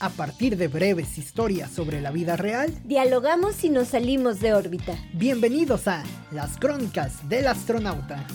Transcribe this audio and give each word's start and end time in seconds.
A 0.00 0.10
partir 0.10 0.56
de 0.56 0.66
breves 0.66 1.18
historias 1.18 1.70
sobre 1.70 2.00
la 2.00 2.10
vida 2.10 2.36
real, 2.36 2.76
dialogamos 2.84 3.62
y 3.62 3.70
nos 3.70 3.88
salimos 3.88 4.40
de 4.40 4.52
órbita. 4.52 4.98
Bienvenidos 5.12 5.86
a 5.86 6.02
Las 6.32 6.58
Crónicas 6.58 7.28
del 7.28 7.46
Astronauta. 7.46 8.26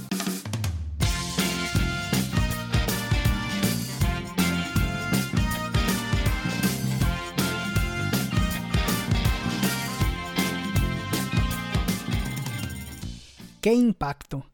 ¡Qué 13.60 13.74
impacto! 13.74 14.46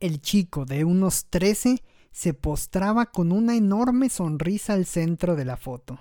El 0.00 0.22
chico 0.22 0.64
de 0.64 0.84
unos 0.84 1.26
13 1.26 1.82
se 2.12 2.32
postraba 2.32 3.04
con 3.04 3.30
una 3.30 3.56
enorme 3.56 4.08
sonrisa 4.08 4.72
al 4.72 4.86
centro 4.86 5.36
de 5.36 5.44
la 5.44 5.58
foto. 5.58 6.00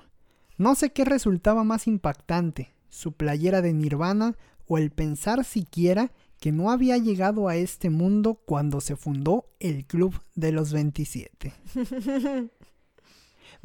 No 0.58 0.76
sé 0.76 0.92
qué 0.92 1.04
resultaba 1.06 1.64
más 1.64 1.88
impactante, 1.88 2.74
su 2.90 3.12
playera 3.12 3.62
de 3.62 3.74
Nirvana 3.74 4.36
o 4.68 4.78
el 4.78 4.92
pensar 4.92 5.44
siquiera 5.44 6.12
que 6.40 6.52
no 6.52 6.72
había 6.72 6.98
llegado 6.98 7.48
a 7.48 7.56
este 7.56 7.90
mundo 7.90 8.36
cuando 8.46 8.82
se 8.82 8.96
fundó 8.96 9.46
el 9.60 9.86
Club 9.86 10.22
de 10.36 10.52
los 10.52 10.72
27. 10.74 11.54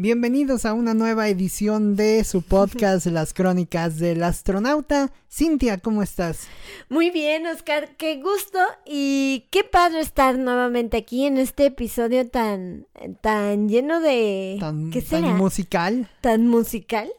Bienvenidos 0.03 0.65
a 0.65 0.73
una 0.73 0.95
nueva 0.95 1.29
edición 1.29 1.95
de 1.95 2.25
su 2.25 2.41
podcast 2.49 3.05
Las 3.05 3.35
Crónicas 3.35 3.99
del 3.99 4.23
Astronauta. 4.23 5.13
Cintia, 5.31 5.77
¿cómo 5.77 6.03
estás? 6.03 6.49
Muy 6.89 7.11
bien, 7.11 7.47
Oscar, 7.47 7.97
qué 7.99 8.17
gusto 8.17 8.59
y 8.87 9.45
qué 9.51 9.63
padre 9.63 10.01
estar 10.01 10.39
nuevamente 10.39 10.97
aquí 10.97 11.27
en 11.27 11.37
este 11.37 11.67
episodio 11.67 12.27
tan, 12.27 12.87
tan 13.21 13.69
lleno 13.69 14.01
de... 14.01 14.57
Tan, 14.59 14.91
tan 14.91 15.37
musical. 15.37 16.09
Tan 16.23 16.49
musical. 16.49 17.13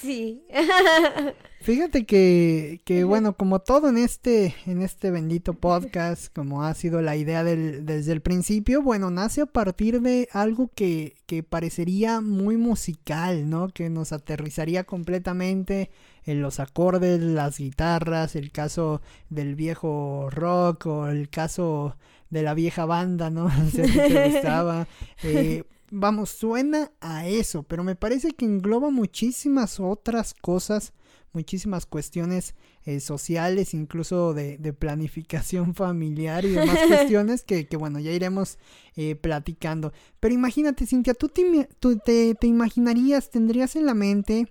Sí. 0.00 0.42
Fíjate 1.66 2.06
que, 2.06 2.80
que 2.84 3.02
bueno, 3.02 3.36
como 3.36 3.58
todo 3.58 3.88
en 3.88 3.98
este, 3.98 4.54
en 4.66 4.82
este 4.82 5.10
bendito 5.10 5.52
podcast, 5.52 6.32
como 6.32 6.62
ha 6.62 6.72
sido 6.74 7.02
la 7.02 7.16
idea 7.16 7.42
del, 7.42 7.84
desde 7.84 8.12
el 8.12 8.20
principio, 8.20 8.82
bueno, 8.82 9.10
nace 9.10 9.40
a 9.40 9.46
partir 9.46 10.00
de 10.00 10.28
algo 10.30 10.70
que, 10.76 11.16
que 11.26 11.42
parecería 11.42 12.20
muy 12.20 12.56
musical, 12.56 13.50
¿no? 13.50 13.66
Que 13.66 13.90
nos 13.90 14.12
aterrizaría 14.12 14.84
completamente 14.84 15.90
en 16.24 16.40
los 16.40 16.60
acordes, 16.60 17.20
las 17.20 17.58
guitarras, 17.58 18.36
el 18.36 18.52
caso 18.52 19.02
del 19.28 19.56
viejo 19.56 20.28
rock 20.30 20.86
o 20.86 21.08
el 21.08 21.28
caso 21.28 21.96
de 22.30 22.44
la 22.44 22.54
vieja 22.54 22.84
banda, 22.84 23.28
¿no? 23.28 23.50
si 23.72 23.82
te 23.82 24.28
gustaba. 24.28 24.86
Eh, 25.24 25.64
vamos, 25.90 26.30
suena 26.30 26.92
a 27.00 27.26
eso, 27.26 27.64
pero 27.64 27.82
me 27.82 27.96
parece 27.96 28.30
que 28.30 28.44
engloba 28.44 28.90
muchísimas 28.90 29.80
otras 29.80 30.32
cosas 30.32 30.92
muchísimas 31.36 31.84
cuestiones 31.84 32.54
eh, 32.86 32.98
sociales, 32.98 33.74
incluso 33.74 34.32
de, 34.32 34.56
planificación 34.72 35.74
familiar 35.84 36.44
y 36.44 36.52
demás 36.52 36.78
cuestiones 36.88 37.44
que, 37.44 37.68
que, 37.68 37.76
bueno, 37.76 38.00
ya 38.00 38.10
iremos 38.10 38.58
eh, 38.96 39.14
platicando. 39.14 39.92
Pero 40.18 40.34
imagínate, 40.34 40.86
Cintia, 40.86 41.14
¿tú, 41.14 41.28
te, 41.28 42.34
te, 42.34 42.46
imaginarías, 42.46 43.30
tendrías 43.30 43.76
en 43.76 43.86
la 43.86 43.94
mente 43.94 44.48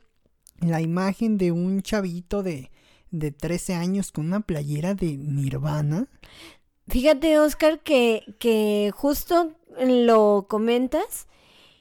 la 0.61 0.79
imagen 0.81 1.37
de 1.37 1.51
un 1.51 1.81
chavito 1.81 2.43
de, 2.43 2.71
de 3.09 3.31
13 3.31 3.73
años 3.73 4.11
con 4.11 4.27
una 4.27 4.41
playera 4.41 4.93
de 4.93 5.17
Nirvana? 5.17 6.07
Fíjate, 6.87 7.39
Oscar, 7.39 7.79
que, 7.79 8.35
que 8.37 8.91
justo 8.95 9.55
lo 9.79 10.45
comentas 10.47 11.27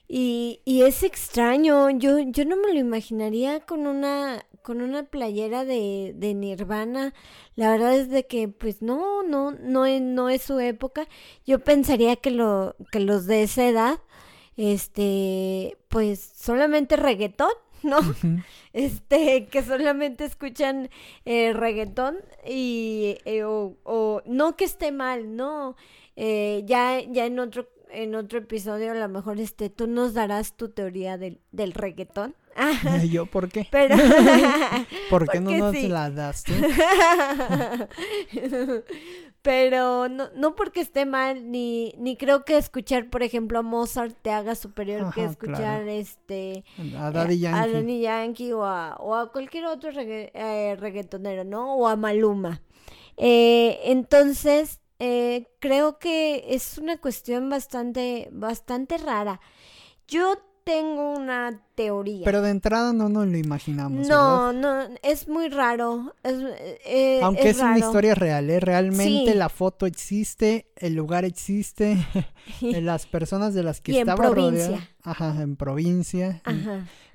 y, 0.08 0.60
y 0.64 0.82
es 0.82 1.02
extraño. 1.02 1.90
Yo, 1.90 2.18
yo 2.20 2.44
no 2.44 2.56
me 2.56 2.72
lo 2.72 2.80
imaginaría 2.80 3.60
con 3.60 3.86
una 3.86 4.44
con 4.64 4.80
una 4.80 5.02
playera 5.04 5.66
de, 5.66 6.14
de 6.16 6.32
Nirvana. 6.32 7.12
La 7.54 7.70
verdad 7.70 7.94
es 7.94 8.08
de 8.08 8.26
que, 8.26 8.48
pues 8.48 8.80
no, 8.80 9.22
no, 9.22 9.50
no, 9.52 9.84
es, 9.84 10.00
no 10.00 10.30
es 10.30 10.40
su 10.40 10.58
época. 10.58 11.06
Yo 11.44 11.58
pensaría 11.58 12.16
que, 12.16 12.30
lo, 12.30 12.74
que 12.90 12.98
los 12.98 13.26
de 13.26 13.42
esa 13.42 13.68
edad, 13.68 14.00
este, 14.56 15.76
pues 15.88 16.18
solamente 16.18 16.96
reggaetón, 16.96 17.52
¿no? 17.82 17.98
Este, 18.72 19.48
que 19.48 19.62
solamente 19.62 20.24
escuchan 20.24 20.88
eh, 21.26 21.52
reggaetón 21.52 22.16
y, 22.46 23.18
eh, 23.26 23.44
o, 23.44 23.76
o, 23.84 24.22
no 24.24 24.56
que 24.56 24.64
esté 24.64 24.92
mal, 24.92 25.36
no. 25.36 25.76
Eh, 26.16 26.62
ya, 26.64 27.02
ya 27.02 27.26
en 27.26 27.38
otro 27.38 27.68
en 27.90 28.14
otro 28.16 28.40
episodio 28.40 28.90
a 28.90 28.94
lo 28.94 29.08
mejor 29.08 29.38
este 29.38 29.70
tú 29.70 29.86
nos 29.86 30.14
darás 30.14 30.56
tu 30.56 30.70
teoría 30.70 31.18
del, 31.18 31.38
del 31.52 31.72
reggaetón. 31.72 32.34
¿Yo 33.10 33.26
por 33.26 33.48
qué? 33.48 33.66
Pero, 33.70 33.96
¿Por 35.10 35.28
qué 35.28 35.40
no 35.40 35.50
nos 35.50 35.74
la 35.82 36.10
das 36.10 36.44
tú? 36.44 36.52
Pero 39.42 40.08
no, 40.08 40.30
no 40.34 40.54
porque 40.54 40.80
esté 40.80 41.04
mal, 41.04 41.50
ni, 41.50 41.92
ni 41.98 42.16
creo 42.16 42.46
que 42.46 42.56
escuchar, 42.56 43.10
por 43.10 43.22
ejemplo, 43.22 43.58
a 43.58 43.62
Mozart 43.62 44.16
te 44.22 44.30
haga 44.30 44.54
superior 44.54 45.12
que 45.12 45.24
escuchar 45.24 45.86
este 45.86 46.64
a 46.98 47.10
Daddy 47.10 47.40
Yankee, 47.40 47.60
a 47.60 47.72
Daddy 47.72 48.00
Yankee 48.00 48.52
o, 48.52 48.64
a, 48.64 48.96
o 48.96 49.14
a 49.14 49.30
cualquier 49.32 49.66
otro 49.66 49.90
eh, 49.94 50.76
reggaetonero, 50.80 51.44
¿no? 51.44 51.74
O 51.74 51.88
a 51.88 51.96
Maluma. 51.96 52.62
Eh, 53.18 53.80
entonces, 53.84 54.80
eh, 54.98 55.46
creo 55.58 55.98
que 55.98 56.46
es 56.48 56.78
una 56.78 56.96
cuestión 56.96 57.50
bastante, 57.50 58.30
bastante 58.32 58.96
rara. 58.96 59.40
Yo 60.08 60.38
tengo 60.64 61.12
una 61.12 61.60
teoría. 61.74 62.24
Pero 62.24 62.42
de 62.42 62.50
entrada 62.50 62.92
no 62.92 63.08
nos 63.08 63.26
lo 63.26 63.36
imaginamos. 63.36 64.08
No, 64.08 64.52
no, 64.52 64.88
es 65.02 65.28
muy 65.28 65.48
raro. 65.48 66.14
Eh, 66.24 67.20
Aunque 67.22 67.50
es, 67.50 67.58
una 67.58 67.78
historia 67.78 68.14
real, 68.14 68.48
¿eh? 68.50 68.60
realmente 68.60 69.34
la 69.34 69.50
foto 69.50 69.86
existe, 69.86 70.66
el 70.76 70.94
lugar 70.94 71.24
existe, 71.24 71.98
las 72.60 73.06
personas 73.06 73.54
de 73.54 73.62
las 73.62 73.80
que 73.80 73.92
y 73.92 73.98
estaba 73.98 74.26
en 74.26 74.34
rodeado. 74.34 74.78
Ajá, 75.02 75.42
en 75.42 75.56
provincia. 75.56 76.42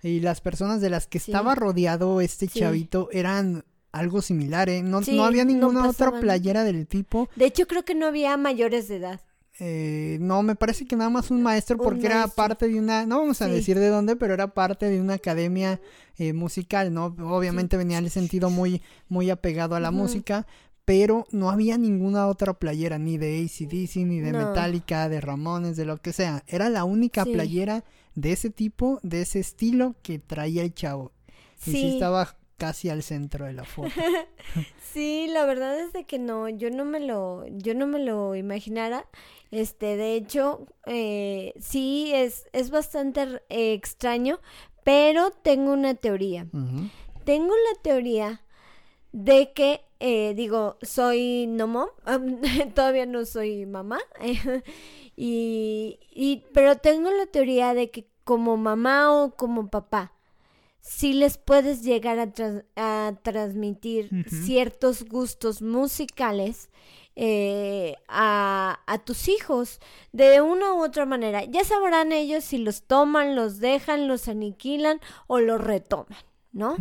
Y, 0.03 0.19
las 0.19 0.41
personas 0.41 0.79
de 0.79 0.89
las 0.89 1.07
que 1.07 1.17
estaba 1.17 1.55
rodeado 1.55 2.21
este 2.21 2.47
chavito 2.47 3.09
eran 3.11 3.65
algo 3.91 4.21
similar, 4.21 4.69
¿eh? 4.69 4.83
No, 4.83 5.01
no 5.01 5.25
había 5.25 5.43
ninguna 5.43 5.89
otra 5.89 6.19
playera 6.19 6.63
del 6.63 6.87
tipo. 6.87 7.27
De 7.35 7.45
hecho, 7.45 7.67
creo 7.67 7.83
que 7.83 7.95
no 7.95 8.05
había 8.05 8.37
mayores 8.37 8.87
de 8.87 8.97
edad. 8.97 9.21
Eh, 9.61 10.17
no, 10.21 10.41
me 10.41 10.55
parece 10.55 10.85
que 10.85 10.95
nada 10.95 11.09
más 11.09 11.31
un 11.31 11.43
maestro 11.43 11.77
porque 11.77 12.05
era 12.05 12.27
parte 12.27 12.69
de 12.69 12.79
una, 12.79 13.05
no 13.05 13.19
vamos 13.19 13.41
a 13.41 13.47
decir 13.47 13.77
de 13.77 13.89
dónde, 13.89 14.15
pero 14.15 14.33
era 14.33 14.53
parte 14.53 14.85
de 14.85 15.01
una 15.01 15.15
academia 15.15 15.81
eh, 16.17 16.31
musical, 16.31 16.93
¿no? 16.93 17.15
Obviamente 17.19 17.75
venía 17.75 17.97
en 17.97 18.05
el 18.05 18.11
sentido 18.11 18.49
muy, 18.49 18.81
muy 19.09 19.29
apegado 19.29 19.75
a 19.75 19.81
la 19.81 19.91
música, 19.91 20.47
pero 20.85 21.27
no 21.31 21.49
había 21.49 21.77
ninguna 21.77 22.27
otra 22.27 22.53
playera, 22.53 22.97
ni 22.97 23.17
de 23.17 23.43
ACDC, 23.43 23.97
ni 23.97 24.21
de 24.21 24.31
Metallica, 24.31 25.09
de 25.09 25.19
Ramones, 25.19 25.75
de 25.75 25.85
lo 25.85 25.97
que 25.97 26.13
sea. 26.13 26.43
Era 26.47 26.69
la 26.69 26.85
única 26.85 27.25
playera 27.25 27.83
de 28.15 28.31
ese 28.31 28.49
tipo, 28.49 28.99
de 29.03 29.21
ese 29.21 29.39
estilo 29.39 29.95
que 30.01 30.19
traía 30.19 30.63
el 30.63 30.73
chavo. 30.73 31.11
Y 31.65 31.71
sí 31.71 31.93
estaba 31.93 32.37
casi 32.57 32.89
al 32.89 33.01
centro 33.01 33.45
de 33.45 33.53
la 33.53 33.63
foto. 33.63 33.89
sí, 34.93 35.27
la 35.31 35.45
verdad 35.45 35.79
es 35.79 35.93
de 35.93 36.05
que 36.05 36.19
no, 36.19 36.49
yo 36.49 36.69
no 36.69 36.85
me 36.85 36.99
lo, 36.99 37.45
yo 37.47 37.73
no 37.73 37.87
me 37.87 37.99
lo 37.99 38.35
imaginara. 38.35 39.05
Este, 39.51 39.97
de 39.97 40.15
hecho, 40.15 40.67
eh, 40.85 41.53
sí 41.59 42.11
es, 42.13 42.45
es 42.53 42.69
bastante 42.69 43.21
eh, 43.49 43.73
extraño, 43.73 44.39
pero 44.83 45.31
tengo 45.31 45.73
una 45.73 45.95
teoría. 45.95 46.47
Tengo 47.23 47.53
la 47.53 47.81
teoría 47.81 48.41
de 49.11 49.51
que, 49.53 49.81
eh, 49.99 50.33
digo, 50.35 50.77
soy 50.81 51.47
no 51.47 51.89
todavía 52.75 53.05
no 53.05 53.25
soy 53.25 53.65
mamá, 53.65 53.99
y, 55.15 55.99
y, 56.11 56.43
pero 56.53 56.77
tengo 56.77 57.11
la 57.11 57.25
teoría 57.25 57.73
de 57.73 57.89
que 57.89 58.07
como 58.23 58.57
mamá 58.57 59.11
o 59.11 59.35
como 59.35 59.69
papá, 59.69 60.13
si 60.81 61.13
les 61.13 61.37
puedes 61.37 61.83
llegar 61.83 62.19
a, 62.75 63.13
transmitir 63.21 64.09
ciertos 64.27 65.03
gustos 65.05 65.61
musicales 65.61 66.69
eh, 67.21 67.97
a, 68.07 68.79
a, 68.87 68.97
tus 68.99 69.27
hijos 69.27 69.81
de 70.13 70.39
una 70.39 70.73
u 70.73 70.81
otra 70.81 71.05
manera. 71.05 71.43
Ya 71.43 71.65
sabrán 71.65 72.13
ellos 72.13 72.45
si 72.45 72.59
los 72.59 72.83
toman, 72.83 73.35
los 73.35 73.59
dejan, 73.59 74.07
los 74.07 74.29
aniquilan 74.29 75.01
o 75.27 75.41
los 75.41 75.59
retoman. 75.59 76.28
¿No? 76.59 76.75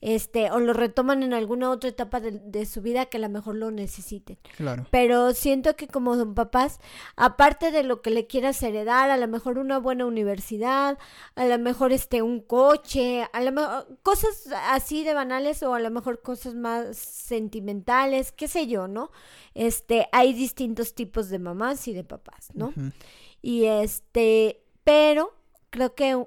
Este, 0.00 0.50
o 0.50 0.58
lo 0.58 0.72
retoman 0.72 1.22
en 1.22 1.34
alguna 1.34 1.70
otra 1.70 1.90
etapa 1.90 2.20
de, 2.20 2.66
su 2.66 2.80
vida 2.80 3.06
que 3.06 3.18
a 3.18 3.20
lo 3.20 3.28
mejor 3.28 3.54
lo 3.54 3.70
necesiten. 3.70 4.38
Claro. 4.56 4.86
Pero 4.90 5.32
siento 5.34 5.76
que 5.76 5.86
como 5.86 6.16
son 6.16 6.34
papás, 6.34 6.80
aparte 7.16 7.70
de 7.70 7.82
lo 7.82 8.00
que 8.00 8.10
le 8.10 8.26
quieras 8.26 8.62
heredar, 8.62 9.10
a 9.10 9.18
lo 9.18 9.28
mejor 9.28 9.58
una 9.58 9.78
buena 9.78 10.06
universidad, 10.06 10.98
a 11.34 11.44
lo 11.44 11.58
mejor 11.58 11.92
este 11.92 12.22
un 12.22 12.40
coche, 12.40 13.28
a 13.32 13.40
lo 13.42 13.52
mejor 13.52 13.98
cosas 14.02 14.48
así 14.68 15.04
de 15.04 15.12
banales 15.12 15.62
o 15.62 15.74
a 15.74 15.80
lo 15.80 15.90
mejor 15.90 16.22
cosas 16.22 16.54
más 16.54 16.96
sentimentales, 16.96 18.32
qué 18.32 18.48
sé 18.48 18.66
yo, 18.66 18.88
¿no? 18.88 19.10
Este, 19.54 20.08
hay 20.12 20.32
distintos 20.32 20.94
tipos 20.94 21.28
de 21.28 21.38
mamás 21.38 21.86
y 21.86 21.92
de 21.92 22.04
papás, 22.04 22.48
¿no? 22.54 22.72
Y 23.42 23.66
este, 23.66 24.62
pero 24.82 25.34
creo 25.68 25.94
que 25.94 26.26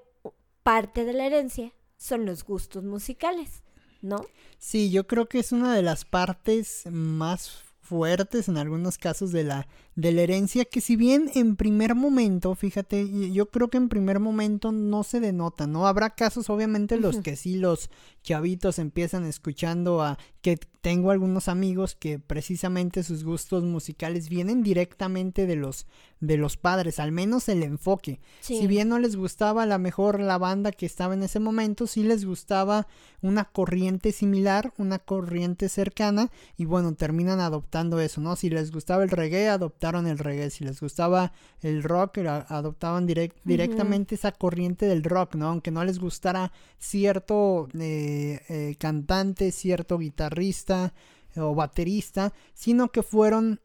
parte 0.61 1.05
de 1.05 1.13
la 1.13 1.25
herencia 1.25 1.73
son 2.03 2.25
los 2.25 2.43
gustos 2.43 2.83
musicales, 2.83 3.63
¿no? 4.01 4.25
Sí, 4.57 4.91
yo 4.91 5.07
creo 5.07 5.29
que 5.29 5.39
es 5.39 5.53
una 5.53 5.73
de 5.73 5.81
las 5.81 6.03
partes 6.03 6.83
más 6.91 7.63
fuertes 7.79 8.49
en 8.49 8.57
algunos 8.57 8.97
casos 8.97 9.31
de 9.31 9.45
la, 9.45 9.67
de 9.95 10.11
la 10.11 10.21
herencia 10.23 10.65
que 10.65 10.81
si 10.81 10.97
bien 10.97 11.31
en 11.33 11.55
primer 11.55 11.95
momento, 11.95 12.55
fíjate, 12.55 13.31
yo 13.31 13.49
creo 13.49 13.69
que 13.69 13.77
en 13.77 13.87
primer 13.87 14.19
momento 14.19 14.73
no 14.73 15.03
se 15.03 15.21
denota, 15.21 15.65
¿no? 15.65 15.87
Habrá 15.87 16.09
casos 16.09 16.49
obviamente 16.49 16.97
los 16.97 17.19
que 17.21 17.37
sí 17.37 17.55
los 17.55 17.89
chavitos 18.21 18.79
empiezan 18.79 19.25
escuchando 19.25 20.01
a 20.01 20.17
que 20.41 20.59
tengo 20.83 21.11
algunos 21.11 21.47
amigos 21.47 21.95
que 21.95 22.19
precisamente 22.19 23.03
sus 23.03 23.23
gustos 23.23 23.63
musicales 23.63 24.27
vienen 24.27 24.63
directamente 24.63 25.47
de 25.47 25.55
los 25.55 25.87
de 26.19 26.37
los 26.37 26.55
padres, 26.55 26.99
al 26.99 27.11
menos 27.11 27.49
el 27.49 27.63
enfoque. 27.63 28.21
Si 28.39 28.65
bien 28.65 28.87
no 28.87 28.97
les 28.97 29.17
gustaba 29.17 29.63
a 29.63 29.65
la 29.65 29.77
mejor 29.77 30.21
la 30.21 30.37
banda 30.37 30.71
que 30.71 30.85
estaba 30.85 31.13
en 31.13 31.23
ese 31.23 31.41
momento, 31.41 31.85
sí 31.85 32.01
les 32.03 32.23
gustaba 32.23 32.87
una 33.21 33.43
corriente 33.43 34.13
similar, 34.13 34.73
una 34.77 34.99
corriente 34.99 35.67
cercana 35.67 36.31
y 36.55 36.63
bueno, 36.63 36.95
terminan 36.95 37.41
adoptando 37.41 37.99
eso, 37.99 38.21
¿no? 38.21 38.37
Si 38.37 38.49
les 38.49 38.71
gustaba 38.71 39.03
el 39.03 39.09
reggae, 39.09 39.49
adoptaron 39.49 40.07
el 40.07 40.17
reggae, 40.17 40.49
si 40.49 40.63
les 40.63 40.79
gustaba 40.79 41.33
el 41.61 41.83
rock, 41.83 42.19
adoptaban 42.19 43.05
directamente 43.05 44.15
esa 44.15 44.31
corriente 44.31 44.85
del 44.85 45.03
rock, 45.03 45.35
¿no? 45.35 45.47
Aunque 45.47 45.71
no 45.71 45.83
les 45.83 45.99
gustara 45.99 46.53
cierto 46.79 47.67
eh, 47.77 48.41
eh, 48.47 48.75
cantante, 48.79 49.51
cierto 49.51 49.97
guitarrista 49.97 50.72
o 51.35 51.55
baterista, 51.55 52.33
sino 52.53 52.91
que 52.91 53.03
fueron 53.03 53.59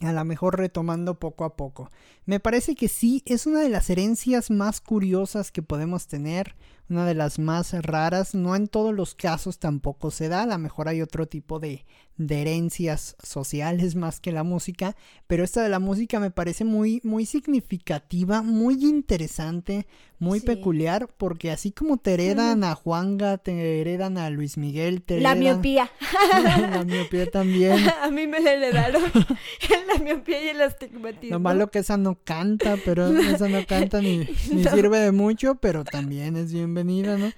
a 0.00 0.12
lo 0.12 0.24
mejor 0.24 0.58
retomando 0.58 1.18
poco 1.18 1.44
a 1.44 1.56
poco. 1.56 1.90
Me 2.26 2.40
parece 2.40 2.74
que 2.74 2.88
sí, 2.88 3.22
es 3.26 3.46
una 3.46 3.60
de 3.60 3.68
las 3.68 3.88
herencias 3.90 4.50
más 4.50 4.80
curiosas 4.80 5.52
que 5.52 5.62
podemos 5.62 6.06
tener, 6.06 6.56
una 6.88 7.06
de 7.06 7.14
las 7.14 7.38
más 7.38 7.72
raras, 7.84 8.34
no 8.34 8.56
en 8.56 8.68
todos 8.68 8.94
los 8.94 9.14
casos 9.14 9.58
tampoco 9.58 10.10
se 10.10 10.28
da, 10.28 10.42
a 10.42 10.46
lo 10.46 10.58
mejor 10.58 10.88
hay 10.88 11.00
otro 11.00 11.26
tipo 11.26 11.60
de, 11.60 11.86
de 12.16 12.42
herencias 12.42 13.16
sociales 13.22 13.96
más 13.96 14.20
que 14.20 14.32
la 14.32 14.44
música, 14.44 14.94
pero 15.26 15.42
esta 15.42 15.62
de 15.62 15.68
la 15.68 15.80
música 15.80 16.20
me 16.20 16.30
parece 16.30 16.64
muy, 16.64 17.00
muy 17.02 17.26
significativa, 17.26 18.42
muy 18.42 18.84
interesante, 18.84 19.86
muy 20.18 20.40
peculiar, 20.40 21.08
porque 21.18 21.50
así 21.50 21.70
como 21.70 21.98
te 21.98 22.14
heredan 22.14 22.64
a 22.64 22.74
Juanga, 22.74 23.36
te 23.38 23.80
heredan 23.80 24.16
a 24.16 24.30
Luis 24.30 24.56
Miguel, 24.56 25.02
te 25.02 25.20
La 25.20 25.34
miopía. 25.34 25.90
la 26.70 26.84
miopía 26.84 27.30
también. 27.30 27.76
a 28.02 28.10
mí 28.10 28.26
me 28.26 28.40
la 28.40 28.52
heredaron 28.52 29.02
la 29.88 30.02
miopía 30.02 30.42
y 30.42 30.48
el 30.48 30.62
astigmatismo. 30.62 31.34
Lo 31.34 31.40
malo 31.40 31.70
que 31.70 31.80
esa 31.80 31.96
no 31.96 32.16
canta, 32.22 32.76
pero 32.84 33.06
esa 33.18 33.48
no 33.48 33.66
canta 33.66 34.00
ni, 34.00 34.18
ni 34.50 34.64
sirve 34.64 34.98
de 35.00 35.12
mucho, 35.12 35.56
pero 35.56 35.84
también 35.84 36.36
es 36.36 36.52
bienvenida, 36.52 37.18
¿no? 37.18 37.30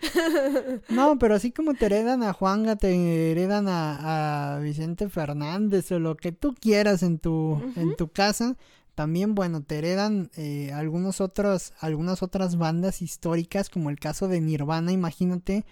No, 0.88 1.18
pero 1.18 1.34
así 1.34 1.50
como 1.50 1.74
te 1.74 1.86
heredan 1.86 2.22
a 2.22 2.32
Juanga, 2.32 2.76
te 2.76 3.30
heredan 3.32 3.68
a, 3.68 4.54
a 4.54 4.58
Vicente 4.66 5.08
Fernández 5.08 5.90
o 5.92 5.98
lo 5.98 6.16
que 6.16 6.32
tú 6.32 6.54
quieras 6.54 7.02
en 7.02 7.18
tu, 7.18 7.60
en 7.76 7.96
tu 7.96 8.08
casa, 8.08 8.56
también, 8.96 9.34
bueno, 9.34 9.62
te 9.62 9.76
heredan 9.76 10.30
eh, 10.36 10.72
algunos 10.72 11.20
otros, 11.20 11.74
algunas 11.80 12.22
otras 12.22 12.56
bandas 12.56 13.02
históricas, 13.02 13.68
como 13.68 13.90
el 13.90 13.98
caso 13.98 14.26
de 14.26 14.40
Nirvana, 14.40 14.90
imagínate. 14.90 15.66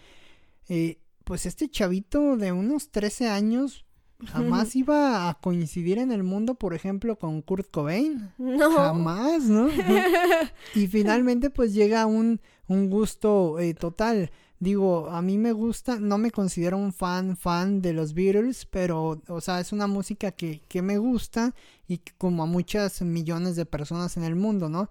Eh, 0.68 0.98
pues 1.24 1.46
este 1.46 1.70
chavito 1.70 2.36
de 2.36 2.52
unos 2.52 2.90
13 2.90 3.30
años 3.30 3.86
jamás 4.26 4.76
iba 4.76 5.30
a 5.30 5.34
coincidir 5.40 5.98
en 5.98 6.12
el 6.12 6.22
mundo, 6.22 6.54
por 6.56 6.74
ejemplo, 6.74 7.18
con 7.18 7.40
Kurt 7.40 7.70
Cobain. 7.70 8.30
No. 8.36 8.70
Jamás, 8.72 9.44
¿no? 9.44 9.68
y 10.74 10.86
finalmente, 10.86 11.48
pues 11.48 11.72
llega 11.72 12.04
un, 12.04 12.42
un 12.68 12.90
gusto 12.90 13.58
eh, 13.58 13.72
total. 13.72 14.30
Digo, 14.60 15.08
a 15.10 15.20
mí 15.20 15.36
me 15.36 15.52
gusta, 15.52 15.98
no 15.98 16.16
me 16.16 16.30
considero 16.30 16.78
un 16.78 16.92
fan, 16.92 17.36
fan 17.36 17.82
de 17.82 17.92
los 17.92 18.14
Beatles, 18.14 18.66
pero, 18.66 19.20
o 19.28 19.40
sea, 19.40 19.60
es 19.60 19.72
una 19.72 19.86
música 19.86 20.32
que, 20.32 20.60
que 20.68 20.80
me 20.80 20.98
gusta 20.98 21.54
y 21.88 21.98
como 22.18 22.44
a 22.44 22.46
muchas 22.46 23.02
millones 23.02 23.56
de 23.56 23.66
personas 23.66 24.16
en 24.16 24.24
el 24.24 24.36
mundo, 24.36 24.68
¿no? 24.68 24.88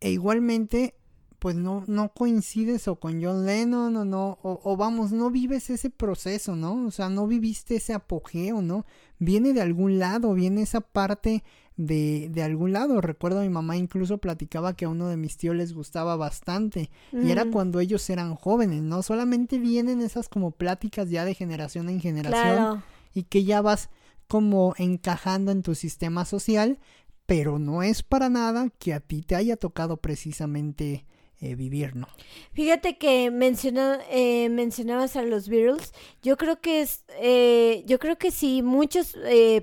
E 0.00 0.10
igualmente, 0.10 0.94
pues 1.40 1.56
no, 1.56 1.84
no 1.86 2.12
coincides 2.12 2.86
o 2.86 2.96
con 2.96 3.22
John 3.22 3.46
Lennon 3.46 3.96
o 3.96 4.04
no, 4.04 4.38
o, 4.42 4.76
vamos, 4.76 5.10
no 5.10 5.30
vives 5.30 5.70
ese 5.70 5.90
proceso, 5.90 6.54
¿no? 6.54 6.86
O 6.86 6.90
sea, 6.90 7.08
no 7.08 7.26
viviste 7.26 7.76
ese 7.76 7.94
apogeo, 7.94 8.62
¿no? 8.62 8.84
Viene 9.18 9.52
de 9.54 9.62
algún 9.62 9.98
lado, 9.98 10.34
viene 10.34 10.62
esa 10.62 10.82
parte 10.82 11.42
de, 11.80 12.28
de 12.30 12.42
algún 12.42 12.72
lado. 12.72 13.00
Recuerdo 13.00 13.40
a 13.40 13.42
mi 13.42 13.48
mamá 13.48 13.76
incluso 13.76 14.18
platicaba 14.18 14.74
que 14.74 14.84
a 14.84 14.88
uno 14.88 15.08
de 15.08 15.16
mis 15.16 15.36
tíos 15.36 15.56
les 15.56 15.72
gustaba 15.72 16.16
bastante 16.16 16.90
y 17.12 17.30
era 17.30 17.46
cuando 17.46 17.80
ellos 17.80 18.08
eran 18.10 18.34
jóvenes, 18.34 18.82
¿no? 18.82 19.02
Solamente 19.02 19.58
vienen 19.58 20.00
esas 20.00 20.28
como 20.28 20.50
pláticas 20.50 21.08
ya 21.08 21.24
de 21.24 21.34
generación 21.34 21.88
en 21.88 22.00
generación 22.00 22.82
y 23.14 23.24
que 23.24 23.44
ya 23.44 23.62
vas 23.62 23.88
como 24.28 24.74
encajando 24.76 25.52
en 25.52 25.62
tu 25.62 25.74
sistema 25.74 26.24
social, 26.24 26.78
pero 27.26 27.58
no 27.58 27.82
es 27.82 28.02
para 28.02 28.28
nada 28.28 28.68
que 28.78 28.92
a 28.92 29.00
ti 29.00 29.22
te 29.22 29.34
haya 29.34 29.56
tocado 29.56 29.96
precisamente 29.96 31.06
eh, 31.42 31.54
vivir, 31.54 31.96
¿no? 31.96 32.06
Fíjate 32.52 32.98
que 32.98 33.30
menciona, 33.30 33.98
eh, 34.10 34.50
mencionabas 34.50 35.16
a 35.16 35.22
los 35.22 35.48
Beatles, 35.48 35.94
yo 36.22 36.36
creo 36.36 36.60
que 36.60 36.82
es, 36.82 37.04
eh, 37.18 37.82
yo 37.86 37.98
creo 37.98 38.18
que 38.18 38.30
si 38.30 38.60
muchos 38.62 39.16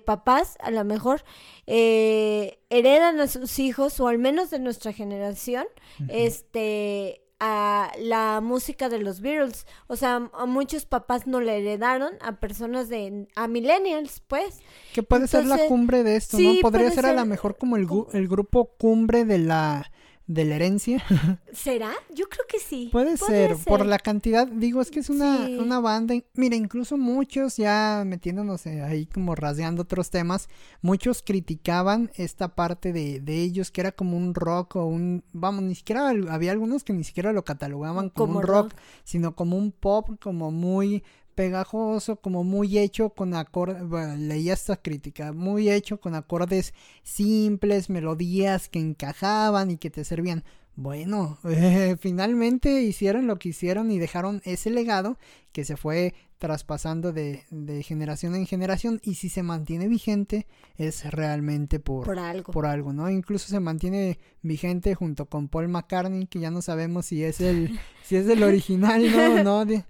papás 0.06 0.57
a 0.59 0.71
lo 0.71 0.83
mejor 0.83 1.24
heredan 1.68 3.19
a 3.19 3.27
sus 3.27 3.59
hijos, 3.59 4.00
o 4.00 4.07
al 4.07 4.18
menos 4.18 4.50
de 4.50 4.57
nuestra 4.57 4.91
generación, 4.91 5.68
este 6.09 7.21
a 7.39 7.91
la 8.00 8.41
música 8.41 8.89
de 8.89 9.00
los 9.00 9.21
Beatles. 9.21 9.68
O 9.88 9.95
sea, 9.95 10.30
a 10.33 10.45
muchos 10.45 10.85
papás 10.85 11.27
no 11.27 11.39
le 11.39 11.57
heredaron, 11.57 12.13
a 12.21 12.39
personas 12.39 12.89
de, 12.89 13.27
a 13.35 13.47
millennials, 13.47 14.21
pues. 14.27 14.59
Que 14.94 15.03
puede 15.03 15.27
ser 15.27 15.45
la 15.45 15.68
cumbre 15.68 16.03
de 16.03 16.15
esto, 16.15 16.39
¿no? 16.39 16.53
Podría 16.62 16.89
ser, 16.91 17.06
a 17.06 17.13
lo 17.13 17.25
mejor 17.25 17.57
como 17.57 17.75
el, 17.75 17.88
el 18.13 18.27
grupo 18.27 18.71
cumbre 18.77 19.25
de 19.25 19.38
la 19.38 19.91
de 20.27 20.44
la 20.44 20.56
herencia. 20.56 21.03
¿Será? 21.53 21.91
Yo 22.13 22.27
creo 22.27 22.45
que 22.47 22.59
sí. 22.59 22.89
Puede, 22.91 23.18
ser, 23.18 23.56
por 23.65 23.85
la 23.85 23.97
cantidad, 23.97 24.45
digo, 24.45 24.81
es 24.81 24.91
que 24.91 25.00
es 25.00 25.09
una, 25.09 25.47
una 25.59 25.79
banda, 25.79 26.15
mira, 26.35 26.56
incluso 26.56 26.97
muchos 26.97 27.57
ya 27.57 28.03
metiéndonos 28.06 28.68
ahí 28.68 29.06
como 29.06 29.35
rasgando 29.35 29.83
otros 29.83 30.09
temas, 30.09 30.50
muchos 30.81 31.24
criticaban 31.24 32.12
esta 32.15 32.56
parte 32.56 32.91
de, 32.91 33.21
de 33.21 33.41
ellos 33.41 33.71
que 33.71 33.81
era 33.81 33.94
como 33.94 34.18
un 34.18 34.35
rock 34.35 34.75
o 34.75 34.85
un, 34.85 35.24
vamos, 35.31 35.63
ni 35.63 35.75
siquiera, 35.75 36.09
había 36.30 36.51
algunos 36.51 36.83
que 36.83 36.94
ni 36.94 37.06
siquiera 37.06 37.31
lo 37.31 37.45
catalogaban 37.45 38.09
como, 38.09 38.39
un 38.39 38.44
rock, 38.44 38.73
sino 39.06 39.35
como 39.35 39.57
un 39.57 39.71
pop, 39.71 40.09
como 40.19 40.51
muy 40.51 41.03
pegajoso, 41.38 42.16
como 42.16 42.44
muy 42.44 42.80
hecho 42.80 43.11
con 43.11 43.35
acordes, 43.35 43.88
bueno, 43.88 44.16
leía 44.16 44.56
esta 44.56 44.76
crítica, 44.76 45.33
muy 45.33 45.69
hecho 45.69 46.00
con 46.00 46.16
acordes 46.16 46.73
simples, 47.04 47.92
melodías 47.92 48.69
que 48.69 48.80
encajaban 48.80 49.69
y 49.69 49.78
que 49.78 49.92
te 49.92 50.04
servían. 50.04 50.44
Bueno, 50.76 51.38
finalmente 52.00 52.81
hicieron 52.81 53.28
lo 53.28 53.38
que 53.38 53.50
hicieron 53.50 53.92
y 53.92 54.00
dejaron 54.00 54.42
ese 54.45 54.71
legado 54.71 55.19
que 55.52 55.64
se 55.64 55.78
fue 55.78 56.16
traspasando 56.40 57.14
de, 57.14 57.44
de, 57.52 57.83
generación 57.83 58.35
en 58.35 58.47
generación 58.47 59.00
y 59.04 59.16
si 59.16 59.30
se 59.30 59.44
mantiene 59.44 59.88
vigente 59.88 60.47
es 60.76 61.04
realmente 61.11 61.80
por, 61.80 62.06
por, 62.06 62.18
algo. 62.18 62.52
por 62.52 62.66
algo, 62.66 62.94
¿no? 62.94 63.11
Incluso 63.11 63.47
se 63.47 63.59
mantiene 63.59 64.18
vigente 64.42 64.95
junto 64.95 65.28
con 65.28 65.50
Paul 65.50 65.68
McCartney, 65.68 66.26
que 66.26 66.40
ya 66.40 66.50
no 66.50 66.64
sabemos 66.64 67.06
si 67.06 67.23
es 67.23 67.42
el, 67.42 67.80
si 68.04 68.16
es 68.16 68.28
el 68.28 68.42
original, 68.42 69.04
¿no? 69.11 69.44
¿no? 69.44 69.66
De, 69.66 69.83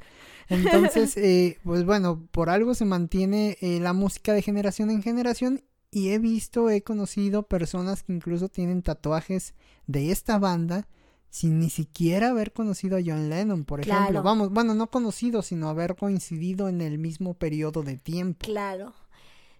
entonces, 0.50 1.16
eh, 1.18 1.58
pues 1.64 1.86
bueno, 1.86 2.28
por 2.32 2.50
algo 2.50 2.74
se 2.74 2.86
mantiene 2.86 3.58
eh, 3.62 3.80
la 3.80 3.94
música 3.94 4.34
de 4.34 4.42
generación 4.42 4.90
en 4.90 5.02
generación 5.02 5.64
y 5.92 6.10
he 6.10 6.20
visto, 6.20 6.70
he 6.70 6.82
conocido 6.82 7.44
personas 7.44 8.04
que 8.04 8.14
incluso 8.14 8.50
tienen 8.50 8.82
tatuajes 8.82 9.54
de 9.88 10.12
esta 10.12 10.38
banda 10.38 10.88
sin 11.30 11.60
ni 11.60 11.70
siquiera 11.70 12.30
haber 12.30 12.52
conocido 12.54 12.98
a 12.98 13.02
John 13.06 13.30
Lennon, 13.30 13.66
por 13.66 13.82
ejemplo. 13.82 14.24
Vamos, 14.24 14.52
bueno, 14.52 14.74
no 14.74 14.90
conocido, 14.90 15.42
sino 15.42 15.70
haber 15.70 15.96
coincidido 15.96 16.70
en 16.70 16.82
el 16.82 16.98
mismo 16.98 17.34
periodo 17.36 17.84
de 17.84 17.98
tiempo. 17.98 18.46
Claro. 18.46 18.94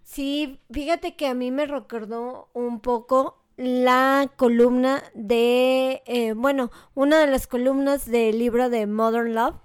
Sí, 0.04 0.60
fíjate 0.72 1.16
que 1.16 1.28
a 1.28 1.34
mí 1.34 1.52
me 1.52 1.66
recordó 1.66 2.50
un 2.54 2.80
poco 2.80 3.44
la 3.58 4.32
columna 4.38 5.04
de, 5.14 6.02
eh, 6.06 6.34
bueno, 6.34 6.72
una 6.94 7.20
de 7.20 7.28
las 7.28 7.48
columnas 7.48 8.06
del 8.06 8.40
libro 8.40 8.70
de 8.70 8.88
Modern 8.88 9.34
Love, 9.34 9.58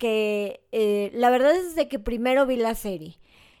que 0.00 0.66
eh, 0.72 1.10
la 1.12 1.28
verdad 1.28 1.54
es 1.54 1.76
de 1.76 1.86
que 1.86 1.98
primero 1.98 2.46
vi 2.46 2.56
la 2.56 2.74
serie. 2.74 3.18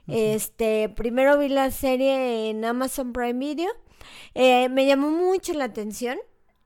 Este, 0.08 0.88
primero 0.88 1.38
vi 1.38 1.48
la 1.48 1.70
serie 1.70 2.48
en 2.48 2.64
Amazon 2.64 3.12
Prime 3.12 3.34
Video. 3.34 3.70
Eh, 4.34 4.68
me 4.70 4.86
llamó 4.86 5.10
mucho 5.10 5.52
la 5.52 5.64
atención 5.64 6.18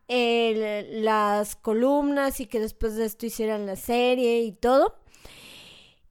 las 0.07 1.57
columnas 1.57 2.39
y 2.39 2.47
que 2.47 2.61
después 2.61 2.95
de 2.95 3.07
esto 3.07 3.27
hicieran 3.27 3.67
la 3.67 3.77
serie 3.77 4.43
y 4.43 4.53
todo. 4.53 4.95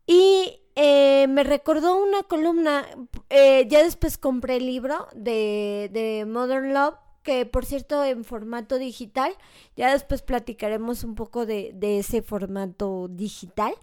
Y 0.05 0.59
eh, 0.75 1.27
me 1.29 1.43
recordó 1.43 2.03
una 2.03 2.21
columna, 2.23 2.85
ya 3.29 3.83
después 3.83 4.17
compré 4.17 4.57
el 4.57 4.65
libro 4.65 5.07
de, 5.15 5.89
de 5.93 6.25
Modern 6.25 6.73
Love 6.73 6.95
que 7.23 7.45
por 7.45 7.65
cierto 7.65 8.03
en 8.03 8.23
formato 8.23 8.77
digital, 8.77 9.33
ya 9.75 9.91
después 9.91 10.21
platicaremos 10.21 11.03
un 11.03 11.15
poco 11.15 11.45
de, 11.45 11.71
de 11.73 11.99
ese 11.99 12.21
formato 12.21 13.07
digital, 13.07 13.73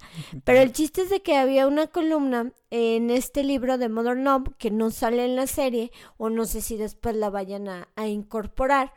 pero 0.44 0.60
el 0.60 0.72
chiste 0.72 1.02
es 1.02 1.10
de 1.10 1.22
que 1.22 1.36
había 1.36 1.66
una 1.66 1.88
columna 1.88 2.52
en 2.70 3.10
este 3.10 3.42
libro 3.42 3.78
de 3.78 3.88
Modern 3.88 4.24
Love 4.24 4.54
que 4.58 4.70
no 4.70 4.90
sale 4.90 5.24
en 5.24 5.36
la 5.36 5.46
serie, 5.46 5.90
o 6.18 6.30
no 6.30 6.44
sé 6.44 6.60
si 6.60 6.76
después 6.76 7.16
la 7.16 7.30
vayan 7.30 7.68
a, 7.68 7.88
a 7.96 8.06
incorporar. 8.06 8.92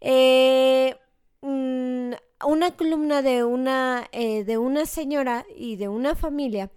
Eh, 0.00 0.96
mm, 1.42 2.12
una 2.46 2.70
columna 2.76 3.22
de 3.22 3.44
una, 3.44 4.08
eh, 4.12 4.44
de 4.44 4.58
una 4.58 4.86
señora 4.86 5.46
y 5.56 5.76
de 5.76 5.88
una 5.88 6.14
familia 6.14 6.70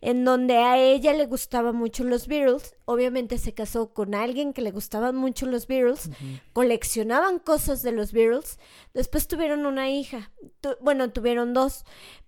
en 0.00 0.24
donde 0.24 0.56
a 0.58 0.78
ella 0.78 1.12
le 1.12 1.26
gustaban 1.26 1.76
mucho 1.76 2.02
los 2.04 2.26
Beatles. 2.26 2.74
Obviamente 2.84 3.38
se 3.38 3.54
casó 3.54 3.94
con 3.94 4.14
alguien 4.14 4.52
que 4.52 4.60
le 4.60 4.72
gustaban 4.72 5.14
mucho 5.14 5.46
los 5.46 5.68
Beatles. 5.68 6.10
Coleccionaban 6.52 7.38
cosas 7.38 7.82
de 7.82 7.92
los 7.92 8.12
Beatles. 8.12 8.58
Después 8.94 9.28
tuvieron 9.28 9.64
una 9.64 9.90
hija. 9.90 10.32
bueno, 10.80 11.10
tuvieron 11.12 11.54
dos. 11.54 11.84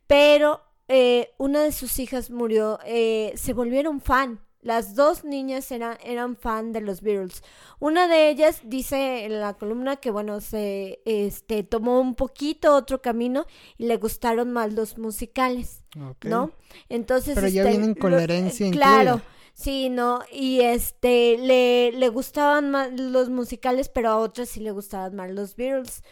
Pero 0.06 0.60
eh, 0.86 1.34
una 1.36 1.62
de 1.62 1.72
sus 1.72 1.98
hijas 1.98 2.30
murió. 2.30 2.78
Eh, 2.86 3.32
se 3.36 3.54
volvieron 3.54 4.00
fan 4.00 4.40
las 4.64 4.94
dos 4.94 5.24
niñas 5.24 5.70
eran, 5.70 5.98
eran 6.02 6.36
fan 6.36 6.72
de 6.72 6.80
los 6.80 7.02
Beatles. 7.02 7.42
Una 7.78 8.08
de 8.08 8.30
ellas 8.30 8.62
dice 8.64 9.26
en 9.26 9.38
la 9.38 9.54
columna 9.54 9.96
que, 9.96 10.10
bueno, 10.10 10.40
se 10.40 11.02
este, 11.04 11.62
tomó 11.62 12.00
un 12.00 12.14
poquito 12.14 12.74
otro 12.74 13.02
camino 13.02 13.46
y 13.76 13.84
le 13.84 13.98
gustaron 13.98 14.52
más 14.52 14.72
los 14.72 14.96
musicales, 14.96 15.84
¿no? 16.22 16.50
Entonces... 16.88 17.34
Pero 17.34 17.48
ya 17.48 17.62
este, 17.62 17.76
vienen 17.76 17.94
con 17.94 18.12
la 18.12 18.22
herencia 18.22 18.70
Claro. 18.70 19.20
Sí, 19.52 19.88
no, 19.88 20.20
y 20.32 20.62
este, 20.62 21.38
le, 21.38 21.92
le 21.92 22.08
gustaban 22.08 22.70
más 22.70 22.90
los 22.98 23.28
musicales, 23.28 23.88
pero 23.88 24.08
a 24.08 24.16
otras 24.16 24.48
sí 24.48 24.60
le 24.60 24.72
gustaban 24.72 25.14
más 25.14 25.30
los 25.30 25.54
Beatles. 25.54 26.02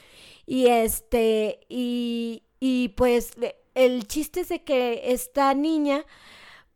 Y 0.46 0.66
este, 0.66 1.60
y, 1.68 2.44
y 2.60 2.90
pues 2.90 3.32
el 3.74 4.06
chiste 4.06 4.40
es 4.40 4.50
de 4.50 4.62
que 4.62 5.12
esta 5.12 5.54
niña 5.54 6.04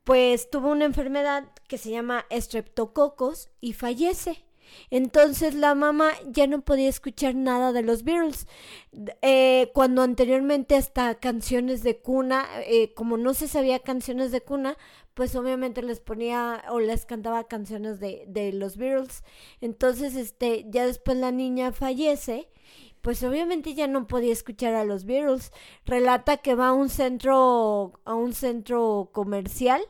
pues 0.07 0.51
tuvo 0.51 0.71
una 0.71 0.85
enfermedad 0.85 1.49
que 1.67 1.79
se 1.79 1.91
llama 1.91 2.27
estreptococos 2.31 3.51
y 3.61 3.73
fallece. 3.73 4.45
Entonces 4.89 5.55
la 5.55 5.75
mamá 5.75 6.13
ya 6.29 6.47
no 6.47 6.61
podía 6.61 6.89
escuchar 6.89 7.35
nada 7.35 7.73
de 7.73 7.83
los 7.83 8.05
Beatles. 8.05 8.47
Eh, 9.21 9.73
cuando 9.75 10.03
anteriormente 10.03 10.77
hasta 10.77 11.17
canciones 11.17 11.83
de 11.83 11.99
cuna, 11.99 12.47
eh, 12.67 12.95
como 12.95 13.17
no 13.17 13.35
se 13.35 13.49
sabía 13.49 13.81
canciones 13.81 14.31
de 14.31 14.43
cuna, 14.43 14.79
pues 15.15 15.35
obviamente 15.35 15.83
les 15.83 15.99
ponía 15.99 16.63
o 16.71 16.79
les 16.79 17.05
cantaba 17.05 17.49
canciones 17.49 17.99
de, 17.99 18.27
de 18.29 18.53
los 18.53 18.77
Beatles. 18.77 19.25
Entonces, 19.61 20.15
este, 20.15 20.67
ya 20.69 20.87
después 20.87 21.17
la 21.17 21.33
niña 21.33 21.73
fallece 21.73 22.49
pues 23.03 23.23
obviamente 23.23 23.75
ya 23.75 23.87
no 23.87 24.09
podía 24.09 24.33
escuchar 24.33 24.75
a 24.75 24.85
los 24.85 25.05
Beatles. 25.05 25.53
Relata 25.85 26.39
que 26.39 26.57
va 26.57 26.69
a 26.71 26.73
un 26.73 26.89
centro, 26.89 27.93
a 28.05 28.15
un 28.15 28.35
centro 28.35 29.11
comercial 29.13 29.81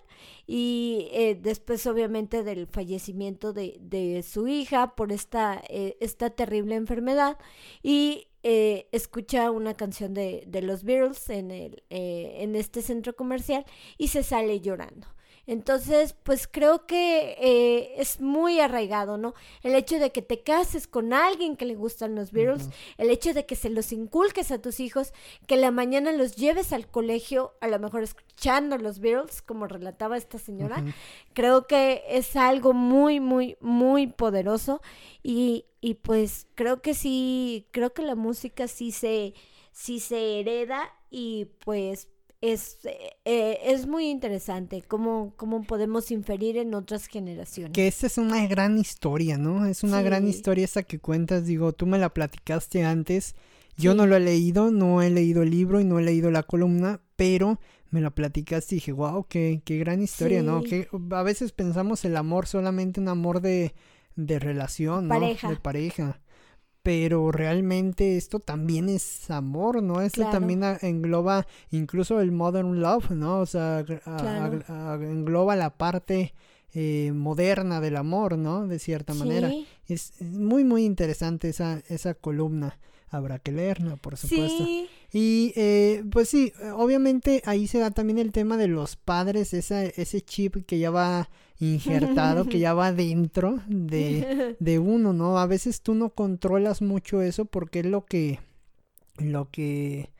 y 0.46 1.08
eh, 1.12 1.38
después 1.40 1.86
obviamente 1.86 2.42
del 2.44 2.66
fallecimiento 2.66 3.52
de, 3.52 3.76
de 3.80 4.22
su 4.22 4.46
hija 4.48 4.94
por 4.94 5.12
esta, 5.12 5.62
eh, 5.68 5.96
esta 6.00 6.30
terrible 6.30 6.76
enfermedad 6.76 7.38
y 7.82 8.28
eh, 8.42 8.88
escucha 8.92 9.50
una 9.50 9.74
canción 9.74 10.14
de, 10.14 10.44
de 10.46 10.62
los 10.62 10.84
Beatles 10.84 11.28
en, 11.30 11.50
el, 11.50 11.82
en 11.90 12.54
este 12.54 12.82
centro 12.82 13.16
comercial 13.16 13.64
y 13.98 14.08
se 14.08 14.22
sale 14.22 14.60
llorando. 14.60 15.08
Entonces, 15.46 16.14
pues 16.24 16.48
creo 16.48 16.86
que 16.86 17.36
eh, 17.40 17.94
es 17.98 18.20
muy 18.20 18.58
arraigado, 18.58 19.16
¿no? 19.16 19.34
El 19.62 19.76
hecho 19.76 19.98
de 19.98 20.10
que 20.10 20.20
te 20.22 20.42
cases 20.42 20.88
con 20.88 21.12
alguien 21.12 21.56
que 21.56 21.66
le 21.66 21.76
gustan 21.76 22.16
los 22.16 22.32
Beatles, 22.32 22.68
el 22.98 23.10
hecho 23.10 23.32
de 23.32 23.46
que 23.46 23.54
se 23.54 23.70
los 23.70 23.92
inculques 23.92 24.50
a 24.50 24.60
tus 24.60 24.80
hijos, 24.80 25.12
que 25.46 25.56
la 25.56 25.70
mañana 25.70 26.10
los 26.10 26.34
lleves 26.34 26.72
al 26.72 26.88
colegio, 26.88 27.54
a 27.60 27.68
lo 27.68 27.78
mejor 27.78 28.02
escuchando 28.02 28.76
los 28.76 28.98
Beatles, 28.98 29.40
como 29.40 29.68
relataba 29.68 30.16
esta 30.16 30.38
señora, 30.38 30.82
creo 31.32 31.68
que 31.68 32.02
es 32.08 32.34
algo 32.34 32.72
muy, 32.72 33.20
muy, 33.20 33.56
muy 33.60 34.08
poderoso. 34.08 34.82
Y, 35.22 35.66
y 35.80 35.94
pues 35.94 36.48
creo 36.56 36.82
que 36.82 36.94
sí, 36.94 37.68
creo 37.70 37.94
que 37.94 38.02
la 38.02 38.16
música 38.16 38.66
sí 38.66 38.90
se, 38.90 39.34
sí 39.70 40.00
se 40.00 40.40
hereda 40.40 40.92
y 41.10 41.46
pues 41.64 42.08
es, 42.40 42.78
eh, 43.24 43.58
es 43.64 43.86
muy 43.86 44.08
interesante 44.08 44.82
cómo, 44.86 45.32
cómo 45.36 45.62
podemos 45.62 46.10
inferir 46.10 46.56
en 46.56 46.74
otras 46.74 47.06
generaciones. 47.06 47.72
Que 47.72 47.86
esta 47.86 48.06
es 48.06 48.18
una 48.18 48.46
gran 48.46 48.78
historia, 48.78 49.38
¿no? 49.38 49.66
Es 49.66 49.82
una 49.82 50.02
gran 50.02 50.28
historia 50.28 50.64
esa 50.64 50.82
que 50.82 50.98
cuentas, 50.98 51.46
digo, 51.46 51.72
tú 51.72 51.86
me 51.86 51.98
la 51.98 52.10
platicaste 52.10 52.84
antes, 52.84 53.34
yo 53.76 53.94
no 53.94 54.06
lo 54.06 54.16
he 54.16 54.20
leído, 54.20 54.70
no 54.70 55.02
he 55.02 55.10
leído 55.10 55.42
el 55.42 55.50
libro 55.50 55.80
y 55.80 55.84
no 55.84 55.98
he 55.98 56.02
leído 56.02 56.30
la 56.30 56.42
columna, 56.42 57.00
pero 57.16 57.60
me 57.90 58.00
la 58.00 58.10
platicaste 58.10 58.74
y 58.74 58.78
dije, 58.78 58.92
wow, 58.92 59.26
qué, 59.28 59.62
qué 59.64 59.78
gran 59.78 60.02
historia, 60.02 60.42
¿no? 60.42 60.62
Que 60.62 60.88
a 61.10 61.22
veces 61.22 61.52
pensamos 61.52 62.04
el 62.04 62.16
amor 62.16 62.46
solamente 62.46 63.00
un 63.00 63.08
amor 63.08 63.40
de, 63.40 63.74
de 64.14 64.38
relación, 64.38 65.08
¿no? 65.08 65.20
De 65.20 65.56
pareja 65.62 66.20
pero 66.86 67.32
realmente 67.32 68.16
esto 68.16 68.38
también 68.38 68.88
es 68.88 69.28
amor, 69.28 69.82
¿no? 69.82 70.02
Esto 70.02 70.22
también 70.30 70.62
engloba 70.82 71.44
incluso 71.72 72.20
el 72.20 72.30
modern 72.30 72.80
love, 72.80 73.10
¿no? 73.10 73.40
O 73.40 73.46
sea, 73.46 73.84
engloba 75.00 75.56
la 75.56 75.70
parte 75.76 76.32
eh, 76.74 77.10
moderna 77.12 77.80
del 77.80 77.96
amor, 77.96 78.38
¿no? 78.38 78.68
De 78.68 78.78
cierta 78.78 79.14
manera. 79.14 79.50
Es, 79.88 80.12
muy, 80.20 80.62
muy 80.62 80.84
interesante 80.84 81.48
esa, 81.48 81.82
esa 81.88 82.14
columna. 82.14 82.78
Habrá 83.08 83.40
que 83.40 83.50
leerla, 83.50 83.96
por 83.96 84.16
supuesto. 84.16 84.64
Y 85.12 85.52
eh, 85.56 86.04
pues 86.12 86.28
sí, 86.28 86.52
obviamente 86.76 87.42
ahí 87.46 87.66
se 87.66 87.80
da 87.80 87.90
también 87.90 88.20
el 88.20 88.30
tema 88.30 88.56
de 88.56 88.68
los 88.68 88.94
padres, 88.94 89.54
esa, 89.54 89.82
ese 89.84 90.20
chip 90.20 90.64
que 90.66 90.78
ya 90.78 90.92
va 90.92 91.30
injertado, 91.58 92.44
que 92.44 92.58
ya 92.58 92.74
va 92.74 92.92
dentro 92.92 93.60
de, 93.68 94.56
de 94.60 94.78
uno, 94.78 95.12
¿no? 95.12 95.38
A 95.38 95.46
veces 95.46 95.80
tú 95.80 95.94
no 95.94 96.10
controlas 96.10 96.82
mucho 96.82 97.22
eso 97.22 97.44
porque 97.44 97.80
es 97.80 97.86
lo 97.86 98.04
que, 98.04 98.40
lo 99.18 99.50
que, 99.50 100.10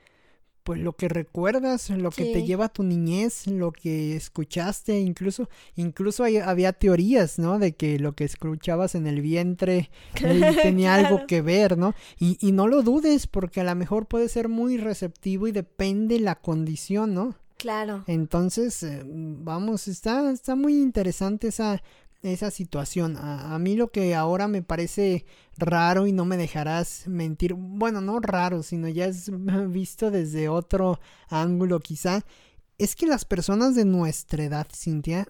pues 0.63 0.81
lo 0.81 0.93
que 0.93 1.07
recuerdas, 1.07 1.89
lo 1.91 2.09
que 2.09 2.25
te 2.25 2.43
lleva 2.43 2.65
a 2.65 2.73
tu 2.73 2.83
niñez, 2.83 3.47
lo 3.47 3.71
que 3.71 4.15
escuchaste, 4.15 4.99
incluso, 4.99 5.47
incluso 5.75 6.25
había 6.25 6.73
teorías, 6.73 7.39
¿no? 7.39 7.59
De 7.59 7.75
que 7.75 7.99
lo 7.99 8.15
que 8.15 8.23
escuchabas 8.23 8.95
en 8.95 9.07
el 9.07 9.21
vientre 9.21 9.89
tenía 10.61 10.95
algo 10.95 11.25
que 11.27 11.41
ver, 11.41 11.77
¿no? 11.77 11.93
Y, 12.19 12.37
y 12.41 12.51
no 12.51 12.67
lo 12.67 12.81
dudes, 12.81 13.27
porque 13.27 13.61
a 13.61 13.63
lo 13.63 13.75
mejor 13.75 14.07
puede 14.07 14.27
ser 14.27 14.49
muy 14.49 14.77
receptivo 14.77 15.47
y 15.47 15.51
depende 15.51 16.19
la 16.19 16.35
condición, 16.35 17.13
¿no? 17.13 17.35
Claro. 17.57 18.03
Entonces, 18.07 18.83
eh, 18.83 19.03
vamos, 19.05 19.87
está, 19.87 20.31
está 20.31 20.55
muy 20.55 20.79
interesante 20.79 21.47
esa, 21.47 21.81
esa 22.21 22.51
situación. 22.51 23.17
A, 23.17 23.55
a, 23.55 23.59
mí 23.59 23.75
lo 23.75 23.91
que 23.91 24.15
ahora 24.15 24.47
me 24.47 24.61
parece 24.61 25.25
raro 25.57 26.07
y 26.07 26.11
no 26.11 26.25
me 26.25 26.37
dejarás 26.37 27.07
mentir, 27.07 27.53
bueno, 27.55 28.01
no 28.01 28.19
raro, 28.19 28.63
sino 28.63 28.87
ya 28.87 29.05
es 29.05 29.31
visto 29.69 30.11
desde 30.11 30.49
otro 30.49 30.99
ángulo 31.29 31.79
quizá, 31.79 32.23
es 32.77 32.95
que 32.95 33.07
las 33.07 33.25
personas 33.25 33.75
de 33.75 33.85
nuestra 33.85 34.43
edad, 34.43 34.67
Cintia, 34.71 35.27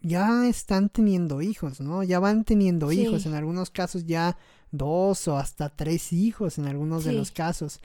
ya 0.00 0.48
están 0.48 0.88
teniendo 0.88 1.42
hijos, 1.42 1.80
¿no? 1.80 2.02
Ya 2.02 2.18
van 2.20 2.44
teniendo 2.44 2.92
hijos, 2.92 3.26
en 3.26 3.34
algunos 3.34 3.70
casos 3.70 4.06
ya 4.06 4.36
dos 4.70 5.26
o 5.28 5.36
hasta 5.36 5.70
tres 5.70 6.12
hijos 6.12 6.58
en 6.58 6.66
algunos 6.66 7.04
de 7.04 7.12
los 7.12 7.30
casos. 7.30 7.80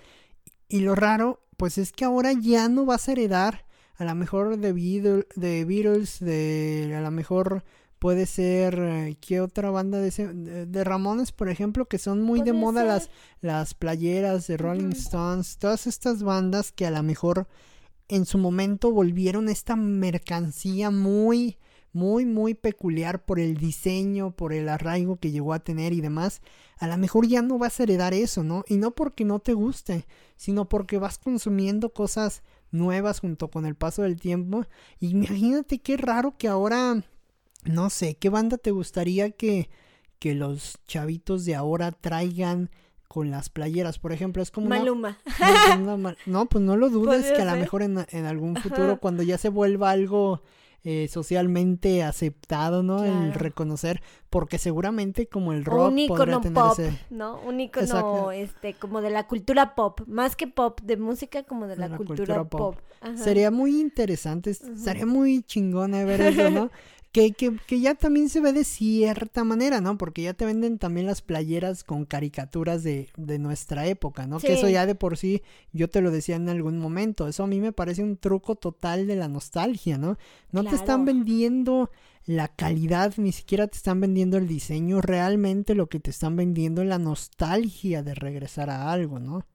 Y 0.67 0.81
lo 0.81 0.95
raro, 0.95 1.43
pues 1.57 1.77
es 1.77 1.91
que 1.91 2.05
ahora 2.05 2.33
ya 2.33 2.69
no 2.69 2.85
vas 2.85 3.07
a 3.07 3.13
heredar 3.13 3.62
a 3.95 4.05
lo 4.05 4.15
mejor 4.15 4.57
de, 4.57 4.73
de 5.35 5.65
Beatles, 5.65 6.19
de 6.19 6.93
a 6.95 7.01
lo 7.01 7.11
mejor 7.11 7.63
puede 8.03 8.25
ser 8.25 8.77
eh, 8.79 9.17
qué 9.21 9.39
otra 9.39 9.69
banda 9.69 9.99
de, 9.99 10.65
de, 10.65 10.83
Ramones, 10.83 11.31
por 11.31 11.47
ejemplo, 11.47 11.85
que 11.85 11.97
son 11.97 12.21
muy 12.21 12.41
de 12.41 12.51
moda 12.51 12.83
las 12.83 13.09
las 13.39 13.73
playeras 13.73 14.45
de 14.47 14.57
Rolling 14.57 14.91
Stones, 14.91 15.57
todas 15.57 15.87
estas 15.87 16.21
bandas 16.21 16.73
que 16.73 16.85
a 16.85 16.91
lo 16.91 17.01
mejor 17.01 17.47
en 18.09 18.25
su 18.25 18.37
momento 18.37 18.91
volvieron 18.91 19.47
esta 19.47 19.77
mercancía 19.77 20.91
muy 20.91 21.57
muy 21.93 22.25
muy 22.25 22.55
peculiar 22.55 23.23
por 23.23 23.39
el 23.39 23.55
diseño, 23.55 24.31
por 24.31 24.51
el 24.51 24.67
arraigo 24.67 25.15
que 25.15 25.31
llegó 25.31 25.53
a 25.53 25.59
tener 25.59 25.93
y 25.93 26.01
demás, 26.01 26.41
a 26.79 26.87
lo 26.87 26.97
mejor 26.97 27.25
ya 27.25 27.41
no 27.41 27.57
vas 27.57 27.79
a 27.79 27.83
heredar 27.83 28.13
eso, 28.13 28.43
¿no? 28.43 28.65
Y 28.67 28.75
no 28.75 28.91
porque 28.91 29.23
no 29.23 29.39
te 29.39 29.53
guste, 29.53 30.07
sino 30.35 30.67
porque 30.67 30.97
vas 30.97 31.19
consumiendo 31.19 31.93
cosas 31.93 32.43
nuevas 32.73 33.19
junto 33.19 33.49
con 33.49 33.65
el 33.65 33.75
paso 33.75 34.01
del 34.01 34.19
tiempo. 34.19 34.65
Imagínate 34.99 35.79
qué 35.79 35.97
raro 35.97 36.35
que 36.37 36.47
ahora, 36.47 37.03
no 37.63 37.89
sé, 37.89 38.15
¿qué 38.15 38.29
banda 38.29 38.57
te 38.57 38.71
gustaría 38.71 39.31
que, 39.31 39.69
que 40.19 40.35
los 40.35 40.79
chavitos 40.87 41.45
de 41.45 41.55
ahora 41.55 41.91
traigan 41.91 42.69
con 43.07 43.31
las 43.31 43.49
playeras? 43.49 43.99
Por 43.99 44.11
ejemplo, 44.11 44.41
es 44.43 44.51
como... 44.51 44.67
Maluma. 44.67 45.17
No, 46.25 46.47
pues 46.47 46.63
no 46.63 46.75
lo 46.75 46.89
dudes 46.89 47.31
que 47.35 47.41
a 47.41 47.53
lo 47.53 47.59
mejor 47.59 47.83
en, 47.83 48.05
en 48.09 48.25
algún 48.25 48.55
futuro, 48.57 48.99
cuando 48.99 49.23
ya 49.23 49.37
se 49.37 49.49
vuelva 49.49 49.91
algo 49.91 50.41
eh, 50.85 51.07
socialmente 51.09 52.03
aceptado, 52.03 52.83
¿no? 52.83 53.03
El 53.05 53.33
reconocer, 53.33 54.01
porque 54.29 54.57
seguramente 54.57 55.27
como 55.27 55.53
el 55.53 55.63
rock 55.63 55.91
un 55.93 56.07
podría 56.07 56.35
icono 56.35 56.41
tener 56.41 56.53
pop, 56.53 56.79
ese- 56.79 56.99
¿no? 57.09 57.39
Un 57.41 57.59
icono, 57.61 57.85
Exacto. 57.85 58.31
este, 58.31 58.73
como 58.73 59.01
de 59.01 59.09
la 59.09 59.27
cultura 59.27 59.75
pop, 59.75 60.01
más 60.07 60.35
que 60.35 60.47
pop, 60.47 60.81
de 60.81 60.97
música 60.97 61.43
como 61.43 61.67
de 61.67 61.77
la, 61.77 61.87
la 61.87 61.97
cultura, 61.97 62.17
cultura 62.17 62.43
pop. 62.43 62.75
pop. 62.75 63.15
Sería 63.17 63.49
muy 63.51 63.79
interesante, 63.79 64.53
sería 64.53 65.05
muy 65.05 65.43
chingón 65.43 65.93
eh, 65.93 66.05
ver 66.05 66.21
eso, 66.21 66.49
¿no? 66.49 66.69
que, 67.13 67.31
que, 67.31 67.55
que 67.67 67.79
ya 67.79 67.93
también 67.93 68.27
se 68.27 68.41
ve 68.41 68.53
de 68.53 68.63
cierta 68.63 69.43
manera, 69.43 69.81
¿no? 69.81 69.99
Porque 69.99 70.23
ya 70.23 70.33
te 70.33 70.45
venden 70.45 70.79
también 70.79 71.05
las 71.05 71.21
playeras 71.21 71.83
con 71.83 72.05
caricaturas 72.05 72.81
de, 72.81 73.09
de 73.15 73.37
nuestra 73.37 73.85
época, 73.85 74.25
¿no? 74.25 74.39
Que 74.39 74.53
eso 74.53 74.67
ya 74.67 74.87
de 74.87 74.95
por 74.95 75.15
sí, 75.15 75.43
yo 75.71 75.87
te 75.89 76.01
lo 76.01 76.09
decía 76.09 76.35
en 76.35 76.49
algún 76.49 76.79
momento, 76.79 77.27
eso 77.27 77.43
a 77.43 77.47
mí 77.47 77.59
me 77.59 77.71
parece 77.71 78.01
un 78.01 78.17
truco 78.17 78.55
total 78.55 79.05
de 79.05 79.15
la 79.15 79.27
nostalgia, 79.27 79.99
¿no? 79.99 80.17
No 80.51 80.63
te 80.63 80.75
están 80.75 81.05
vendiendo 81.05 81.91
la 82.25 82.47
calidad, 82.47 83.13
ni 83.17 83.31
siquiera 83.31 83.67
te 83.67 83.77
están 83.77 84.01
vendiendo 84.01 84.37
el 84.37 84.47
diseño, 84.47 84.99
realmente 84.99 85.75
lo 85.75 85.89
que 85.89 85.99
te 85.99 86.09
están 86.09 86.35
vendiendo 86.35 86.81
es 86.81 86.87
la 86.87 86.97
nostalgia 86.97 88.01
de 88.01 88.15
regresar 88.15 88.71
a 88.71 88.91
algo, 88.91 89.19
¿no? 89.19 89.45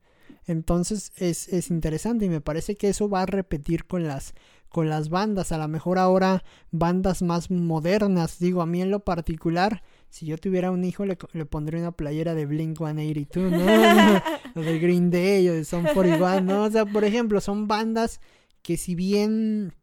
Entonces 0.46 1.12
es, 1.16 1.48
es 1.48 1.70
interesante 1.70 2.24
y 2.24 2.28
me 2.28 2.40
parece 2.40 2.76
que 2.76 2.88
eso 2.88 3.08
va 3.08 3.22
a 3.22 3.26
repetir 3.26 3.84
con 3.84 4.06
las, 4.06 4.34
con 4.68 4.88
las 4.88 5.08
bandas. 5.08 5.52
A 5.52 5.58
lo 5.58 5.68
mejor 5.68 5.98
ahora 5.98 6.44
bandas 6.70 7.22
más 7.22 7.50
modernas. 7.50 8.38
Digo, 8.38 8.62
a 8.62 8.66
mí 8.66 8.82
en 8.82 8.90
lo 8.90 9.00
particular, 9.00 9.82
si 10.10 10.26
yo 10.26 10.38
tuviera 10.38 10.70
un 10.70 10.84
hijo, 10.84 11.04
le, 11.04 11.18
le 11.32 11.46
pondría 11.46 11.80
una 11.80 11.92
playera 11.92 12.34
de 12.34 12.46
Blink 12.46 12.78
182, 12.78 13.50
¿no? 13.52 13.58
o 14.56 14.60
de 14.60 14.78
Green 14.78 15.10
Day 15.10 15.48
o 15.48 15.54
de 15.54 15.64
Son 15.64 15.84
41, 15.84 16.40
¿no? 16.40 16.64
O 16.64 16.70
sea, 16.70 16.84
por 16.86 17.04
ejemplo, 17.04 17.40
son 17.40 17.68
bandas 17.68 18.20
que 18.62 18.76
si 18.76 18.94
bien 18.94 19.74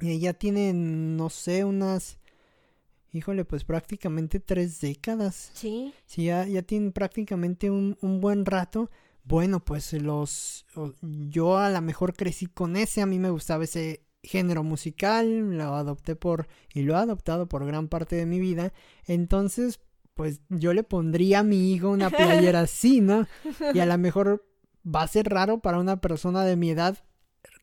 eh, 0.00 0.18
ya 0.18 0.32
tienen, 0.34 1.16
no 1.16 1.30
sé, 1.30 1.64
unas... 1.64 2.18
Híjole, 3.14 3.44
pues 3.44 3.64
prácticamente 3.64 4.40
tres 4.40 4.80
décadas. 4.80 5.50
Sí, 5.52 5.92
Si 6.06 6.24
ya, 6.24 6.46
ya 6.46 6.62
tienen 6.62 6.92
prácticamente 6.92 7.70
un, 7.70 7.98
un 8.00 8.22
buen 8.22 8.46
rato, 8.46 8.90
bueno, 9.24 9.60
pues 9.60 9.92
los... 9.92 10.64
Yo 11.02 11.58
a 11.58 11.68
lo 11.68 11.80
mejor 11.82 12.14
crecí 12.14 12.46
con 12.46 12.74
ese, 12.74 13.02
a 13.02 13.06
mí 13.06 13.18
me 13.18 13.28
gustaba 13.30 13.64
ese 13.64 14.02
género 14.22 14.62
musical, 14.62 15.56
lo 15.56 15.74
adopté 15.74 16.16
por... 16.16 16.48
y 16.72 16.82
lo 16.82 16.94
he 16.94 16.96
adoptado 16.96 17.48
por 17.48 17.64
gran 17.66 17.88
parte 17.88 18.16
de 18.16 18.26
mi 18.26 18.40
vida, 18.40 18.72
entonces 19.06 19.80
pues 20.14 20.40
yo 20.48 20.74
le 20.74 20.82
pondría 20.82 21.40
a 21.40 21.42
mi 21.42 21.72
hijo 21.72 21.90
una 21.90 22.10
playera 22.10 22.60
así, 22.60 23.00
¿no? 23.00 23.26
Y 23.74 23.78
a 23.80 23.86
lo 23.86 23.98
mejor 23.98 24.44
va 24.84 25.02
a 25.02 25.08
ser 25.08 25.28
raro 25.28 25.60
para 25.60 25.78
una 25.78 26.00
persona 26.00 26.44
de 26.44 26.56
mi 26.56 26.70
edad 26.70 26.98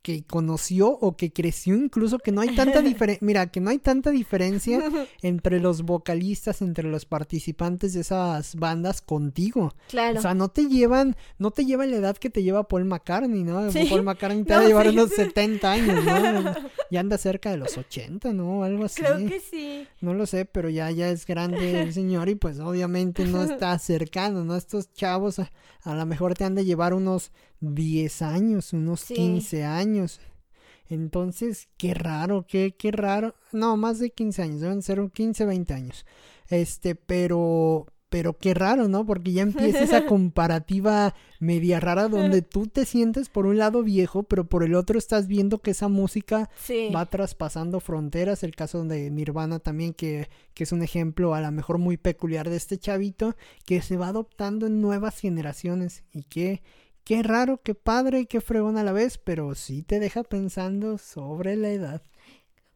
que 0.02 0.24
conoció 0.24 0.90
o 0.90 1.18
que 1.18 1.32
creció 1.34 1.76
incluso 1.76 2.20
que 2.20 2.32
no 2.32 2.42
hay 2.42 2.56
tanta 2.56 2.82
diferencia, 2.82 3.26
mira, 3.26 3.48
que 3.52 3.60
no 3.60 3.70
hay 3.70 3.80
tanta 3.80 4.12
diferencia 4.12 4.82
entre 5.22 5.60
los 5.60 5.84
vocalistas, 5.84 6.62
entre 6.62 6.88
los 6.90 7.06
participantes 7.06 7.94
de 7.94 8.02
esas 8.02 8.56
bandas 8.56 9.02
contigo. 9.02 9.74
claro. 9.90 10.20
O 10.20 10.22
sea, 10.22 10.34
no 10.34 10.50
te 10.50 10.68
llevan, 10.68 11.16
no 11.38 11.52
te 11.52 11.66
lleva 11.66 11.86
la 11.86 11.98
edad 11.98 12.18
que 12.18 12.30
te 12.30 12.44
lleva 12.44 12.68
Paul 12.68 12.86
McCartney, 12.86 13.44
¿no? 13.44 13.72
Sí. 13.72 13.86
Paul 13.90 14.04
McCartney 14.04 14.44
te 14.44 14.54
No, 14.54 14.60
va 14.60 14.66
a 14.66 14.68
llevar 14.68 14.88
sí, 14.88 14.94
unos 14.94 15.10
sí. 15.10 15.16
70 15.16 15.72
años, 15.72 16.06
¿no? 16.06 16.56
Ya 16.92 17.00
anda 17.00 17.18
cerca 17.18 17.52
de 17.52 17.58
los 17.58 17.78
80, 17.78 18.34
¿no? 18.34 18.64
Algo 18.64 18.86
así. 18.86 19.02
Creo 19.02 19.18
que 19.28 19.40
sí. 19.40 19.88
No 20.02 20.14
lo 20.14 20.26
sé, 20.26 20.46
pero 20.46 20.70
ya, 20.70 20.90
ya 20.92 21.10
es 21.10 21.26
grande 21.26 21.82
el 21.82 21.94
señor 21.94 22.30
y 22.30 22.36
pues 22.36 22.60
obviamente 22.60 23.26
no 23.26 23.44
está 23.44 23.78
cercano, 23.80 24.44
¿no? 24.44 24.56
Estos 24.56 24.92
chavos 24.94 25.40
a, 25.84 25.96
lo 25.96 26.06
mejor 26.06 26.34
te 26.34 26.44
han 26.44 26.56
de 26.56 26.66
llevar 26.66 26.94
unos 26.94 27.32
10 27.62 28.22
años, 28.22 28.74
unos 28.74 29.02
Sí. 29.02 29.16
15 29.16 29.64
años. 29.64 30.20
Entonces, 30.90 31.70
qué 31.78 31.94
raro, 31.94 32.46
qué, 32.48 32.76
qué 32.78 32.92
raro. 32.92 33.36
No, 33.52 33.78
más 33.78 34.00
de 34.00 34.10
15 34.10 34.42
años, 34.42 34.62
deben 34.62 34.82
ser 34.82 35.00
un 35.00 35.10
15, 35.10 35.46
20 35.46 35.74
años. 35.74 36.06
Este, 36.50 36.96
pero, 36.96 37.86
pero 38.10 38.38
qué 38.38 38.54
raro, 38.54 38.88
¿no? 38.88 39.06
Porque 39.06 39.32
ya 39.32 39.44
empieza 39.44 39.82
esa 39.84 40.06
comparativa 40.08 41.14
media 41.40 41.80
rara 41.80 42.08
donde 42.08 42.42
tú 42.42 42.68
te 42.68 42.86
sientes 42.86 43.30
por 43.30 43.46
un 43.46 43.58
lado 43.58 43.84
viejo, 43.84 44.24
pero 44.24 44.46
por 44.46 44.64
el 44.64 44.76
otro 44.76 44.98
estás 44.98 45.28
viendo 45.28 45.60
que 45.60 45.72
esa 45.72 45.88
música 45.88 46.50
Sí. 46.56 46.90
va 46.94 47.06
traspasando 47.06 47.80
fronteras. 47.80 48.44
El 48.44 48.56
caso 48.56 48.84
de 48.84 49.10
Nirvana 49.12 49.60
también, 49.60 49.94
que, 49.94 50.30
que 50.54 50.64
es 50.64 50.72
un 50.72 50.82
ejemplo 50.82 51.34
a 51.36 51.42
lo 51.42 51.52
mejor 51.52 51.78
muy 51.78 51.98
peculiar 51.98 52.50
de 52.50 52.58
este 52.58 52.78
chavito, 52.78 53.36
que 53.66 53.82
se 53.82 53.96
va 53.98 54.08
adoptando 54.08 54.66
en 54.68 54.82
nuevas 54.82 55.20
generaciones. 55.20 56.04
Y 56.12 56.24
que, 56.24 56.62
qué 57.04 57.24
raro, 57.24 57.62
qué 57.64 57.76
padre, 57.76 58.26
qué 58.26 58.42
fregón 58.42 58.78
a 58.78 58.84
la 58.84 58.92
vez, 58.92 59.18
pero 59.18 59.54
sí 59.56 59.84
te 59.84 60.00
deja 60.00 60.24
pensando 60.24 60.98
sobre 60.98 61.56
la 61.56 61.70
edad. 61.70 62.02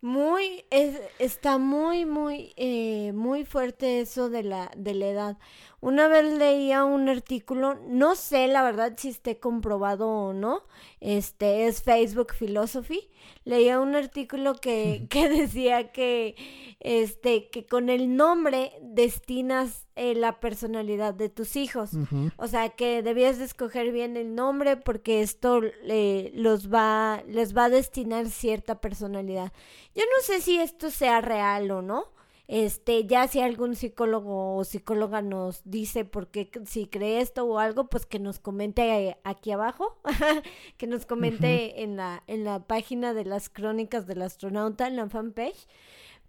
Muy, 0.03 0.65
es, 0.69 0.99
está 1.17 1.57
muy, 1.57 2.05
muy, 2.05 2.53
eh, 2.57 3.13
muy 3.13 3.45
fuerte 3.45 4.01
eso 4.01 4.29
de 4.29 4.43
la, 4.43 4.69
de 4.75 4.93
la 4.95 5.07
edad. 5.07 5.37
Una 5.83 6.07
vez 6.07 6.37
leía 6.37 6.85
un 6.85 7.09
artículo, 7.09 7.77
no 7.89 8.15
sé 8.15 8.47
la 8.47 8.63
verdad 8.63 8.93
si 8.95 9.09
esté 9.09 9.39
comprobado 9.39 10.07
o 10.07 10.31
no, 10.31 10.63
este 11.01 11.67
es 11.67 11.83
Facebook 11.83 12.31
Philosophy. 12.39 13.09
Leía 13.43 13.81
un 13.81 13.93
artículo 13.93 14.55
que, 14.55 15.07
que 15.09 15.27
decía 15.27 15.91
que, 15.91 16.37
este, 16.79 17.49
que 17.49 17.65
con 17.65 17.89
el 17.89 18.15
nombre 18.15 18.71
destinas 18.81 19.85
eh, 19.97 20.15
la 20.15 20.39
personalidad 20.39 21.13
de 21.15 21.27
tus 21.27 21.57
hijos. 21.57 21.91
O 22.37 22.47
sea, 22.47 22.69
que 22.69 23.03
debías 23.03 23.37
de 23.37 23.43
escoger 23.43 23.91
bien 23.91 24.15
el 24.15 24.35
nombre 24.35 24.77
porque 24.77 25.21
esto 25.21 25.59
eh, 25.83 26.31
los 26.33 26.73
va, 26.73 27.23
les 27.27 27.57
va 27.57 27.65
a 27.65 27.69
destinar 27.69 28.29
cierta 28.29 28.79
personalidad. 28.79 29.51
Yo 29.95 30.03
no 30.03 30.23
sé 30.23 30.39
si 30.39 30.59
esto 30.59 30.89
sea 30.89 31.19
real 31.19 31.69
o 31.71 31.81
no. 31.81 32.05
Este, 32.47 33.05
ya 33.07 33.27
si 33.27 33.39
algún 33.39 33.75
psicólogo 33.75 34.57
o 34.57 34.63
psicóloga 34.65 35.21
nos 35.21 35.61
dice 35.63 36.03
por 36.03 36.27
qué, 36.27 36.51
si 36.65 36.87
cree 36.87 37.21
esto 37.21 37.45
o 37.45 37.57
algo, 37.57 37.87
pues 37.87 38.05
que 38.05 38.19
nos 38.19 38.39
comente 38.39 38.81
eh, 38.81 39.17
aquí 39.23 39.51
abajo, 39.51 39.97
que 40.77 40.87
nos 40.87 41.05
comente 41.05 41.83
en 41.83 41.95
la, 41.95 42.23
en 42.27 42.43
la 42.43 42.59
página 42.59 43.13
de 43.13 43.25
las 43.25 43.49
crónicas 43.49 44.07
del 44.07 44.21
astronauta, 44.21 44.87
en 44.87 44.97
la 44.97 45.09
fanpage. 45.09 45.67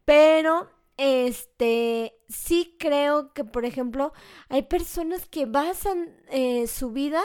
Pero, 0.04 0.68
este, 0.96 2.14
sí 2.28 2.76
creo 2.78 3.32
que, 3.32 3.44
por 3.44 3.64
ejemplo, 3.64 4.12
hay 4.48 4.62
personas 4.62 5.26
que 5.26 5.46
basan 5.46 6.14
eh, 6.30 6.68
su 6.68 6.92
vida 6.92 7.20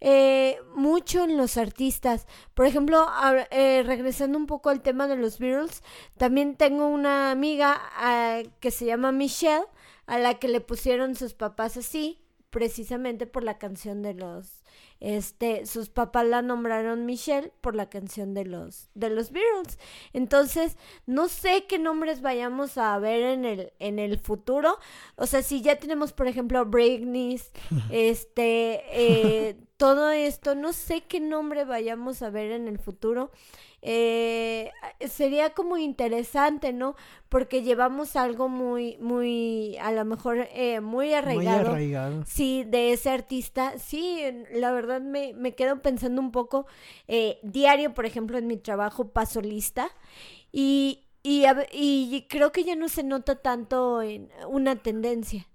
eh, 0.00 0.58
mucho 0.74 1.24
en 1.24 1.36
los 1.36 1.56
artistas. 1.56 2.26
Por 2.54 2.66
ejemplo, 2.66 3.06
a- 3.08 3.46
eh, 3.50 3.82
regresando 3.84 4.38
un 4.38 4.46
poco 4.46 4.70
al 4.70 4.82
tema 4.82 5.06
de 5.06 5.16
los 5.16 5.38
Beatles, 5.38 5.82
también 6.16 6.56
tengo 6.56 6.86
una 6.88 7.30
amiga 7.30 7.80
ah, 7.96 8.40
que 8.60 8.70
se 8.70 8.86
llama 8.86 9.12
Michelle, 9.12 9.64
a 10.06 10.18
la 10.18 10.38
que 10.38 10.48
le 10.48 10.60
pusieron 10.60 11.14
sus 11.14 11.34
papás 11.34 11.76
así, 11.76 12.20
precisamente 12.50 13.26
por 13.26 13.44
la 13.44 13.58
canción 13.58 14.02
de 14.02 14.12
los, 14.14 14.64
este, 14.98 15.66
sus 15.66 15.88
papás 15.88 16.26
la 16.26 16.42
nombraron 16.42 17.06
Michelle 17.06 17.52
por 17.60 17.76
la 17.76 17.88
canción 17.88 18.34
de 18.34 18.44
los, 18.44 18.90
de 18.94 19.08
los 19.10 19.30
Beatles. 19.30 19.78
Entonces, 20.12 20.76
no 21.06 21.28
sé 21.28 21.66
qué 21.68 21.78
nombres 21.78 22.22
vayamos 22.22 22.76
a 22.76 22.98
ver 22.98 23.22
en 23.22 23.44
el, 23.44 23.72
en 23.78 23.98
el 24.00 24.18
futuro. 24.18 24.78
O 25.14 25.26
sea, 25.26 25.42
si 25.42 25.62
ya 25.62 25.76
tenemos, 25.76 26.12
por 26.12 26.26
ejemplo, 26.26 26.64
Britney, 26.66 27.40
este, 27.90 28.82
eh, 28.92 29.56
todo 29.80 30.10
esto, 30.10 30.54
no 30.54 30.72
sé 30.74 31.02
qué 31.02 31.20
nombre 31.20 31.64
vayamos 31.64 32.22
a 32.22 32.30
ver 32.30 32.52
en 32.52 32.68
el 32.68 32.78
futuro. 32.78 33.30
Eh, 33.82 34.70
sería 35.08 35.54
como 35.54 35.78
interesante, 35.78 36.72
¿no? 36.74 36.96
Porque 37.30 37.62
llevamos 37.62 38.14
algo 38.14 38.48
muy, 38.50 38.98
muy, 38.98 39.78
a 39.80 39.90
lo 39.92 40.04
mejor 40.04 40.46
eh, 40.52 40.80
muy 40.80 41.14
Muy 41.14 41.14
arraigado. 41.14 41.70
arraigado. 41.72 42.24
Sí, 42.26 42.64
de 42.66 42.92
ese 42.92 43.10
artista, 43.10 43.78
sí, 43.78 44.22
la 44.52 44.72
verdad 44.72 45.00
me, 45.00 45.32
me 45.34 45.54
quedo 45.54 45.80
pensando 45.82 46.20
un 46.20 46.30
poco, 46.32 46.66
eh, 47.08 47.38
diario, 47.42 47.94
por 47.94 48.04
ejemplo, 48.04 48.36
en 48.38 48.46
mi 48.46 48.58
trabajo 48.58 49.08
paso 49.08 49.40
lista 49.40 49.90
y, 50.52 51.06
y, 51.22 51.44
y 51.72 52.26
creo 52.28 52.52
que 52.52 52.64
ya 52.64 52.76
no 52.76 52.88
se 52.88 53.02
nota 53.02 53.36
tanto 53.36 54.02
en 54.02 54.30
una 54.48 54.76
tendencia, 54.76 55.46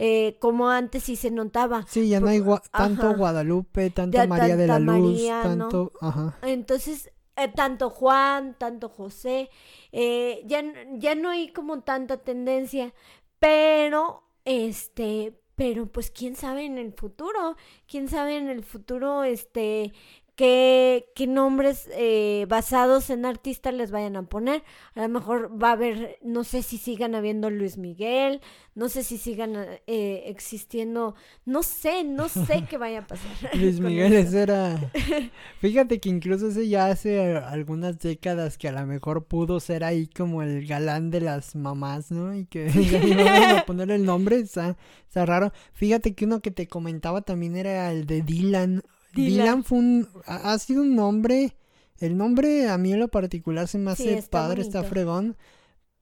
eh, 0.00 0.36
como 0.40 0.68
antes 0.70 1.02
sí 1.02 1.16
se 1.16 1.32
notaba. 1.32 1.84
Sí, 1.88 2.08
ya 2.08 2.20
no 2.20 2.28
hay 2.28 2.38
gua- 2.38 2.62
tanto 2.70 3.08
Ajá. 3.08 3.16
Guadalupe, 3.16 3.90
tanto 3.90 4.16
Ya 4.16 4.28
María 4.28 4.56
de 4.56 4.66
la 4.68 4.78
Luz, 4.78 4.86
María, 4.86 5.42
¿no? 5.56 5.68
tanto... 5.68 5.92
Ajá. 6.00 6.38
Entonces, 6.42 7.10
eh, 7.34 7.48
tanto 7.48 7.90
Juan, 7.90 8.54
tanto 8.58 8.88
José, 8.88 9.50
eh, 9.90 10.42
ya, 10.46 10.62
ya 10.98 11.16
no 11.16 11.30
hay 11.30 11.48
como 11.52 11.80
tanta 11.80 12.18
tendencia, 12.18 12.94
pero, 13.40 14.22
este, 14.44 15.40
pero 15.56 15.86
pues 15.86 16.10
quién 16.12 16.36
sabe 16.36 16.64
en 16.64 16.78
el 16.78 16.92
futuro, 16.92 17.56
quién 17.88 18.06
sabe 18.08 18.36
en 18.36 18.48
el 18.48 18.62
futuro, 18.64 19.24
este, 19.24 19.92
qué, 20.38 21.10
qué 21.16 21.26
nombres 21.26 21.90
eh, 21.94 22.46
basados 22.48 23.10
en 23.10 23.26
artistas 23.26 23.74
les 23.74 23.90
vayan 23.90 24.14
a 24.14 24.22
poner. 24.22 24.62
A 24.94 25.02
lo 25.02 25.08
mejor 25.08 25.50
va 25.60 25.70
a 25.70 25.72
haber, 25.72 26.16
no 26.22 26.44
sé 26.44 26.62
si 26.62 26.78
sigan 26.78 27.16
habiendo 27.16 27.50
Luis 27.50 27.76
Miguel, 27.76 28.40
no 28.76 28.88
sé 28.88 29.02
si 29.02 29.18
sigan 29.18 29.56
eh, 29.56 30.22
existiendo, 30.26 31.16
no 31.44 31.64
sé, 31.64 32.04
no 32.04 32.28
sé 32.28 32.64
qué 32.70 32.78
vaya 32.78 33.00
a 33.00 33.06
pasar. 33.08 33.28
Luis 33.54 33.80
Miguel 33.80 34.12
ese 34.12 34.42
era... 34.42 34.92
Fíjate 35.60 35.98
que 35.98 36.08
incluso 36.08 36.46
ese 36.46 36.68
ya 36.68 36.86
hace 36.86 37.36
algunas 37.36 37.98
décadas 37.98 38.58
que 38.58 38.68
a 38.68 38.72
lo 38.72 38.86
mejor 38.86 39.24
pudo 39.24 39.58
ser 39.58 39.82
ahí 39.82 40.06
como 40.06 40.44
el 40.44 40.68
galán 40.68 41.10
de 41.10 41.20
las 41.20 41.56
mamás, 41.56 42.12
¿no? 42.12 42.32
Y 42.32 42.46
que 42.46 42.70
iban 43.02 43.56
a 43.56 43.64
poner 43.66 43.90
el 43.90 44.04
nombre, 44.04 44.38
está, 44.38 44.76
está 45.04 45.26
raro. 45.26 45.52
Fíjate 45.72 46.14
que 46.14 46.26
uno 46.26 46.38
que 46.38 46.52
te 46.52 46.68
comentaba 46.68 47.22
también 47.22 47.56
era 47.56 47.90
el 47.90 48.06
de 48.06 48.22
Dylan 48.22 48.84
Dylan, 49.14 49.64
fue 49.64 49.78
un, 49.78 50.08
ha, 50.26 50.58
sido 50.58 50.82
un 50.82 50.94
nombre, 50.94 51.56
el 51.98 52.16
nombre 52.16 52.68
a 52.68 52.78
mí 52.78 52.92
en 52.92 53.00
lo 53.00 53.08
particular 53.08 53.68
se 53.68 53.78
me 53.78 53.90
hace 53.90 54.22
padre, 54.22 54.62
está 54.62 54.84
fregón, 54.84 55.36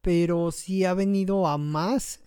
pero 0.01 0.53
sí 0.53 0.85
ha 0.85 0.95
venido 0.95 1.47
a 1.47 1.59
más. 1.59 2.21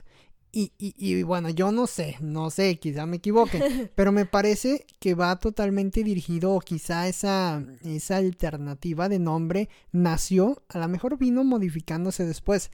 Y, 0.51 0.73
y, 0.79 0.95
y, 0.97 1.21
bueno, 1.21 1.49
yo 1.49 1.71
no 1.71 1.85
sé, 1.85 2.17
no 2.21 2.49
sé, 2.49 2.79
quizá 2.79 3.05
me 3.05 3.17
equivoque, 3.17 3.91
pero 3.95 4.11
me 4.11 4.25
parece 4.25 4.87
que 4.99 5.13
va 5.13 5.37
totalmente 5.37 6.03
dirigido, 6.03 6.53
o 6.53 6.59
quizá 6.59 7.07
esa, 7.07 7.63
esa 7.83 8.17
alternativa 8.17 9.09
de 9.09 9.19
nombre 9.19 9.69
nació, 9.91 10.63
a 10.69 10.79
lo 10.79 10.87
mejor 10.87 11.19
vino 11.19 11.43
modificándose 11.43 12.25
después, 12.25 12.71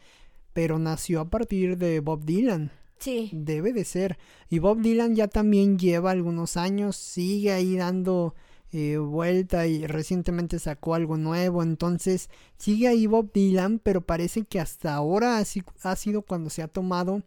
pero 0.53 0.79
nació 0.79 1.19
a 1.19 1.29
partir 1.29 1.77
de 1.77 1.99
Bob 1.99 2.23
Dylan. 2.23 2.71
Sí. 2.99 3.29
Debe 3.33 3.73
de 3.73 3.83
ser. 3.85 4.17
Y 4.49 4.59
Bob 4.59 4.81
Dylan 4.81 5.15
ya 5.15 5.27
también 5.27 5.77
lleva 5.77 6.11
algunos 6.11 6.57
años, 6.57 6.95
sigue 6.95 7.51
ahí 7.51 7.75
dando 7.75 8.35
eh, 8.71 8.97
vuelta 8.97 9.67
y 9.67 9.85
recientemente 9.87 10.59
sacó 10.59 10.95
algo 10.95 11.17
nuevo. 11.17 11.63
Entonces 11.63 12.29
sigue 12.57 12.87
ahí 12.87 13.07
Bob 13.07 13.31
Dylan, 13.33 13.79
pero 13.79 14.01
parece 14.01 14.43
que 14.43 14.59
hasta 14.59 14.93
ahora 14.95 15.37
ha 15.37 15.95
sido 15.95 16.21
cuando 16.21 16.49
se 16.49 16.61
ha 16.61 16.67
tomado 16.67 17.23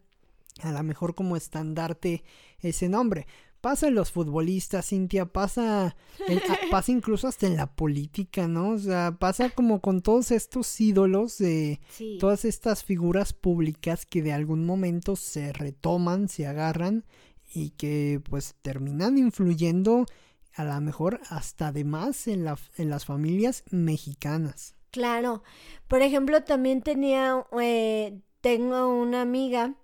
a 0.62 0.72
lo 0.72 0.82
mejor 0.82 1.14
como 1.14 1.36
estandarte 1.36 2.24
ese 2.60 2.88
nombre 2.88 3.26
pasa 3.60 3.88
en 3.88 3.94
los 3.94 4.10
futbolistas, 4.10 4.88
Cintia, 4.88 5.26
pasa, 5.26 5.96
pasa 6.70 6.92
incluso 6.92 7.28
hasta 7.28 7.46
en 7.46 7.56
la 7.56 7.66
política, 7.66 8.48
¿no? 8.48 8.70
O 8.70 8.78
sea, 8.78 9.16
pasa 9.18 9.50
como 9.50 9.80
con 9.80 10.02
todos 10.02 10.30
estos 10.30 10.80
ídolos 10.80 11.38
de 11.38 11.80
todas 12.20 12.44
estas 12.44 12.84
figuras 12.84 13.32
públicas 13.32 14.06
que 14.06 14.22
de 14.22 14.32
algún 14.32 14.64
momento 14.64 15.16
se 15.16 15.52
retoman, 15.52 16.28
se 16.28 16.46
agarran 16.46 17.04
y 17.52 17.70
que 17.70 18.20
pues 18.28 18.54
terminan 18.62 19.18
influyendo 19.18 20.06
a 20.54 20.64
lo 20.64 20.80
mejor 20.80 21.20
hasta 21.30 21.72
de 21.72 21.84
más 21.84 22.26
en, 22.26 22.44
la, 22.44 22.58
en 22.76 22.90
las 22.90 23.04
familias 23.04 23.64
mexicanas. 23.70 24.74
Claro, 24.90 25.42
por 25.86 26.02
ejemplo, 26.02 26.42
también 26.42 26.82
tenía, 26.82 27.44
eh, 27.60 28.18
tengo 28.40 28.88
una 28.88 29.22
amiga 29.22 29.74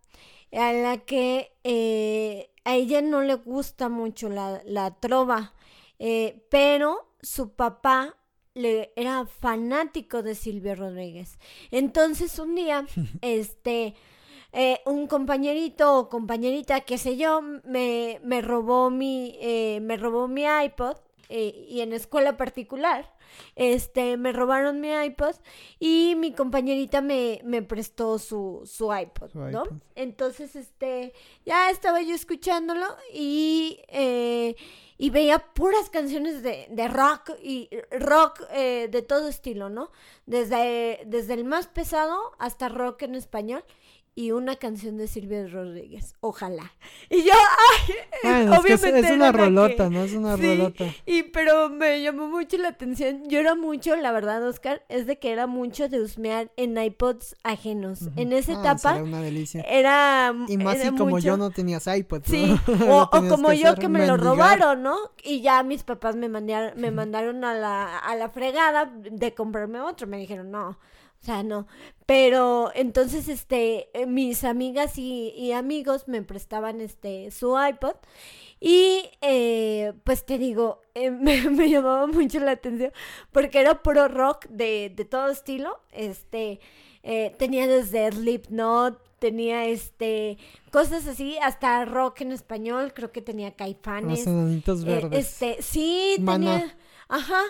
a 0.53 0.73
la 0.73 0.99
que 0.99 1.53
eh, 1.63 2.51
a 2.65 2.75
ella 2.75 3.03
no 3.03 3.23
le 3.23 3.35
gusta 3.35 3.89
mucho 3.89 4.29
la, 4.29 4.63
la 4.65 4.95
trova, 4.95 5.53
eh, 5.99 6.47
pero 6.51 7.15
su 7.23 7.51
papá 7.51 8.17
le, 8.55 8.93
era 8.97 9.27
fanático 9.27 10.23
de 10.23 10.35
Silvio 10.35 10.75
Rodríguez. 10.75 11.39
Entonces 11.71 12.39
un 12.39 12.55
día, 12.55 12.87
este, 13.21 13.95
eh, 14.53 14.81
un 14.87 15.07
compañerito 15.07 15.99
o 15.99 16.09
compañerita, 16.09 16.81
qué 16.81 16.99
sé 16.99 17.17
yo, 17.17 17.43
me, 17.43 18.21
me 18.23 18.41
robó 18.41 18.91
mi, 18.91 19.37
eh, 19.41 19.81
me 19.83 19.97
robó 19.97 20.29
mi 20.29 20.45
iPod 20.45 20.97
y 21.29 21.81
en 21.81 21.95
escuela 21.95 22.37
particular 22.37 23.14
este, 23.57 24.17
me 24.17 24.33
robaron 24.33 24.81
mi 24.81 24.91
iPod 24.93 25.37
y 25.79 26.15
mi 26.17 26.33
compañerita 26.33 27.01
me, 27.01 27.41
me 27.45 27.63
prestó 27.63 28.19
su, 28.19 28.63
su 28.65 28.95
iPod, 28.95 29.35
¿no? 29.35 29.65
Entonces, 29.95 30.57
este, 30.57 31.13
ya 31.45 31.71
estaba 31.71 32.03
yo 32.03 32.15
escuchándolo 32.15 32.87
y, 33.13 33.81
eh, 33.89 34.57
y 34.99 35.11
veía 35.11 35.39
puras 35.55 35.91
canciones 35.91 36.43
de, 36.43 36.67
de 36.71 36.89
rock 36.89 37.31
y 37.43 37.69
rock 37.91 38.43
eh, 38.51 38.89
de 38.91 39.03
todo 39.03 39.29
estilo, 39.29 39.69
¿no? 39.69 39.91
Desde, 40.27 41.01
desde 41.07 41.35
el 41.35 41.45
más 41.45 41.67
pesado 41.67 42.33
hasta 42.39 42.69
rock 42.69 43.03
en 43.03 43.15
español 43.15 43.65
y 44.17 44.31
una 44.31 44.57
canción 44.57 44.97
de 44.97 45.09
Silvia 45.09 45.47
Rodríguez. 45.49 46.15
Ojalá. 46.21 46.73
Y 47.11 47.25
yo, 47.25 47.33
ay, 48.25 48.47
obviamente. 48.47 49.01
Es, 49.01 49.11
una 49.11 49.33
rolota, 49.33 49.91
¿no? 49.91 50.05
Es 50.05 50.13
una 50.13 50.37
rolota. 50.37 50.85
Y 51.05 51.25
pero 51.25 51.69
me 51.69 52.01
llamó 52.01 52.29
mucho 52.29 52.57
la 52.59 52.69
atención. 52.69 53.29
Yo 53.29 53.41
era 53.41 53.57
mucho, 53.57 53.97
la 53.97 54.13
verdad, 54.13 54.47
Oscar, 54.47 54.85
es 54.89 55.07
de 55.07 55.19
que 55.19 55.33
era 55.33 55.47
mucho 55.47 55.89
de 55.89 56.01
husmear 56.01 56.53
en 56.57 56.79
iPods 56.79 57.35
ajenos. 57.43 58.09
En 58.17 58.33
esa 58.33 58.53
ah, 58.53 58.61
etapa. 58.61 58.95
Era 58.95 59.05
una 59.05 59.21
delicia. 59.21 59.63
Era. 59.63 60.33
Y 60.49 60.59
más 60.59 60.79
si 60.79 60.91
como 60.93 61.19
yo 61.19 61.37
no 61.37 61.51
tenías 61.51 61.87
iPods. 61.87 62.29
Sí. 62.29 62.55
O, 62.87 63.09
como 63.11 63.53
yo 63.53 63.75
que 63.75 63.89
me 63.89 64.07
lo 64.07 64.17
robaron, 64.17 64.83
¿no? 64.83 64.97
Y 65.23 65.41
ya 65.41 65.63
mis 65.63 65.83
papás 65.83 66.17
me 66.17 66.29
mandaron, 66.29 66.79
me 66.79 66.91
mandaron 66.91 67.45
a 67.45 67.55
la, 67.55 67.99
a 67.99 68.15
la 68.15 68.29
fregada 68.29 68.93
de 68.95 69.35
comprarme 69.35 69.81
otro. 69.81 70.07
Me 70.07 70.19
dijeron, 70.19 70.51
no 70.51 70.79
o 71.25 71.27
sea, 71.27 71.43
no. 71.43 71.67
Pero 72.05 72.71
entonces, 72.75 73.29
este, 73.29 73.89
eh, 73.99 74.05
mis 74.05 74.45
amigas 74.45 74.99
y, 74.99 75.53
amigos 75.53 76.07
me 76.07 76.21
prestaban 76.21 76.83
este 76.83 77.31
su 77.31 77.57
iPod. 77.59 77.95
Y 78.61 79.09
eh, 79.23 79.95
pues 80.05 80.27
te 80.27 80.37
digo, 80.37 80.83
eh, 80.95 81.11
me, 81.11 81.71
llamaba 81.71 82.07
mucho 82.07 82.41
la 82.41 82.51
atención 82.51 82.93
porque 83.33 83.61
era 83.61 83.83
puro 83.83 84.09
rock 84.09 84.45
de, 84.51 84.93
de 84.95 85.05
todo 85.07 85.29
estilo. 85.29 85.81
Este, 85.93 86.61
tenía 87.39 87.67
desde 87.67 88.13
Slipknot, 88.13 89.01
tenía 89.19 89.65
este 89.65 90.37
cosas 90.71 91.07
así, 91.07 91.39
hasta 91.39 91.87
rock 91.87 92.21
en 92.21 92.33
español, 92.33 92.93
creo 92.95 93.13
que 93.13 93.23
tenía 93.23 93.53
caifanes. 93.53 94.27
Los 94.27 94.85
verdes. 94.85 95.27
este, 95.27 95.63
sí, 95.63 96.17
tenía. 96.23 96.77
Ajá. 97.09 97.41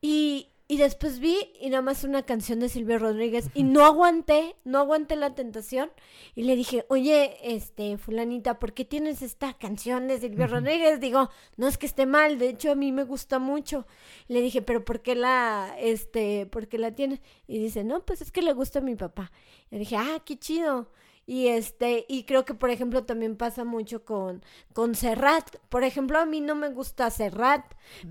Y, 0.00 0.48
y 0.66 0.78
después 0.78 1.18
vi 1.18 1.36
y 1.60 1.68
nada 1.68 1.82
más 1.82 2.04
una 2.04 2.22
canción 2.22 2.58
de 2.60 2.70
Silvia 2.70 2.98
Rodríguez 2.98 3.50
y 3.52 3.64
no 3.64 3.84
aguanté, 3.84 4.56
no 4.64 4.78
aguanté 4.78 5.14
la 5.14 5.34
tentación 5.34 5.90
y 6.34 6.44
le 6.44 6.56
dije, 6.56 6.86
oye, 6.88 7.36
este, 7.42 7.98
fulanita, 7.98 8.58
¿por 8.58 8.72
qué 8.72 8.86
tienes 8.86 9.20
esta 9.20 9.52
canción 9.54 10.08
de 10.08 10.18
Silvia 10.18 10.46
Rodríguez? 10.46 11.00
Digo, 11.00 11.28
no 11.58 11.68
es 11.68 11.76
que 11.76 11.84
esté 11.84 12.06
mal, 12.06 12.38
de 12.38 12.48
hecho 12.48 12.72
a 12.72 12.76
mí 12.76 12.92
me 12.92 13.04
gusta 13.04 13.38
mucho. 13.38 13.86
le 14.26 14.40
dije, 14.40 14.62
pero 14.62 14.84
¿por 14.84 15.02
qué 15.02 15.14
la, 15.14 15.76
este, 15.78 16.46
por 16.46 16.66
qué 16.66 16.78
la 16.78 16.92
tienes? 16.92 17.20
Y 17.46 17.58
dice, 17.58 17.84
no, 17.84 18.04
pues 18.04 18.22
es 18.22 18.32
que 18.32 18.40
le 18.40 18.54
gusta 18.54 18.78
a 18.78 18.82
mi 18.82 18.94
papá. 18.94 19.32
Y 19.70 19.74
le 19.74 19.78
dije, 19.80 19.96
ah, 19.96 20.22
qué 20.24 20.38
chido. 20.38 20.88
Y 21.26 21.48
este, 21.48 22.04
y 22.08 22.24
creo 22.24 22.44
que 22.44 22.54
por 22.54 22.70
ejemplo 22.70 23.04
también 23.04 23.36
pasa 23.36 23.64
mucho 23.64 24.04
con, 24.04 24.44
con 24.72 24.94
Serrat. 24.94 25.56
Por 25.68 25.82
ejemplo, 25.82 26.18
a 26.18 26.26
mí 26.26 26.40
no 26.40 26.54
me 26.54 26.68
gusta 26.68 27.10
Serrat, 27.10 27.64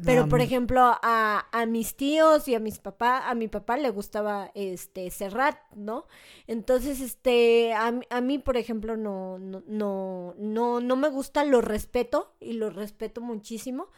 pero 0.04 0.28
por 0.28 0.42
ejemplo 0.42 0.82
a, 0.82 1.48
a 1.52 1.66
mis 1.66 1.96
tíos 1.96 2.48
y 2.48 2.56
a 2.56 2.60
mis 2.60 2.80
papás, 2.80 3.24
a 3.26 3.36
mi 3.36 3.48
papá 3.48 3.78
le 3.78 3.90
gustaba 3.92 4.52
este 4.56 5.10
Serrat, 5.12 5.58
¿no? 5.76 6.08
Entonces, 6.48 7.02
este, 7.02 7.74
a, 7.74 7.94
a 8.10 8.22
mí, 8.22 8.40
por 8.40 8.58
ejemplo, 8.58 8.98
no, 8.98 9.38
no, 9.38 9.64
no, 9.68 10.34
no, 10.38 10.80
no 10.80 10.96
me 10.96 11.10
gusta, 11.10 11.44
lo 11.44 11.62
respeto 11.62 12.34
y 12.40 12.54
lo 12.54 12.70
respeto 12.70 13.22
muchísimo. 13.22 13.90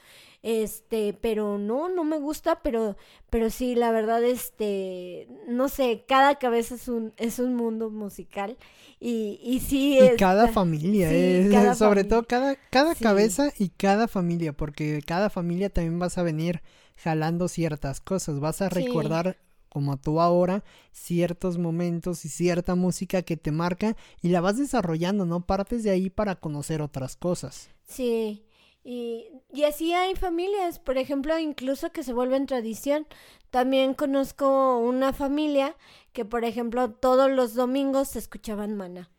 Este, 0.46 1.18
pero 1.20 1.58
no, 1.58 1.90
no 1.90 2.04
me 2.04 2.20
gusta, 2.20 2.62
pero, 2.62 2.96
pero 3.32 3.50
sí, 3.50 3.74
la 3.74 3.90
verdad, 3.90 4.24
este, 4.24 5.28
no 5.48 5.70
sé, 5.70 6.06
cada 6.08 6.36
cabeza 6.36 6.76
es 6.76 6.88
un, 6.88 7.14
es 7.18 7.40
un 7.40 7.56
mundo 7.56 7.90
musical 7.90 8.56
y, 9.00 9.40
y 9.42 9.60
sí. 9.62 9.98
Y 10.00 10.16
cada 10.18 10.50
familia, 10.50 11.12
eh, 11.12 11.50
sobre 11.76 12.04
todo 12.04 12.28
cada, 12.28 12.58
cada 12.70 12.94
cabeza 12.94 13.54
y 13.58 13.70
cada 13.70 14.08
familia, 14.08 14.54
porque 14.54 15.02
cada 15.04 15.32
familia 15.32 15.72
también 15.72 15.98
vas 15.98 16.20
a 16.20 16.22
venir 16.22 16.62
jalando 16.96 17.48
ciertas 17.48 18.00
cosas, 18.00 18.40
vas 18.40 18.62
a 18.62 18.70
recordar 18.70 19.40
como 19.70 19.98
tú 19.98 20.22
ahora, 20.22 20.64
ciertos 20.92 21.58
momentos 21.58 22.24
y 22.24 22.30
cierta 22.30 22.76
música 22.76 23.24
que 23.24 23.36
te 23.36 23.52
marca 23.52 23.98
y 24.22 24.30
la 24.30 24.42
vas 24.42 24.60
desarrollando, 24.60 25.26
¿no? 25.26 25.44
Partes 25.48 25.82
de 25.82 25.90
ahí 25.90 26.12
para 26.12 26.36
conocer 26.36 26.84
otras 26.84 27.16
cosas. 27.16 27.70
Sí, 27.88 28.46
y, 28.86 29.32
y 29.52 29.64
así 29.64 29.94
hay 29.94 30.14
familias, 30.14 30.78
por 30.78 31.00
ejemplo, 31.00 31.40
incluso 31.40 31.92
que 31.92 32.04
se 32.04 32.14
vuelven 32.14 32.46
tradición. 32.46 33.08
También 33.50 33.96
conozco 33.96 34.78
una 34.78 35.12
familia 35.12 35.76
que, 36.14 36.24
por 36.24 36.46
ejemplo, 36.46 36.92
todos 36.92 37.32
los 37.32 37.56
domingos 37.56 38.10
se 38.10 38.20
escuchaban 38.20 38.78
mana. 38.78 39.10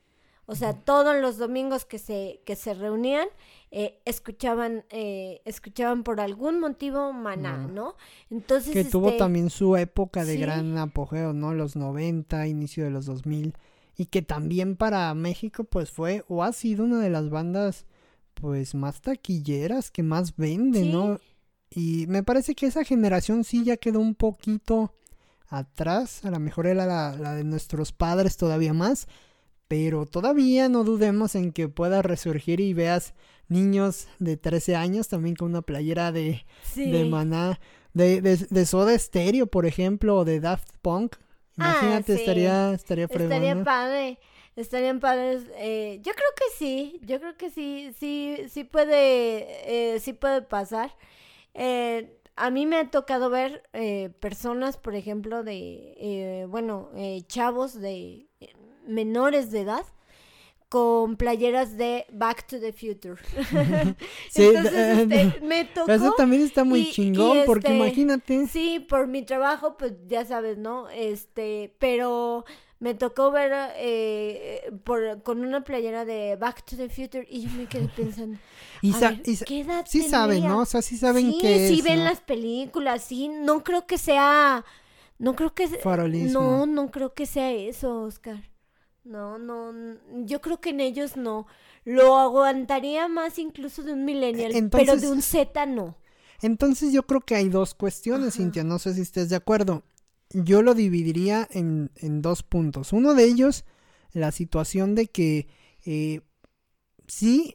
O 0.47 0.55
sea, 0.55 0.73
todos 0.73 1.17
los 1.21 1.37
domingos 1.37 1.85
que 1.85 1.99
se, 1.99 2.43
que 2.47 2.55
se 2.55 2.75
reunían, 2.75 3.27
eh, 3.73 3.99
escuchaban, 4.05 4.85
eh, 4.91 5.43
escuchaban 5.45 6.05
por 6.05 6.21
algún 6.21 6.61
motivo 6.61 7.13
maná, 7.13 7.57
¿no? 7.57 7.97
Entonces. 8.31 8.73
Que 8.73 8.85
tuvo 8.85 9.09
este, 9.09 9.19
también 9.19 9.51
su 9.51 9.77
época 9.77 10.25
de 10.25 10.37
gran 10.37 10.79
apogeo, 10.79 11.33
¿no? 11.33 11.53
Los 11.53 11.75
90, 11.75 12.47
inicio 12.47 12.85
de 12.85 12.91
los 12.91 13.07
2000. 13.07 13.55
Y 13.97 14.07
que 14.07 14.23
también 14.23 14.77
para 14.77 15.13
México, 15.15 15.65
pues 15.65 15.91
fue 15.91 16.23
o 16.29 16.45
ha 16.45 16.53
sido 16.53 16.85
una 16.85 17.01
de 17.01 17.11
las 17.11 17.31
bandas 17.31 17.85
pues 18.41 18.75
más 18.75 19.01
taquilleras 19.01 19.91
que 19.91 20.03
más 20.03 20.37
venden, 20.37 20.93
¿no? 20.93 21.19
Y 21.71 22.07
me 22.09 22.23
parece 22.23 22.55
que 22.55 22.67
esa 22.67 22.85
generación 22.85 23.43
sí 23.45 23.65
ya 23.65 23.77
quedó 23.77 23.99
un 24.01 24.15
poquito 24.15 24.95
atrás. 25.49 26.25
A 26.25 26.31
lo 26.31 26.39
mejor 26.39 26.67
era 26.67 26.87
la, 26.87 27.17
la 27.17 27.35
de 27.35 27.45
nuestros 27.45 27.93
padres 27.93 28.37
todavía 28.37 28.73
más. 28.73 29.09
Pero 29.69 30.07
todavía 30.07 30.69
no 30.69 30.85
dudemos 30.85 31.35
en 31.35 31.51
que 31.51 31.69
pueda 31.69 32.01
resurgir 32.01 32.61
y 32.61 32.73
veas 32.73 33.15
niños 33.49 34.07
de 34.21 34.37
13 34.37 34.77
años 34.77 35.09
también 35.09 35.35
con 35.35 35.49
una 35.51 35.63
playera 35.63 36.13
de, 36.13 36.45
Sí. 36.63 36.89
de 36.91 37.05
Maná, 37.05 37.59
de, 37.93 38.21
de, 38.21 38.37
de 38.37 38.67
Soda 38.67 38.97
Stereo, 38.97 39.49
por 39.49 39.67
ejemplo, 39.67 40.19
o 40.19 40.25
de 40.25 40.39
Daft 40.39 40.69
Punk. 40.83 41.17
Ah, 41.59 41.79
Imagínate, 41.81 42.15
sí. 42.15 42.21
estaría, 42.21 42.75
estaría 42.75 43.07
Estaría 43.07 43.65
padre. 43.65 44.19
Estarían 44.57 45.01
padres. 45.01 45.45
eh, 45.57 46.01
yo 46.03 46.13
creo 46.13 46.29
que 46.37 46.45
sí. 46.57 46.99
Yo 47.03 47.21
creo 47.21 47.37
que 47.37 47.51
sí. 47.51 47.93
Sí, 47.99 48.37
sí 48.51 48.65
puede. 48.65 49.95
eh, 49.95 50.01
sí 50.01 50.13
puede 50.15 50.43
pasar. 50.43 50.97
Eh, 51.55 52.19
a 52.37 52.51
mí 52.51 52.67
me 52.67 52.77
ha 52.77 52.91
tocado 52.91 53.31
ver 53.31 53.63
eh, 53.73 54.11
personas, 54.21 54.77
por 54.79 54.95
ejemplo, 54.95 55.43
de. 55.45 55.95
eh, 55.99 56.47
bueno, 56.49 56.91
eh, 56.97 57.23
chavos 57.29 57.81
de 57.81 58.27
menores 58.87 59.51
de 59.51 59.61
edad 59.63 59.85
con 60.69 61.17
playeras 61.17 61.77
de 61.77 62.07
Back 62.13 62.47
to 62.49 62.59
the 62.59 62.73
Future. 62.73 63.21
Sí, 64.31 64.43
Entonces, 64.47 64.99
este, 65.11 65.41
me 65.43 65.65
tocó. 65.67 65.93
Eso 65.93 66.13
también 66.17 66.43
está 66.43 66.65
muy 66.65 66.81
y- 66.81 66.89
y 66.89 66.93
chingón, 66.93 67.39
porque 67.47 67.69
este, 67.69 67.77
imagínate. 67.79 68.47
Sí, 68.49 68.81
por 68.81 69.07
mi 69.07 69.23
trabajo, 69.23 69.77
pues 69.77 69.93
ya 70.09 70.25
sabes, 70.25 70.59
¿no? 70.59 70.89
Este, 70.91 71.75
pero 71.79 72.45
me 72.79 72.95
tocó 72.95 73.31
ver 73.31 73.53
eh, 73.77 74.71
por, 74.85 75.23
con 75.23 75.41
una 75.45 75.65
playera 75.65 76.05
de 76.05 76.37
Back 76.37 76.65
to 76.67 76.77
the 76.77 76.89
Future 76.89 77.27
y 77.31 77.43
yo 77.49 77.51
me 77.57 77.67
quedé 77.67 77.89
pensando, 77.89 78.39
Y, 78.83 78.93
a 78.93 78.99
sa- 78.99 79.11
ver, 79.11 79.23
y 79.25 79.37
sa- 79.37 79.45
¿qué 79.47 79.61
edad 79.61 79.87
sí 79.89 80.03
saben? 80.03 80.47
¿no? 80.47 80.61
O 80.61 80.65
sea, 80.67 80.83
sí 80.83 80.97
saben 80.97 81.33
sí, 81.33 81.39
que 81.41 81.69
sí 81.69 81.75
es, 81.75 81.85
ven 81.85 81.99
¿no? 81.99 82.05
las 82.05 82.21
películas, 82.21 83.03
sí, 83.05 83.29
no 83.29 83.65
creo 83.65 83.87
que 83.87 83.99
sea, 83.99 84.65
no 85.19 85.35
creo 85.37 85.55
que 85.55 85.69
Farolismo. 85.83 86.41
no, 86.41 86.67
no 86.67 86.91
creo 86.91 87.15
que 87.15 87.27
sea 87.27 87.51
eso, 87.53 88.03
Oscar. 88.03 88.43
No, 89.05 89.39
no, 89.39 89.73
yo 90.25 90.41
creo 90.41 90.61
que 90.61 90.71
en 90.71 90.81
ellos 90.81 91.17
no. 91.17 91.47
Lo 91.85 92.17
aguantaría 92.19 93.07
más 93.09 93.39
incluso 93.39 93.83
de 93.85 93.93
un 93.93 94.05
millennial, 94.05 94.69
pero 94.71 94.97
de 94.97 95.09
un 95.09 95.23
Z 95.23 95.65
no. 95.67 95.95
Entonces 96.43 96.93
yo 96.93 97.05
creo 97.05 97.21
que 97.21 97.35
hay 97.35 97.49
dos 97.49 97.75
cuestiones, 97.75 98.35
Ajá. 98.35 98.37
Cintia, 98.37 98.65
no 98.65 98.79
sé 98.79 98.95
si 98.95 99.01
estés 99.03 99.29
de 99.31 99.37
acuerdo. 99.37 99.83
Yo 100.31 100.63
lo 100.63 100.75
dividiría 100.75 101.47
en, 101.51 101.91
en 101.97 102.23
dos 102.23 102.43
puntos. 102.43 102.93
Uno 102.93 103.15
de 103.15 103.25
ellos, 103.25 103.65
la 104.13 104.33
situación 104.33 104.95
de 104.95 105.07
que 105.07 105.49
eh, 105.85 106.21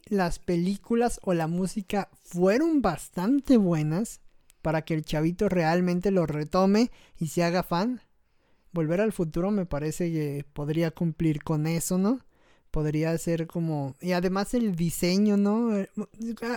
las 0.06 0.38
películas 0.38 1.20
o 1.22 1.34
la 1.34 1.46
música 1.46 2.08
fueron 2.22 2.82
bastante 2.82 3.56
buenas 3.56 4.20
para 4.62 4.82
que 4.82 4.94
el 4.94 5.04
chavito 5.04 5.48
realmente 5.48 6.10
lo 6.10 6.26
retome 6.26 6.90
y 7.18 7.28
se 7.28 7.44
haga 7.44 7.62
fan. 7.62 8.00
Volver 8.72 9.00
al 9.00 9.12
futuro 9.12 9.50
me 9.50 9.66
parece 9.66 10.10
que 10.10 10.46
podría 10.52 10.90
cumplir 10.90 11.42
con 11.42 11.66
eso, 11.66 11.98
¿no? 11.98 12.20
Podría 12.72 13.16
ser 13.18 13.46
como... 13.46 13.94
Y 14.00 14.12
además 14.12 14.54
el 14.54 14.74
diseño, 14.74 15.36
¿no? 15.36 15.76
Eh, 15.76 15.88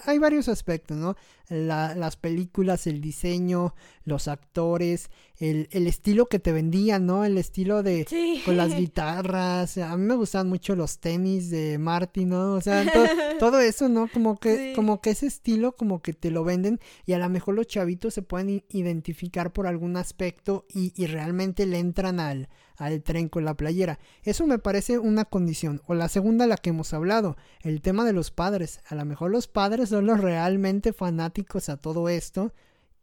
Hay 0.06 0.18
varios 0.18 0.48
aspectos, 0.48 0.96
¿no? 0.98 1.16
La- 1.50 1.94
las 1.94 2.16
películas, 2.16 2.88
el 2.88 3.02
diseño, 3.02 3.76
los 4.06 4.28
actores, 4.28 5.10
el, 5.38 5.68
el 5.72 5.86
estilo 5.88 6.26
que 6.28 6.40
te 6.40 6.52
vendían, 6.54 7.06
¿no? 7.06 7.26
El 7.26 7.38
estilo 7.38 7.84
de... 7.84 8.06
Sí. 8.10 8.42
Con 8.46 8.56
las 8.58 8.74
guitarras, 8.80 9.78
a 9.78 9.96
mí 9.98 10.04
me 10.06 10.16
gustaban 10.16 10.48
mucho 10.50 10.76
los 10.76 11.00
tenis 11.00 11.50
de 11.52 11.78
Marty, 11.78 12.26
¿no? 12.26 12.54
O 12.54 12.62
sea, 12.62 12.84
to- 12.92 13.04
todo 13.40 13.60
eso, 13.60 13.90
¿no? 13.90 14.08
Como 14.12 14.40
que, 14.40 14.56
Sí. 14.70 14.74
como 14.74 15.02
que 15.02 15.10
ese 15.12 15.28
estilo, 15.28 15.76
como 15.76 16.02
que 16.02 16.14
te 16.14 16.32
lo 16.32 16.44
venden 16.46 16.80
y 17.06 17.12
a 17.14 17.20
lo 17.20 17.30
mejor 17.30 17.56
los 17.56 17.68
chavitos 17.68 18.14
se 18.14 18.22
pueden 18.22 18.64
identificar 18.70 19.52
por 19.52 19.68
algún 19.68 19.98
aspecto 19.98 20.66
y, 20.74 20.94
y 20.96 21.08
realmente 21.08 21.66
le 21.66 21.80
entran 21.80 22.20
al, 22.22 22.48
al 22.78 23.02
tren 23.04 23.30
con 23.30 23.46
la 23.46 23.56
playera. 23.56 24.00
Eso 24.24 24.48
me 24.48 24.60
parece 24.60 25.00
una 25.00 25.26
condición. 25.26 25.82
O 25.88 25.94
la 25.94 26.10
segunda, 26.10 26.48
la 26.48 26.58
que 26.58 26.72
hemos 26.72 26.94
hablado, 26.94 27.38
el 27.62 27.82
tema 27.82 28.06
de 28.06 28.14
los 28.14 28.32
padres. 28.32 28.82
A 28.88 28.96
lo 28.96 29.06
mejor 29.06 29.32
los 29.32 29.48
padres 29.48 29.90
son 29.90 30.06
los 30.06 30.20
realmente 30.20 30.94
fanáticos 30.94 31.70
a 31.70 31.78
todo 31.78 32.10
esto 32.10 32.54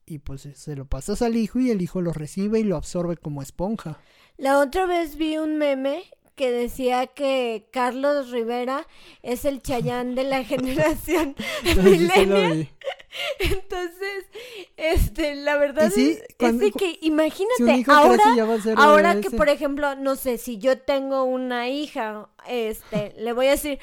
y 0.06 0.18
pues 0.18 0.48
se 0.54 0.76
lo 0.76 0.86
pasas 0.86 1.22
al 1.22 1.36
hijo 1.36 1.58
y 1.58 1.70
el 1.70 1.80
hijo 1.80 2.00
lo 2.00 2.12
recibe 2.12 2.60
y 2.60 2.64
lo 2.64 2.76
absorbe 2.76 3.16
como 3.16 3.42
esponja. 3.42 3.98
La 4.36 4.58
otra 4.58 4.86
vez 4.86 5.16
vi 5.16 5.38
un 5.38 5.58
meme 5.58 6.02
que 6.34 6.50
decía 6.50 7.06
que 7.06 7.68
Carlos 7.72 8.30
Rivera 8.30 8.86
es 9.22 9.44
el 9.44 9.62
Chayán 9.62 10.14
de 10.14 10.24
la 10.24 10.44
generación 10.44 11.36
vi. 11.64 12.68
Entonces, 13.38 14.24
este, 14.76 15.34
la 15.34 15.56
verdad 15.58 15.90
sí, 15.94 16.12
es, 16.12 16.24
cuando- 16.38 16.70
que 16.72 16.98
imagínate, 17.02 17.84
Si 17.84 17.84
ahora, 17.86 18.24
ahora 18.76 19.20
que 19.20 19.30
por 19.30 19.48
ejemplo, 19.50 19.94
no 19.96 20.16
sé, 20.16 20.38
si 20.38 20.58
yo 20.58 20.78
tengo 20.78 21.24
una 21.24 21.68
hija, 21.68 22.30
este, 22.48 23.12
le 23.18 23.32
voy 23.34 23.48
a 23.48 23.50
decir, 23.52 23.78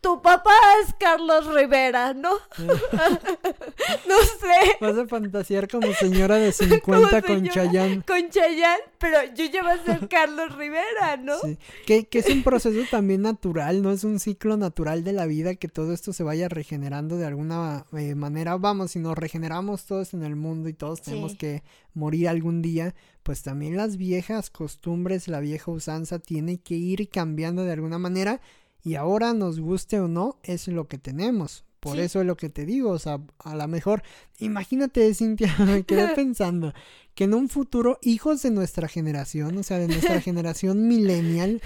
tu 0.00 0.22
papá 0.22 0.54
es 0.82 0.94
Carlos 0.98 1.52
Rivera, 1.52 2.14
¿no? 2.14 2.30
no 2.58 4.18
sé. 4.40 4.76
Vas 4.80 4.96
a 4.96 5.06
fantasear 5.06 5.68
como 5.68 5.92
señora 5.94 6.36
de 6.36 6.52
50 6.52 7.22
con. 7.22 7.48
Chayanne. 7.48 8.02
Con 8.06 8.30
Chayanne, 8.30 8.82
pero 8.98 9.24
yo 9.34 9.44
ya 9.46 9.62
voy 9.62 9.72
a 9.72 9.84
ser 9.84 10.08
Carlos 10.08 10.54
Rivera, 10.56 11.16
¿no? 11.16 11.38
Sí. 11.40 11.58
Que, 11.88 12.04
que 12.06 12.18
es 12.18 12.28
un 12.28 12.42
proceso 12.42 12.80
también 12.90 13.22
natural, 13.22 13.80
no 13.80 13.90
es 13.90 14.04
un 14.04 14.20
ciclo 14.20 14.58
natural 14.58 15.04
de 15.04 15.14
la 15.14 15.24
vida 15.24 15.54
que 15.54 15.68
todo 15.68 15.94
esto 15.94 16.12
se 16.12 16.22
vaya 16.22 16.46
regenerando 16.50 17.16
de 17.16 17.24
alguna 17.24 17.86
eh, 17.96 18.14
manera. 18.14 18.58
Vamos, 18.58 18.90
si 18.90 18.98
nos 18.98 19.16
regeneramos 19.16 19.86
todos 19.86 20.12
en 20.12 20.22
el 20.22 20.36
mundo 20.36 20.68
y 20.68 20.74
todos 20.74 21.00
tenemos 21.00 21.32
Sí. 21.32 21.38
que 21.38 21.62
morir 21.94 22.28
algún 22.28 22.60
día, 22.60 22.94
pues 23.22 23.42
también 23.42 23.78
las 23.78 23.96
viejas 23.96 24.50
costumbres, 24.50 25.28
la 25.28 25.40
vieja 25.40 25.70
usanza 25.70 26.18
tiene 26.18 26.58
que 26.58 26.74
ir 26.74 27.08
cambiando 27.08 27.64
de 27.64 27.72
alguna 27.72 27.98
manera 27.98 28.42
y 28.84 28.96
ahora 28.96 29.32
nos 29.32 29.58
guste 29.58 29.98
o 29.98 30.08
no, 30.08 30.38
es 30.42 30.68
lo 30.68 30.88
que 30.88 30.98
tenemos. 30.98 31.64
Por 31.80 31.96
Sí. 31.96 32.02
eso 32.02 32.20
es 32.20 32.26
lo 32.26 32.36
que 32.36 32.48
te 32.48 32.66
digo, 32.66 32.90
o 32.90 32.98
sea, 32.98 33.20
a 33.38 33.54
lo 33.54 33.68
mejor, 33.68 34.02
imagínate, 34.38 35.14
Cintia, 35.14 35.54
me 35.58 35.84
quedé 35.84 36.08
pensando 36.14 36.72
que 37.14 37.24
en 37.24 37.34
un 37.34 37.48
futuro 37.48 37.98
hijos 38.02 38.42
de 38.42 38.50
nuestra 38.50 38.88
generación, 38.88 39.56
o 39.58 39.62
sea, 39.62 39.78
de 39.78 39.86
nuestra 39.88 40.20
generación 40.20 40.88
millennial, 40.88 41.60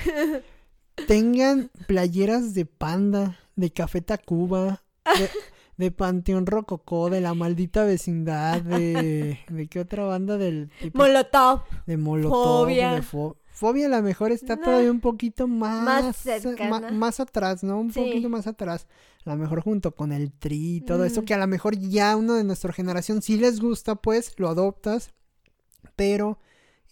tengan 1.07 1.71
playeras 1.87 2.55
de 2.55 2.67
panda, 2.67 3.39
de 3.57 3.71
Café 3.73 4.01
Tacuba, 4.01 4.83
de, 5.19 5.29
de 5.77 5.91
Panteón 5.91 6.47
Rococó, 6.47 7.11
de 7.11 7.21
la 7.21 7.35
maldita 7.35 7.85
vecindad, 7.85 8.61
de, 8.63 9.39
de 9.49 9.67
qué 9.69 9.81
otra 9.81 10.05
banda 10.05 10.37
del 10.39 10.71
tipo 10.81 10.99
Molotov. 10.99 11.63
de 11.87 11.97
Molotov, 11.97 12.65
Fobia. 12.65 12.93
de 12.95 13.03
Fo- 13.03 13.37
Fobia 13.53 13.87
a 13.87 13.89
lo 13.91 14.03
mejor 14.03 14.33
está 14.33 14.57
No. 14.57 14.63
todavía 14.63 14.91
un 14.91 15.01
poquito 15.01 15.47
más, 15.47 15.85
Más 15.85 16.17
cercana. 16.17 16.81
ma- 16.81 16.91
más 16.91 17.21
atrás, 17.21 17.63
¿no? 17.63 17.79
Un 17.81 17.93
Sí. 17.93 18.01
poquito 18.01 18.29
más 18.29 18.47
atrás. 18.47 18.87
A 19.25 19.31
lo 19.31 19.37
mejor 19.37 19.61
junto 19.61 19.95
con 19.95 20.11
el 20.11 20.33
tri 20.33 20.77
y 20.77 20.81
todo 20.81 21.05
eso 21.05 21.23
Mm. 21.23 21.25
que 21.27 21.35
a 21.35 21.39
lo 21.39 21.47
mejor 21.47 21.79
ya 21.79 22.17
uno 22.17 22.35
de 22.35 22.45
nuestra 22.45 22.73
generación 22.73 23.23
sí 23.23 23.37
les 23.37 23.61
gusta, 23.61 23.95
pues 23.95 24.33
lo 24.39 24.49
adoptas, 24.49 25.13
pero 25.97 26.39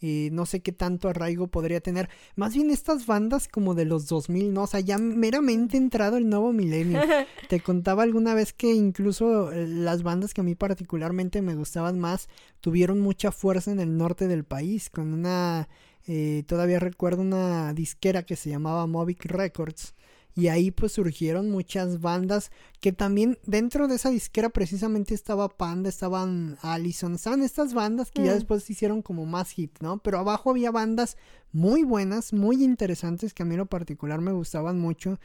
eh, 0.03 0.31
no 0.33 0.47
sé 0.47 0.61
qué 0.61 0.73
tanto 0.73 1.11
arraigo 1.11 1.49
podría 1.49 1.81
tener. 1.83 2.09
Más 2.35 2.55
bien 2.55 2.71
estas 2.71 3.05
bandas 3.05 3.49
como 3.49 3.75
de 3.75 3.85
los 3.85 4.07
2000, 4.07 4.55
¿no? 4.55 4.63
O 4.63 4.67
sea, 4.67 4.81
ya 4.81 4.97
meramente 4.97 5.77
entrado 5.77 6.17
el 6.17 6.27
nuevo 6.31 6.55
milenio. 6.55 7.01
Te 7.51 7.61
contaba 7.61 8.03
alguna 8.03 8.33
vez 8.33 8.55
que 8.55 8.73
incluso 8.73 9.53
eh, 9.53 9.67
las 9.69 10.03
bandas 10.03 10.33
que 10.33 10.41
a 10.41 10.45
mí 10.45 10.55
particularmente 10.55 11.43
me 11.43 11.55
gustaban 11.55 11.99
más 11.99 12.29
tuvieron 12.61 13.01
mucha 13.01 13.31
fuerza 13.31 13.73
en 13.73 13.79
el 13.81 13.99
norte 13.99 14.27
del 14.27 14.45
país, 14.45 14.89
con 14.89 15.13
una, 15.13 15.69
eh, 16.13 16.43
todavía 16.45 16.81
recuerdo 16.81 17.23
una 17.23 17.73
disquera 17.73 18.25
que 18.25 18.35
se 18.35 18.51
llamaba 18.51 18.89
Movic 18.89 19.27
Records. 19.27 19.95
Y 20.35 20.49
ahí 20.49 20.73
pues 20.73 20.93
surgieron 20.93 21.51
muchas 21.51 22.01
bandas 22.01 22.51
que 22.81 22.93
también 22.93 23.39
dentro 23.47 23.87
de 23.87 23.95
esa 23.95 24.11
disquera 24.11 24.49
precisamente 24.49 25.15
estaba 25.15 25.49
Panda, 25.49 25.89
estaban 25.89 26.57
Allison, 26.63 27.15
estaban 27.15 27.43
estas 27.43 27.75
bandas 27.75 28.11
que 28.11 28.25
ya 28.25 28.33
Mm. 28.33 28.35
después 28.35 28.65
se 28.65 28.73
hicieron 28.73 29.03
como 29.03 29.25
más 29.25 29.51
hit, 29.53 29.79
¿no? 29.81 29.99
Pero 29.99 30.19
abajo 30.19 30.51
había 30.51 30.73
bandas 30.73 31.17
muy 31.53 31.85
buenas, 31.85 32.33
muy 32.33 32.63
interesantes 32.65 33.33
que 33.33 33.43
a 33.43 33.47
mí 33.47 33.55
en 33.55 33.59
lo 33.59 33.67
particular 33.67 34.21
me 34.21 34.33
gustaban 34.33 34.79
mucho 34.81 35.19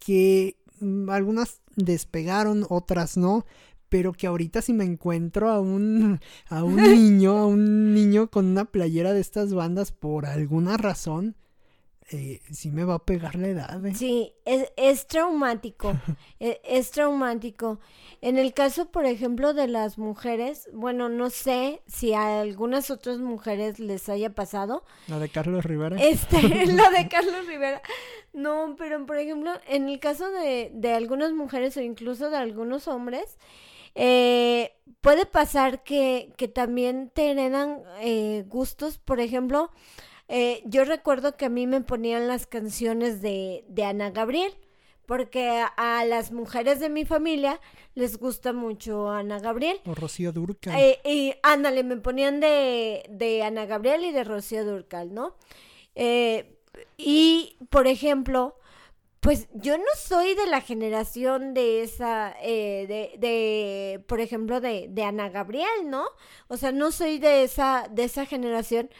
que 0.00 0.56
mm, 0.80 1.08
algunas 1.10 1.60
despegaron, 1.76 2.66
otras 2.68 3.16
no, 3.16 3.44
pero 3.88 4.12
que 4.12 4.26
ahorita 4.26 4.62
si 4.62 4.72
me 4.72 4.84
encuentro 4.84 5.50
a 5.50 5.60
un 5.60 6.20
a 6.48 6.64
un 6.64 6.76
niño, 6.76 7.38
a 7.38 7.46
un 7.46 7.94
niño 7.94 8.28
con 8.30 8.46
una 8.46 8.64
playera 8.66 9.12
de 9.12 9.20
estas 9.20 9.54
bandas 9.54 9.92
por 9.92 10.26
alguna 10.26 10.76
razón, 10.76 11.36
eh, 12.10 12.40
sí 12.50 12.70
me 12.70 12.84
va 12.84 12.94
a 12.94 12.98
pegar 13.04 13.34
la 13.34 13.48
edad. 13.48 13.84
¿eh? 13.84 13.94
Sí, 13.94 14.32
es, 14.46 14.72
es 14.78 15.06
traumático, 15.06 15.92
e- 16.40 16.58
es, 16.64 16.90
traumático. 16.90 17.80
En 18.22 18.38
el 18.38 18.54
caso, 18.54 18.90
por 18.90 19.04
ejemplo, 19.04 19.52
de 19.52 19.68
las 19.68 19.98
mujeres, 19.98 20.70
bueno, 20.72 21.10
no 21.10 21.28
sé 21.28 21.82
si 21.86 22.14
a 22.14 22.40
algunas 22.40 22.90
otras 22.90 23.18
mujeres 23.18 23.78
les 23.78 24.08
haya 24.08 24.30
pasado, 24.30 24.84
La 25.06 25.18
de 25.18 25.28
Carlos 25.28 25.66
Rivera. 25.66 25.96
este, 26.02 26.40
lo 26.66 26.90
de 26.90 27.08
Carlos 27.10 27.46
Rivera. 27.46 27.82
No, 28.32 28.74
pero 28.78 29.04
por 29.04 29.18
ejemplo, 29.18 29.50
en 29.66 29.90
el 29.90 30.00
caso 30.00 30.30
de, 30.30 30.70
de 30.72 30.92
algunas 30.94 31.32
mujeres 31.32 31.76
o 31.76 31.82
incluso 31.82 32.30
de 32.30 32.38
algunos 32.38 32.88
hombres, 32.88 33.36
Eh, 34.00 34.70
puede 35.00 35.26
pasar 35.26 35.82
que, 35.82 36.32
que 36.36 36.46
también 36.46 37.10
te 37.12 37.32
heredan 37.32 37.82
eh, 38.00 38.44
gustos, 38.46 38.98
por 38.98 39.18
ejemplo, 39.18 39.72
eh, 40.28 40.62
yo 40.66 40.84
recuerdo 40.84 41.36
que 41.36 41.46
a 41.46 41.48
mí 41.48 41.66
me 41.66 41.80
ponían 41.80 42.28
las 42.28 42.46
canciones 42.46 43.20
de, 43.20 43.64
de 43.68 43.84
Ana 43.84 44.10
Gabriel, 44.10 44.52
porque 45.04 45.64
a, 45.76 46.04
las 46.04 46.30
mujeres 46.30 46.78
de 46.78 46.90
mi 46.90 47.04
familia 47.04 47.60
les 47.96 48.18
gusta 48.18 48.52
mucho 48.52 49.10
Ana 49.10 49.40
Gabriel. 49.40 49.80
O 49.84 49.96
Rocío 49.96 50.30
Durcal. 50.30 50.78
Eh, 50.78 51.00
y 51.04 51.34
ándale, 51.42 51.82
me 51.82 51.96
ponían 51.96 52.38
de, 52.38 53.04
de 53.10 53.42
Ana 53.42 53.66
Gabriel 53.66 54.04
y 54.04 54.12
de 54.12 54.22
Rocío 54.22 54.64
Durcal, 54.64 55.12
¿no? 55.12 55.34
Y, 56.96 57.56
por 57.70 57.88
ejemplo, 57.88 58.54
pues 59.20 59.48
yo 59.52 59.78
no 59.78 59.84
soy 59.96 60.34
de 60.34 60.46
la 60.46 60.60
generación 60.60 61.54
de 61.54 61.82
esa, 61.82 62.34
eh, 62.40 62.86
de, 62.88 63.18
de, 63.18 64.04
por 64.06 64.20
ejemplo, 64.20 64.60
de, 64.60 64.86
de 64.88 65.02
Ana 65.04 65.28
Gabriel, 65.28 65.88
¿no? 65.90 66.04
O 66.48 66.56
sea, 66.56 66.72
no 66.72 66.92
soy 66.92 67.18
de 67.18 67.42
esa, 67.44 67.88
de 67.90 68.04
esa 68.04 68.26
generación. 68.26 68.90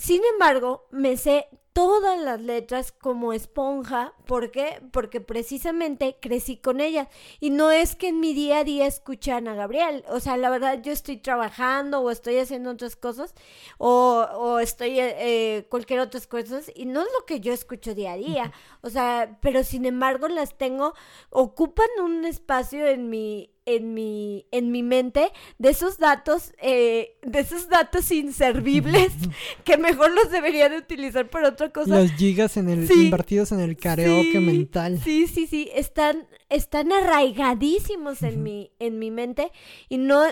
Sin 0.00 0.22
embargo, 0.32 0.86
me 0.90 1.18
sé 1.18 1.46
todas 1.74 2.18
las 2.18 2.40
letras 2.40 2.90
como 2.90 3.34
esponja. 3.34 4.14
¿Por 4.24 4.50
qué? 4.50 4.80
Porque 4.92 5.20
precisamente 5.20 6.16
crecí 6.22 6.56
con 6.56 6.80
ellas. 6.80 7.06
Y 7.38 7.50
no 7.50 7.70
es 7.70 7.96
que 7.96 8.08
en 8.08 8.18
mi 8.18 8.32
día 8.32 8.60
a 8.60 8.64
día 8.64 8.86
escuche 8.86 9.30
a 9.30 9.36
Ana 9.36 9.54
Gabriel. 9.54 10.02
O 10.08 10.18
sea, 10.18 10.38
la 10.38 10.48
verdad 10.48 10.80
yo 10.82 10.90
estoy 10.90 11.18
trabajando 11.18 12.00
o 12.00 12.10
estoy 12.10 12.38
haciendo 12.38 12.70
otras 12.70 12.96
cosas 12.96 13.34
o, 13.76 14.26
o 14.36 14.58
estoy 14.58 14.98
eh, 14.98 15.16
eh 15.18 15.66
cualquier 15.68 16.00
otras 16.00 16.26
cosas 16.26 16.72
y 16.74 16.86
no 16.86 17.02
es 17.02 17.08
lo 17.18 17.26
que 17.26 17.40
yo 17.40 17.52
escucho 17.52 17.94
día 17.94 18.12
a 18.12 18.16
día. 18.16 18.52
O 18.80 18.88
sea, 18.88 19.38
pero 19.42 19.64
sin 19.64 19.84
embargo 19.84 20.28
las 20.28 20.56
tengo, 20.56 20.94
ocupan 21.28 21.88
un 22.02 22.24
espacio 22.24 22.86
en 22.86 23.10
mi, 23.10 23.49
en 23.66 23.94
mi, 23.94 24.46
en 24.50 24.72
mi 24.72 24.82
mente 24.82 25.30
de 25.58 25.70
esos 25.70 25.98
datos, 25.98 26.52
eh, 26.60 27.18
de 27.22 27.40
esos 27.40 27.68
datos 27.68 28.10
inservibles 28.10 29.12
que 29.64 29.76
mejor 29.76 30.10
los 30.12 30.30
debería 30.30 30.68
de 30.68 30.78
utilizar 30.78 31.28
para 31.28 31.48
otra 31.48 31.70
cosa. 31.70 32.00
Los 32.00 32.12
gigas 32.12 32.56
en 32.56 32.68
el, 32.68 32.90
invertidos 32.90 33.52
en 33.52 33.60
el 33.60 33.76
karaoke 33.76 34.40
mental. 34.40 35.00
Sí, 35.02 35.26
sí, 35.26 35.46
sí, 35.46 35.70
están, 35.74 36.26
están 36.48 36.92
arraigadísimos 36.92 38.22
en 38.22 38.42
mi, 38.42 38.72
en 38.78 38.98
mi 38.98 39.10
mente 39.10 39.52
y 39.88 39.98
no, 39.98 40.22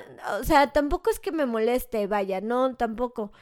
o 0.40 0.44
sea, 0.44 0.72
tampoco 0.72 1.10
es 1.10 1.20
que 1.20 1.32
me 1.32 1.46
moleste, 1.46 2.06
vaya, 2.06 2.40
no, 2.40 2.74
tampoco. 2.76 3.32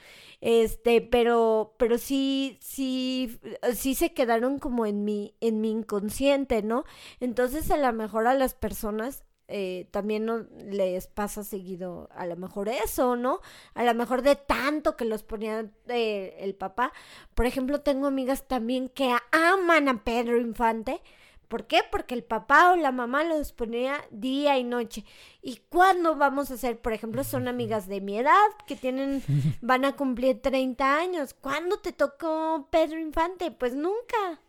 Este, 0.40 1.00
pero, 1.00 1.74
pero 1.78 1.98
sí, 1.98 2.58
sí, 2.60 3.38
sí 3.74 3.94
se 3.94 4.12
quedaron 4.12 4.58
como 4.58 4.84
en 4.84 5.04
mi, 5.04 5.34
en 5.40 5.60
mi 5.60 5.70
inconsciente, 5.70 6.62
¿no? 6.62 6.84
Entonces 7.20 7.70
a 7.70 7.78
lo 7.78 7.92
mejor 7.92 8.26
a 8.26 8.34
las 8.34 8.54
personas 8.54 9.24
eh, 9.48 9.86
también 9.92 10.24
no 10.24 10.46
les 10.64 11.06
pasa 11.06 11.44
seguido 11.44 12.08
a 12.14 12.26
lo 12.26 12.36
mejor 12.36 12.68
eso, 12.68 13.16
¿no? 13.16 13.40
A 13.74 13.84
lo 13.84 13.94
mejor 13.94 14.22
de 14.22 14.34
tanto 14.34 14.96
que 14.96 15.04
los 15.04 15.22
ponía 15.22 15.70
eh, 15.88 16.36
el 16.40 16.54
papá. 16.54 16.92
Por 17.34 17.46
ejemplo, 17.46 17.80
tengo 17.80 18.08
amigas 18.08 18.48
también 18.48 18.88
que 18.88 19.14
aman 19.30 19.88
a 19.88 20.02
Pedro 20.02 20.40
Infante. 20.40 21.00
¿Por 21.48 21.68
qué? 21.68 21.82
Porque 21.90 22.14
el 22.14 22.24
papá 22.24 22.72
o 22.72 22.76
la 22.76 22.90
mamá 22.90 23.22
los 23.22 23.52
ponía 23.52 24.04
día 24.10 24.58
y 24.58 24.64
noche. 24.64 25.04
¿Y 25.42 25.58
cuándo 25.68 26.16
vamos 26.16 26.50
a 26.50 26.54
hacer? 26.54 26.80
Por 26.80 26.92
ejemplo, 26.92 27.22
son 27.22 27.46
amigas 27.48 27.86
de 27.86 28.00
mi 28.00 28.18
edad 28.18 28.48
que 28.66 28.74
tienen, 28.74 29.22
van 29.60 29.84
a 29.84 29.94
cumplir 29.94 30.42
30 30.42 30.98
años. 30.98 31.34
¿Cuándo 31.34 31.78
te 31.78 31.92
tocó 31.92 32.66
Pedro 32.70 32.98
Infante? 32.98 33.52
Pues 33.52 33.74
nunca. 33.74 34.40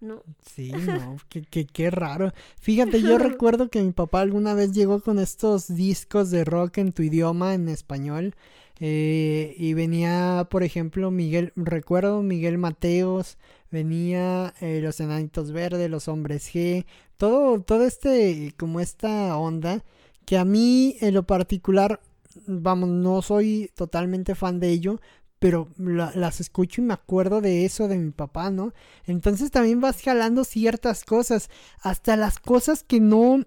¿No? 0.00 0.22
Sí, 0.54 0.72
no, 0.72 1.16
qué, 1.28 1.66
qué, 1.66 1.90
raro. 1.90 2.32
Fíjate, 2.60 3.00
yo 3.02 3.18
recuerdo 3.18 3.68
que 3.68 3.82
mi 3.82 3.92
papá 3.92 4.20
alguna 4.20 4.54
vez 4.54 4.72
llegó 4.72 5.00
con 5.00 5.18
estos 5.18 5.74
discos 5.74 6.30
de 6.30 6.44
rock 6.44 6.78
en 6.78 6.92
tu 6.92 7.02
idioma, 7.02 7.54
en 7.54 7.68
español, 7.68 8.34
eh, 8.80 9.54
y 9.58 9.74
venía, 9.74 10.46
por 10.50 10.62
ejemplo, 10.62 11.10
Miguel, 11.10 11.52
recuerdo 11.56 12.22
Miguel 12.22 12.58
Mateos, 12.58 13.38
venía 13.70 14.54
eh, 14.60 14.80
Los 14.82 15.00
Enanitos 15.00 15.50
Verdes, 15.52 15.90
Los 15.90 16.08
Hombres 16.08 16.52
G, 16.52 16.86
todo, 17.16 17.60
todo 17.60 17.84
este, 17.84 18.54
como 18.56 18.80
esta 18.80 19.36
onda, 19.36 19.84
que 20.24 20.38
a 20.38 20.44
mí 20.44 20.96
en 21.00 21.14
lo 21.14 21.24
particular, 21.24 22.00
vamos, 22.46 22.88
no 22.88 23.22
soy 23.22 23.70
totalmente 23.74 24.34
fan 24.34 24.60
de 24.60 24.70
ello, 24.70 25.00
pero 25.38 25.68
las 25.78 26.40
escucho 26.40 26.80
y 26.80 26.84
me 26.84 26.94
acuerdo 26.94 27.40
de 27.40 27.64
eso 27.64 27.86
de 27.88 27.96
mi 27.96 28.10
papá, 28.10 28.50
¿no? 28.50 28.72
Entonces 29.06 29.50
también 29.50 29.80
vas 29.80 30.02
jalando 30.02 30.44
ciertas 30.44 31.04
cosas, 31.04 31.48
hasta 31.80 32.16
las 32.16 32.38
cosas 32.38 32.82
que 32.82 33.00
no, 33.00 33.44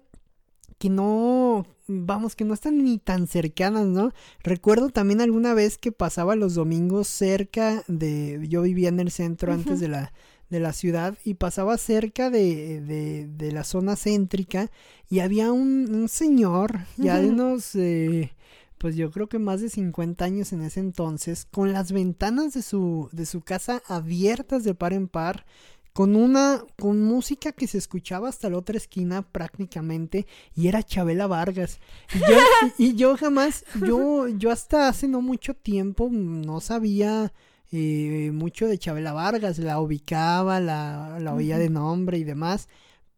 que 0.78 0.88
no, 0.88 1.66
vamos, 1.86 2.34
que 2.34 2.44
no 2.44 2.54
están 2.54 2.82
ni 2.82 2.98
tan 2.98 3.26
cercanas, 3.26 3.86
¿no? 3.86 4.12
Recuerdo 4.42 4.88
también 4.88 5.20
alguna 5.20 5.52
vez 5.52 5.76
que 5.76 5.92
pasaba 5.92 6.34
los 6.34 6.54
domingos 6.54 7.08
cerca 7.08 7.84
de, 7.88 8.44
yo 8.48 8.62
vivía 8.62 8.88
en 8.88 9.00
el 9.00 9.10
centro 9.10 9.52
antes 9.52 9.78
de 9.78 9.88
la, 9.88 10.14
de 10.48 10.60
la 10.60 10.72
ciudad 10.72 11.18
y 11.24 11.34
pasaba 11.34 11.76
cerca 11.76 12.30
de, 12.30 12.80
de, 12.80 13.26
de 13.26 13.52
la 13.52 13.64
zona 13.64 13.96
céntrica 13.96 14.70
y 15.10 15.20
había 15.20 15.52
un, 15.52 15.94
un 15.94 16.08
señor 16.08 16.80
ya 16.96 17.20
de 17.20 17.28
unos... 17.28 17.74
Eh, 17.74 18.32
pues 18.82 18.96
yo 18.96 19.12
creo 19.12 19.28
que 19.28 19.38
más 19.38 19.60
de 19.60 19.68
50 19.68 20.24
años 20.24 20.52
en 20.52 20.60
ese 20.60 20.80
entonces, 20.80 21.46
con 21.52 21.72
las 21.72 21.92
ventanas 21.92 22.52
de 22.52 22.62
su, 22.62 23.08
de 23.12 23.26
su 23.26 23.40
casa 23.40 23.80
abiertas 23.86 24.64
de 24.64 24.74
par 24.74 24.92
en 24.92 25.06
par, 25.06 25.46
con 25.92 26.16
una, 26.16 26.64
con 26.80 27.00
música 27.00 27.52
que 27.52 27.68
se 27.68 27.78
escuchaba 27.78 28.28
hasta 28.28 28.50
la 28.50 28.58
otra 28.58 28.76
esquina 28.76 29.22
prácticamente, 29.22 30.26
y 30.56 30.66
era 30.66 30.82
Chabela 30.82 31.28
Vargas. 31.28 31.78
Y 32.12 32.18
yo, 32.18 32.26
y, 32.76 32.94
yo 32.96 33.16
jamás, 33.16 33.64
yo, 33.86 34.26
yo 34.26 34.50
hasta 34.50 34.88
hace 34.88 35.06
no 35.06 35.22
mucho 35.22 35.54
tiempo 35.54 36.08
no 36.10 36.60
sabía 36.60 37.32
eh, 37.70 38.32
mucho 38.34 38.66
de 38.66 38.78
Chabela 38.78 39.12
Vargas, 39.12 39.58
la 39.58 39.80
ubicaba, 39.80 40.58
la, 40.58 41.20
la 41.20 41.34
oía 41.34 41.56
de 41.56 41.70
nombre 41.70 42.18
y 42.18 42.24
demás, 42.24 42.68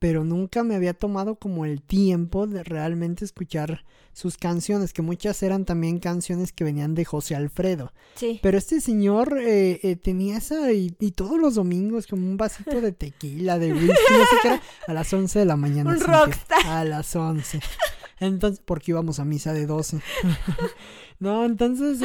pero 0.05 0.23
nunca 0.23 0.65
me 0.65 0.75
había 0.75 0.93
tomado 0.93 1.37
como 1.37 1.65
el 1.65 1.81
tiempo 1.81 2.47
de 2.47 2.63
realmente 2.63 3.25
escuchar 3.25 3.87
sus 4.13 4.37
canciones, 4.37 4.93
que 4.93 5.01
muchas 5.01 5.43
eran 5.43 5.65
también 5.65 5.99
canciones 5.99 6.53
que 6.53 6.63
venían 6.63 6.95
de 6.95 7.07
José 7.07 7.35
Alfredo. 7.35 7.91
Sí. 8.15 8.39
Pero 8.43 8.59
este 8.59 8.83
señor 8.83 9.39
eh, 9.39 9.81
eh, 9.83 9.97
tenía 9.97 10.37
esa 10.37 10.71
y, 10.73 10.91
todos 11.13 11.39
los 11.39 11.55
domingos 11.55 12.07
como 12.07 12.27
un 12.27 12.37
vasito 12.37 12.83
de 12.83 12.93
tequila, 12.93 13.59
de 13.59 13.73
whisky, 13.73 13.89
no 13.89 14.27
sé 14.27 14.37
qué 14.43 14.49
era, 14.49 14.63
a 14.89 14.93
las 14.93 15.11
11 15.11 15.39
de 15.39 15.45
la 15.47 15.57
mañana. 15.57 15.89
Un 15.89 16.01
rockstar. 16.01 16.67
A 16.67 16.85
las 16.85 17.17
11. 17.17 17.61
Entonces, 18.21 18.63
porque 18.63 18.91
íbamos 18.91 19.21
a 19.21 19.25
misa 19.25 19.55
de 19.55 19.65
12. 19.65 20.03
no, 21.19 21.47
entonces... 21.47 21.99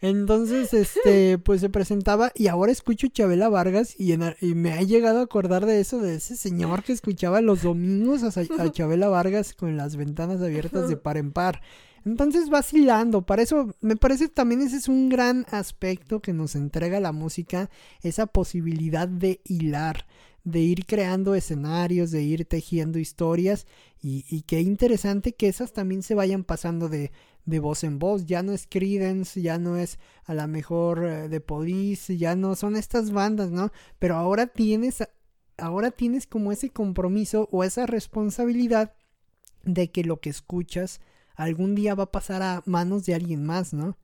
Entonces, 0.00 0.74
este, 0.74 1.38
pues 1.38 1.62
se 1.62 1.70
presentaba 1.70 2.30
y 2.34 2.48
ahora 2.48 2.70
escucho 2.70 3.08
Chabela 3.08 3.48
Vargas 3.48 3.94
y, 3.98 4.12
y, 4.12 4.54
me 4.54 4.72
ha 4.74 4.82
llegado 4.82 5.20
a 5.20 5.22
acordar 5.22 5.64
de 5.64 5.80
eso, 5.80 5.98
de 5.98 6.16
ese 6.16 6.36
señor 6.36 6.82
que 6.82 6.92
escuchaba 6.92 7.40
los 7.40 7.62
domingos 7.62 8.22
a, 8.22 8.62
a 8.62 8.72
Chabela 8.72 9.08
Vargas 9.08 9.54
con 9.54 9.76
las 9.76 9.96
ventanas 9.96 10.42
abiertas 10.42 10.88
de 10.88 10.98
par 10.98 11.16
en 11.16 11.32
par. 11.32 11.62
Entonces 12.04 12.50
vacilando, 12.50 13.22
para 13.22 13.42
eso 13.42 13.74
me 13.80 13.96
parece 13.96 14.28
también 14.28 14.60
ese 14.60 14.76
es 14.76 14.88
un 14.88 15.08
gran 15.08 15.46
aspecto 15.50 16.20
que 16.20 16.32
nos 16.32 16.54
entrega 16.54 17.00
la 17.00 17.12
música, 17.12 17.70
esa 18.02 18.26
posibilidad 18.26 19.08
de 19.08 19.40
hilar, 19.44 20.06
de 20.44 20.60
ir 20.60 20.84
creando 20.86 21.34
escenarios, 21.34 22.12
de 22.12 22.22
ir 22.22 22.44
tejiendo 22.44 23.00
historias 23.00 23.66
y, 24.00 24.24
y 24.28 24.42
qué 24.42 24.60
interesante 24.60 25.32
que 25.32 25.48
esas 25.48 25.72
también 25.72 26.04
se 26.04 26.14
vayan 26.14 26.44
pasando 26.44 26.88
de, 26.88 27.10
de 27.46 27.60
voz 27.60 27.84
en 27.84 27.98
voz. 27.98 28.26
Ya 28.26 28.42
no 28.42 28.52
es 28.52 28.66
Credence, 28.66 29.40
ya 29.40 29.58
no 29.58 29.76
es 29.76 29.98
a 30.24 30.34
la 30.34 30.46
mejor 30.46 31.04
eh, 31.04 31.28
de 31.28 31.40
Police, 31.40 32.16
ya 32.18 32.36
no 32.36 32.54
son 32.54 32.76
estas 32.76 33.10
bandas, 33.12 33.50
¿no? 33.50 33.72
Pero 33.98 34.16
ahora 34.16 34.46
tienes, 34.48 35.02
ahora 35.56 35.90
tienes 35.90 36.26
como 36.26 36.52
ese 36.52 36.70
compromiso 36.70 37.48
o 37.52 37.64
esa 37.64 37.86
responsabilidad 37.86 38.94
de 39.64 39.90
que 39.90 40.04
lo 40.04 40.20
que 40.20 40.30
escuchas 40.30 41.00
algún 41.34 41.74
día 41.74 41.94
va 41.94 42.04
a 42.04 42.12
pasar 42.12 42.42
a 42.42 42.62
manos 42.66 43.06
de 43.06 43.14
alguien 43.14 43.44
más, 43.44 43.72
¿no? 43.72 43.96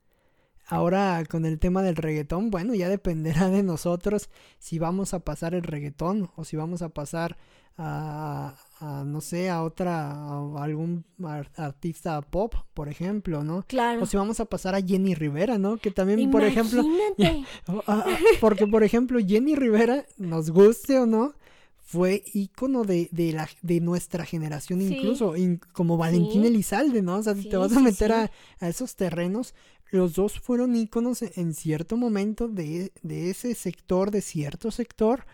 Ahora 0.65 1.23
con 1.29 1.45
el 1.45 1.59
tema 1.59 1.83
del 1.83 1.97
reggaetón, 1.97 2.49
bueno, 2.49 2.73
ya 2.73 2.87
dependerá 2.87 3.49
de 3.49 3.63
nosotros 3.63 4.29
si 4.59 4.79
vamos 4.79 5.13
a 5.13 5.19
pasar 5.19 5.53
el 5.53 5.63
reggaetón 5.63 6.31
o 6.35 6.45
si 6.45 6.55
vamos 6.55 6.81
a 6.81 6.89
pasar 6.89 7.37
a, 7.77 8.55
no 9.05 9.21
sé, 9.21 9.49
a 9.49 9.63
otra, 9.63 10.11
a 10.11 10.63
algún 10.63 11.05
artista 11.55 12.21
pop, 12.21 12.53
por 12.73 12.89
ejemplo, 12.89 13.43
¿no? 13.43 13.63
Claro. 13.67 14.03
O 14.03 14.05
si 14.05 14.17
vamos 14.17 14.39
a 14.39 14.45
pasar 14.45 14.75
a 14.75 14.81
Jenny 14.81 15.15
Rivera, 15.15 15.57
¿no? 15.57 15.77
Que 15.77 15.91
también, 15.91 16.29
por 16.29 16.43
ejemplo, 16.43 16.83
porque 18.41 18.67
por 18.67 18.83
ejemplo, 18.83 19.19
Jenny 19.25 19.55
Rivera, 19.55 20.05
nos 20.17 20.49
guste 20.49 20.99
o 20.99 21.05
no, 21.05 21.33
fue 21.77 22.23
ícono 22.33 22.83
de, 22.83 23.09
de, 23.11 23.33
la, 23.33 23.47
de 23.61 23.79
nuestra 23.79 24.25
generación 24.25 24.81
incluso, 24.81 25.33
como 25.73 25.97
Valentín 25.97 26.43
Elizalde, 26.43 27.01
¿no? 27.01 27.17
O 27.17 27.23
sea, 27.23 27.35
si 27.35 27.49
te 27.49 27.57
vas 27.57 27.75
a 27.75 27.79
meter 27.79 28.11
a, 28.11 28.31
a, 28.59 28.67
esos 28.67 28.95
terrenos, 28.95 29.53
los 29.91 30.15
dos 30.15 30.39
fueron 30.39 30.75
íconos 30.75 31.21
en 31.21 31.53
cierto 31.53 31.97
momento 31.97 32.47
de, 32.47 32.91
de 33.03 33.29
ese 33.29 33.53
sector, 33.53 34.11
de 34.11 34.21
cierto 34.21 34.71
sector, 34.71 35.25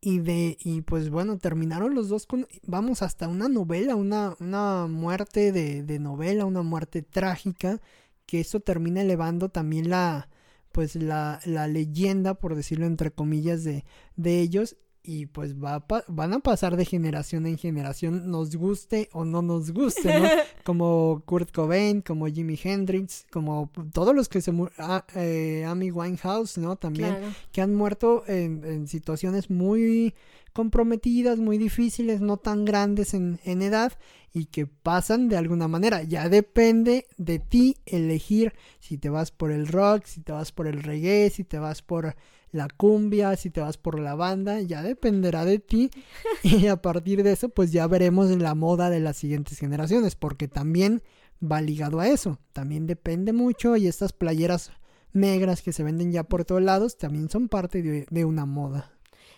y 0.00 0.20
de 0.20 0.56
y 0.60 0.80
pues 0.82 1.10
bueno 1.10 1.38
terminaron 1.38 1.94
los 1.94 2.08
dos 2.08 2.26
con 2.26 2.46
vamos 2.66 3.02
hasta 3.02 3.28
una 3.28 3.48
novela 3.48 3.96
una 3.96 4.34
una 4.40 4.86
muerte 4.86 5.52
de, 5.52 5.82
de 5.82 5.98
novela 5.98 6.46
una 6.46 6.62
muerte 6.62 7.02
trágica 7.02 7.80
que 8.26 8.40
eso 8.40 8.60
termina 8.60 9.02
elevando 9.02 9.50
también 9.50 9.90
la 9.90 10.28
pues 10.72 10.96
la, 10.96 11.40
la 11.44 11.68
leyenda 11.68 12.34
por 12.34 12.54
decirlo 12.54 12.86
entre 12.86 13.10
comillas 13.10 13.64
de, 13.64 13.84
de 14.16 14.40
ellos 14.40 14.76
y 15.02 15.26
pues 15.26 15.56
va 15.56 15.84
van 16.08 16.34
a 16.34 16.40
pasar 16.40 16.76
de 16.76 16.84
generación 16.84 17.46
en 17.46 17.56
generación, 17.56 18.30
nos 18.30 18.54
guste 18.56 19.08
o 19.12 19.24
no 19.24 19.42
nos 19.42 19.70
guste, 19.72 20.20
¿no? 20.20 20.28
como 20.64 21.22
Kurt 21.24 21.52
Cobain, 21.52 22.02
como 22.02 22.26
Jimi 22.26 22.58
Hendrix, 22.62 23.26
como 23.30 23.70
todos 23.92 24.14
los 24.14 24.28
que 24.28 24.40
se 24.40 24.52
ah, 24.78 25.04
eh, 25.14 25.64
Amy 25.66 25.90
Winehouse, 25.90 26.58
¿no? 26.58 26.76
También 26.76 27.16
que 27.52 27.62
han 27.62 27.74
muerto 27.74 28.24
en, 28.26 28.62
en, 28.64 28.86
situaciones 28.88 29.48
muy 29.48 30.14
comprometidas, 30.52 31.38
muy 31.38 31.56
difíciles, 31.56 32.20
no 32.20 32.36
tan 32.36 32.64
grandes 32.64 33.14
en, 33.14 33.40
en 33.44 33.62
edad 33.62 33.92
y 34.32 34.46
que 34.46 34.66
pasan 34.66 35.28
de 35.28 35.36
alguna 35.36 35.68
manera. 35.68 36.02
Ya 36.02 36.28
depende 36.28 37.06
de 37.16 37.38
ti 37.38 37.76
elegir 37.86 38.52
si 38.80 38.98
te 38.98 39.08
vas 39.08 39.30
por 39.30 39.50
el 39.50 39.66
rock, 39.66 40.04
si 40.04 40.20
te 40.20 40.32
vas 40.32 40.52
por 40.52 40.66
el 40.66 40.82
reggae, 40.82 41.30
si 41.30 41.44
te 41.44 41.58
vas 41.58 41.82
por 41.82 42.16
la 42.52 42.68
cumbia, 42.68 43.36
si 43.36 43.50
te 43.50 43.60
vas 43.60 43.76
por 43.76 43.98
la 43.98 44.14
banda, 44.14 44.60
ya 44.60 44.82
dependerá 44.82 45.44
de 45.44 45.58
ti. 45.58 45.90
Y 46.42 46.66
a 46.66 46.80
partir 46.80 47.22
de 47.22 47.32
eso 47.32 47.48
pues 47.48 47.72
ya 47.72 47.86
veremos 47.86 48.30
la 48.30 48.54
moda 48.54 48.90
de 48.90 49.00
las 49.00 49.16
siguientes 49.16 49.58
generaciones 49.58 50.16
porque 50.16 50.48
también 50.48 51.02
va 51.42 51.60
ligado 51.60 52.00
a 52.00 52.08
eso, 52.08 52.38
también 52.52 52.86
depende 52.86 53.32
mucho 53.32 53.76
y 53.76 53.86
estas 53.86 54.12
playeras 54.12 54.72
negras 55.12 55.62
que 55.62 55.72
se 55.72 55.82
venden 55.82 56.12
ya 56.12 56.24
por 56.24 56.44
todos 56.44 56.62
lados 56.62 56.96
también 56.96 57.28
son 57.28 57.48
parte 57.48 57.82
de, 57.82 58.24
una 58.24 58.46
moda. 58.46 58.92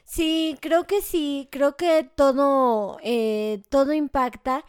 Sí, 0.04 0.56
creo 0.60 0.86
que 0.86 1.00
sí, 1.00 1.48
creo 1.50 1.76
que 1.76 2.08
todo, 2.14 2.98
eh, 3.02 3.62
todo 3.68 3.92
impacta 3.92 4.64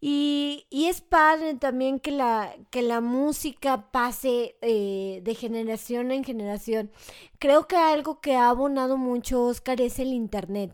y, 0.00 0.66
y, 0.70 0.86
es 0.86 1.00
padre 1.00 1.54
también 1.54 1.98
que 1.98 2.12
la, 2.12 2.54
que 2.70 2.82
la 2.82 3.00
música 3.00 3.90
pase 3.90 4.56
eh, 4.60 5.20
de 5.24 5.34
generación 5.34 6.12
en 6.12 6.22
generación. 6.22 6.92
Creo 7.40 7.66
que 7.66 7.76
algo 7.76 8.20
que 8.20 8.36
ha 8.36 8.48
abonado 8.48 8.96
mucho 8.96 9.44
Oscar 9.44 9.80
es 9.80 9.98
el 9.98 10.12
internet. 10.12 10.70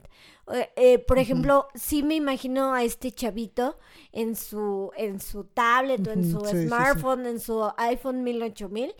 Eh, 0.52 0.70
eh, 0.76 0.98
por 0.98 1.18
ejemplo, 1.18 1.68
sí 1.74 2.02
me 2.02 2.16
imagino 2.16 2.74
a 2.74 2.82
este 2.82 3.12
chavito 3.12 3.78
en 4.12 4.36
su, 4.36 4.90
en 4.96 5.20
su 5.20 5.44
tablet 5.44 6.06
o 6.06 6.12
en 6.12 6.30
su 6.30 6.40
smartphone, 6.40 7.26
en 7.26 7.40
su 7.40 7.66
iPhone 7.78 8.22
18000 8.22 8.94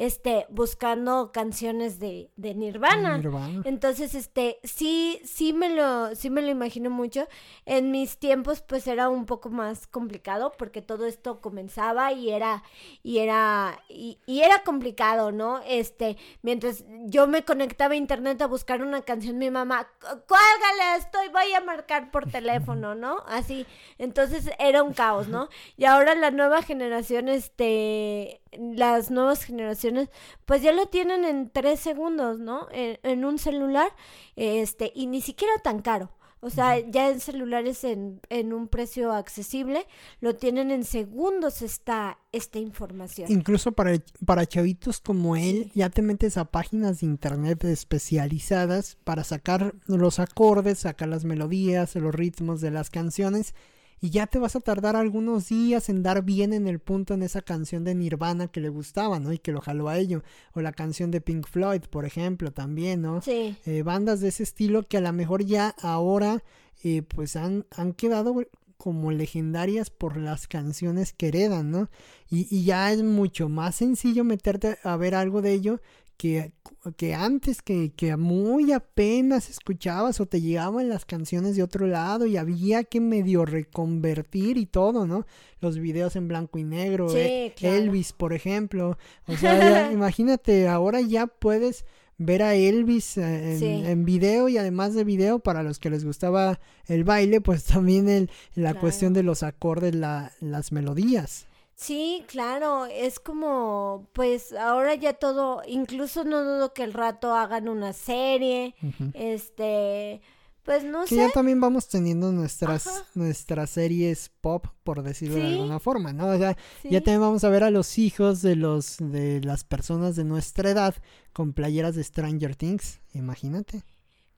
este, 0.00 0.46
buscando 0.48 1.30
canciones 1.30 1.98
de, 1.98 2.30
de 2.36 2.54
Nirvana. 2.54 3.20
Entonces, 3.64 4.14
este, 4.14 4.58
sí, 4.64 5.20
sí 5.26 5.52
me 5.52 5.68
lo, 5.68 6.14
sí 6.16 6.30
me 6.30 6.40
lo 6.40 6.48
imagino 6.48 6.88
mucho. 6.88 7.28
En 7.66 7.90
mis 7.90 8.16
tiempos, 8.16 8.62
pues 8.62 8.86
era 8.86 9.10
un 9.10 9.26
poco 9.26 9.50
más 9.50 9.86
complicado 9.86 10.54
porque 10.56 10.80
todo 10.80 11.04
esto 11.04 11.42
comenzaba 11.42 12.12
y 12.12 12.30
era, 12.30 12.62
y 13.02 13.18
era, 13.18 13.78
y, 13.90 14.18
era 14.26 14.62
complicado, 14.64 15.32
¿no? 15.32 15.60
Este, 15.66 16.16
mientras 16.40 16.82
yo 17.04 17.26
me 17.26 17.44
conectaba 17.44 17.92
a 17.92 17.98
internet 17.98 18.40
a 18.40 18.46
buscar 18.46 18.80
una 18.80 19.02
canción, 19.02 19.36
mi 19.36 19.50
mamá, 19.50 19.86
cuélgale, 20.00 20.96
estoy, 20.96 21.28
voy 21.28 21.52
a 21.52 21.60
marcar 21.60 22.10
por 22.10 22.26
teléfono, 22.26 22.94
¿no? 22.94 23.18
Así. 23.26 23.66
Entonces 23.98 24.48
era 24.58 24.82
un 24.82 24.94
caos, 24.94 25.28
¿no? 25.28 25.50
Y 25.76 25.84
ahora 25.84 26.14
la 26.14 26.30
nueva 26.30 26.62
generación, 26.62 27.28
este, 27.28 28.39
las 28.52 29.10
nuevas 29.10 29.44
generaciones, 29.44 30.08
pues 30.44 30.62
ya 30.62 30.72
lo 30.72 30.86
tienen 30.86 31.24
en 31.24 31.50
tres 31.50 31.80
segundos, 31.80 32.38
¿no? 32.38 32.66
En, 32.72 33.24
un 33.24 33.38
celular, 33.38 33.92
este, 34.36 34.92
y 34.94 35.06
ni 35.06 35.20
siquiera 35.20 35.52
tan 35.62 35.82
caro. 35.82 36.10
O 36.42 36.48
sea, 36.48 36.78
ya 36.78 37.10
en 37.10 37.20
celulares 37.20 37.84
en, 37.84 38.20
en, 38.30 38.54
un 38.54 38.66
precio 38.66 39.12
accesible, 39.12 39.86
lo 40.20 40.36
tienen 40.36 40.70
en 40.70 40.84
segundos 40.84 41.60
esta, 41.60 42.18
esta 42.32 42.58
información. 42.58 43.30
Incluso 43.30 43.72
para, 43.72 43.98
para 44.24 44.46
chavitos 44.46 45.00
como 45.00 45.36
él, 45.36 45.70
ya 45.74 45.90
te 45.90 46.00
metes 46.00 46.38
a 46.38 46.46
páginas 46.46 47.00
de 47.00 47.08
internet 47.08 47.62
especializadas 47.64 48.96
para 49.04 49.22
sacar 49.22 49.74
los 49.86 50.18
acordes, 50.18 50.78
sacar 50.78 51.08
las 51.08 51.26
melodías, 51.26 51.94
los 51.96 52.14
ritmos 52.14 52.62
de 52.62 52.70
las 52.70 52.88
canciones 52.88 53.54
y 54.00 54.10
ya 54.10 54.26
te 54.26 54.38
vas 54.38 54.56
a 54.56 54.60
tardar 54.60 54.96
algunos 54.96 55.48
días 55.48 55.88
en 55.88 56.02
dar 56.02 56.22
bien 56.22 56.52
en 56.52 56.66
el 56.66 56.78
punto 56.78 57.14
en 57.14 57.22
esa 57.22 57.42
canción 57.42 57.84
de 57.84 57.94
Nirvana 57.94 58.48
que 58.48 58.60
le 58.60 58.70
gustaba, 58.70 59.20
¿no? 59.20 59.32
Y 59.32 59.38
que 59.38 59.52
lo 59.52 59.60
jaló 59.60 59.88
a 59.88 59.98
ello. 59.98 60.22
O 60.54 60.60
la 60.62 60.72
canción 60.72 61.10
de 61.10 61.20
Pink 61.20 61.46
Floyd, 61.46 61.82
por 61.82 62.06
ejemplo, 62.06 62.50
también, 62.50 63.02
¿no? 63.02 63.20
Sí. 63.20 63.56
Eh, 63.66 63.82
bandas 63.82 64.20
de 64.20 64.28
ese 64.28 64.42
estilo 64.42 64.88
que 64.88 64.96
a 64.96 65.02
lo 65.02 65.12
mejor 65.12 65.44
ya 65.44 65.74
ahora 65.82 66.42
eh, 66.82 67.02
pues 67.02 67.36
han, 67.36 67.66
han 67.76 67.92
quedado 67.92 68.34
como 68.78 69.10
legendarias 69.10 69.90
por 69.90 70.16
las 70.16 70.48
canciones 70.48 71.12
que 71.12 71.28
heredan, 71.28 71.70
¿no? 71.70 71.90
Y, 72.30 72.46
y, 72.54 72.64
ya 72.64 72.90
es 72.90 73.02
mucho 73.02 73.50
más 73.50 73.76
sencillo 73.76 74.24
meterte 74.24 74.78
a 74.82 74.96
ver 74.96 75.14
algo 75.14 75.42
de 75.42 75.52
ello 75.52 75.80
que, 76.20 76.52
que 76.98 77.14
antes, 77.14 77.62
que, 77.62 77.94
que 77.96 78.14
muy 78.18 78.72
apenas 78.72 79.48
escuchabas 79.48 80.20
o 80.20 80.26
te 80.26 80.42
llegaban 80.42 80.90
las 80.90 81.06
canciones 81.06 81.56
de 81.56 81.62
otro 81.62 81.86
lado 81.86 82.26
y 82.26 82.36
había 82.36 82.84
que 82.84 83.00
medio 83.00 83.46
reconvertir 83.46 84.58
y 84.58 84.66
todo, 84.66 85.06
¿no? 85.06 85.26
Los 85.62 85.78
videos 85.78 86.16
en 86.16 86.28
blanco 86.28 86.58
y 86.58 86.64
negro, 86.64 87.06
eh, 87.16 87.54
Elvis, 87.62 88.12
por 88.12 88.34
ejemplo. 88.34 88.98
O 89.26 89.34
sea, 89.34 89.90
imagínate, 89.92 90.68
ahora 90.68 91.00
ya 91.00 91.26
puedes 91.26 91.86
ver 92.18 92.42
a 92.42 92.54
Elvis 92.54 93.16
eh, 93.16 93.90
en, 93.90 94.04
video 94.04 94.50
y 94.50 94.58
además 94.58 94.92
de 94.92 95.04
video 95.04 95.38
para 95.38 95.62
los 95.62 95.78
que 95.78 95.88
les 95.88 96.04
gustaba 96.04 96.60
el 96.86 97.02
baile 97.02 97.40
pues 97.40 97.64
también 97.64 98.10
el, 98.10 98.30
la 98.54 98.74
cuestión 98.74 99.14
de 99.14 99.22
los 99.22 99.42
acordes 99.42 99.94
la, 99.94 100.32
las 100.40 100.70
melodías 100.70 101.46
Sí, 101.80 102.24
claro, 102.26 102.84
es 102.84 103.18
como, 103.18 104.10
pues 104.12 104.52
ahora 104.52 104.96
ya 104.96 105.14
todo, 105.14 105.62
incluso 105.66 106.24
no 106.24 106.44
dudo 106.44 106.74
que 106.74 106.82
el 106.82 106.92
rato 106.92 107.34
hagan 107.34 107.70
una 107.70 107.94
serie, 107.94 108.74
este, 109.14 110.20
pues 110.62 110.84
no 110.84 111.06
sé. 111.06 111.08
Que 111.08 111.16
ya 111.22 111.30
también 111.30 111.58
vamos 111.58 111.88
teniendo 111.88 112.32
nuestras, 112.32 113.06
nuestras 113.14 113.70
series 113.70 114.30
pop, 114.42 114.66
por 114.84 115.02
decirlo 115.02 115.36
de 115.36 115.46
alguna 115.46 115.80
forma, 115.80 116.12
¿no? 116.12 116.28
O 116.28 116.36
sea, 116.36 116.54
ya 116.84 117.00
también 117.00 117.22
vamos 117.22 117.44
a 117.44 117.48
ver 117.48 117.64
a 117.64 117.70
los 117.70 117.96
hijos 117.96 118.42
de 118.42 118.56
los, 118.56 118.98
de 118.98 119.40
las 119.40 119.64
personas 119.64 120.16
de 120.16 120.24
nuestra 120.24 120.68
edad 120.68 120.94
con 121.32 121.54
playeras 121.54 121.94
de 121.94 122.04
Stranger 122.04 122.56
Things, 122.56 123.00
imagínate. 123.14 123.84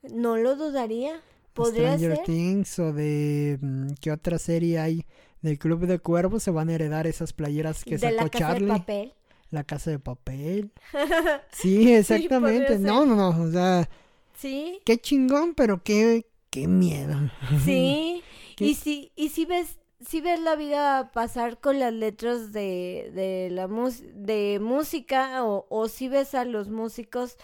No 0.02 0.36
lo 0.36 0.54
dudaría, 0.54 1.20
podría 1.54 1.98
Stranger 1.98 2.22
Things 2.24 2.78
o 2.78 2.92
de, 2.92 3.58
mm, 3.60 3.94
¿qué 4.00 4.12
otra 4.12 4.38
serie 4.38 4.78
hay? 4.78 5.04
Del 5.42 5.58
Club 5.58 5.86
de 5.86 5.98
Cuervos 5.98 6.42
se 6.42 6.50
van 6.50 6.68
a 6.68 6.74
heredar 6.74 7.06
esas 7.06 7.32
playeras 7.32 7.84
que 7.84 7.98
de 7.98 7.98
sacó 7.98 8.14
la 8.14 8.30
casa 8.30 8.54
De 8.54 8.66
papel. 8.66 9.12
La 9.50 9.64
casa 9.64 9.90
de 9.90 9.98
papel. 9.98 10.70
Sí, 11.52 11.92
exactamente. 11.92 12.78
no, 12.78 13.04
no, 13.04 13.14
no. 13.14 13.42
O 13.42 13.50
sea. 13.50 13.88
Sí. 14.34 14.80
Qué 14.84 14.98
chingón, 14.98 15.54
pero 15.54 15.82
qué, 15.82 16.26
qué 16.50 16.66
miedo. 16.66 17.30
Sí. 17.64 18.22
Y 18.58 18.74
si, 18.76 19.10
y 19.16 19.30
si 19.30 19.44
ves, 19.44 19.78
si 20.06 20.20
ves 20.20 20.38
la 20.40 20.54
vida 20.54 21.10
pasar 21.12 21.58
con 21.58 21.80
las 21.80 21.92
letras 21.92 22.52
de, 22.52 23.10
de 23.12 23.48
la 23.50 23.66
de 23.66 24.58
música, 24.60 25.44
o, 25.44 25.66
o 25.68 25.88
si 25.88 26.08
ves 26.08 26.34
a 26.34 26.44
los 26.44 26.68
músicos 26.68 27.36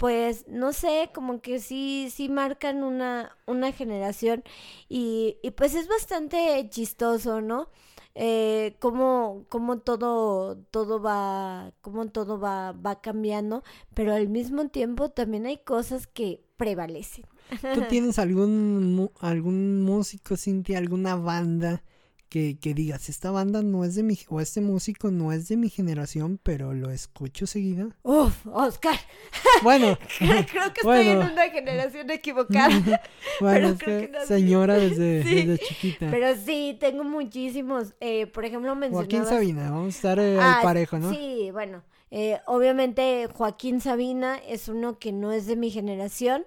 pues 0.00 0.46
no 0.48 0.72
sé, 0.72 1.10
como 1.14 1.42
que 1.42 1.60
sí, 1.60 2.08
sí 2.10 2.30
marcan 2.30 2.84
una, 2.84 3.36
una 3.46 3.70
generación 3.70 4.42
y, 4.88 5.36
y 5.42 5.50
pues 5.50 5.74
es 5.74 5.88
bastante 5.88 6.66
chistoso, 6.70 7.42
¿no? 7.42 7.68
Eh, 8.14 8.76
cómo, 8.78 9.44
cómo 9.50 9.80
todo, 9.80 10.56
todo 10.70 11.02
va, 11.02 11.74
cómo 11.82 12.06
todo 12.08 12.40
va, 12.40 12.72
va 12.72 13.02
cambiando, 13.02 13.62
pero 13.92 14.14
al 14.14 14.30
mismo 14.30 14.70
tiempo 14.70 15.10
también 15.10 15.44
hay 15.44 15.58
cosas 15.58 16.06
que 16.06 16.46
prevalecen. 16.56 17.26
¿Tú 17.74 17.82
tienes 17.90 18.18
algún, 18.18 19.10
algún 19.20 19.82
músico, 19.82 20.38
Cintia, 20.38 20.78
alguna 20.78 21.14
banda 21.14 21.84
que, 22.30 22.58
que, 22.58 22.72
digas, 22.72 23.08
esta 23.08 23.30
banda 23.30 23.62
no 23.62 23.84
es 23.84 23.96
de 23.96 24.02
mi, 24.02 24.16
o 24.28 24.40
este 24.40 24.60
músico 24.60 25.10
no 25.10 25.32
es 25.32 25.48
de 25.48 25.56
mi 25.56 25.68
generación, 25.68 26.38
pero 26.42 26.72
lo 26.72 26.90
escucho 26.90 27.46
seguida. 27.46 27.88
Uf, 28.02 28.46
Oscar. 28.46 28.96
Bueno. 29.62 29.98
creo 30.18 30.72
que 30.72 30.80
estoy 30.80 31.08
en 31.08 31.18
una 31.18 31.50
generación 31.50 32.10
equivocada. 32.10 33.02
bueno, 33.40 33.68
es 33.68 33.78
que, 33.78 34.10
señora 34.26 34.76
desde, 34.76 35.22
desde, 35.22 35.58
chiquita. 35.58 36.10
Pero 36.10 36.34
sí, 36.34 36.78
tengo 36.80 37.04
muchísimos. 37.04 37.92
Eh, 38.00 38.26
por 38.28 38.46
ejemplo, 38.46 38.74
mencionabas... 38.74 39.10
Joaquín 39.10 39.26
Sabina, 39.26 39.70
vamos 39.70 39.86
a 39.86 39.88
estar 39.98 40.18
eh, 40.18 40.36
al 40.36 40.40
ah, 40.40 40.60
parejo, 40.62 40.98
¿no? 40.98 41.12
Sí, 41.12 41.50
bueno. 41.52 41.82
Eh, 42.10 42.40
obviamente 42.46 43.28
Joaquín 43.32 43.80
Sabina 43.80 44.36
es 44.36 44.68
uno 44.68 44.98
que 44.98 45.12
no 45.12 45.32
es 45.32 45.46
de 45.46 45.56
mi 45.56 45.70
generación. 45.70 46.44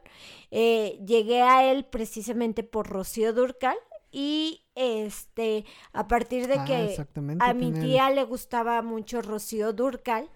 Eh, 0.52 1.00
llegué 1.06 1.42
a 1.42 1.72
él 1.72 1.86
precisamente 1.86 2.64
por 2.64 2.88
Rocío 2.88 3.34
Durcal 3.34 3.78
y 4.14 4.62
este 4.76 5.66
a 5.92 6.08
partir 6.08 6.48
de 6.48 6.60
ah, 6.60 6.66
que 6.66 6.96
a 7.40 7.54
mi 7.54 7.74
tía 7.74 8.12
le 8.12 8.24
gustaba 8.24 8.82
mucho 8.82 9.22
Rocío 9.22 9.74
Durcal 9.74 10.30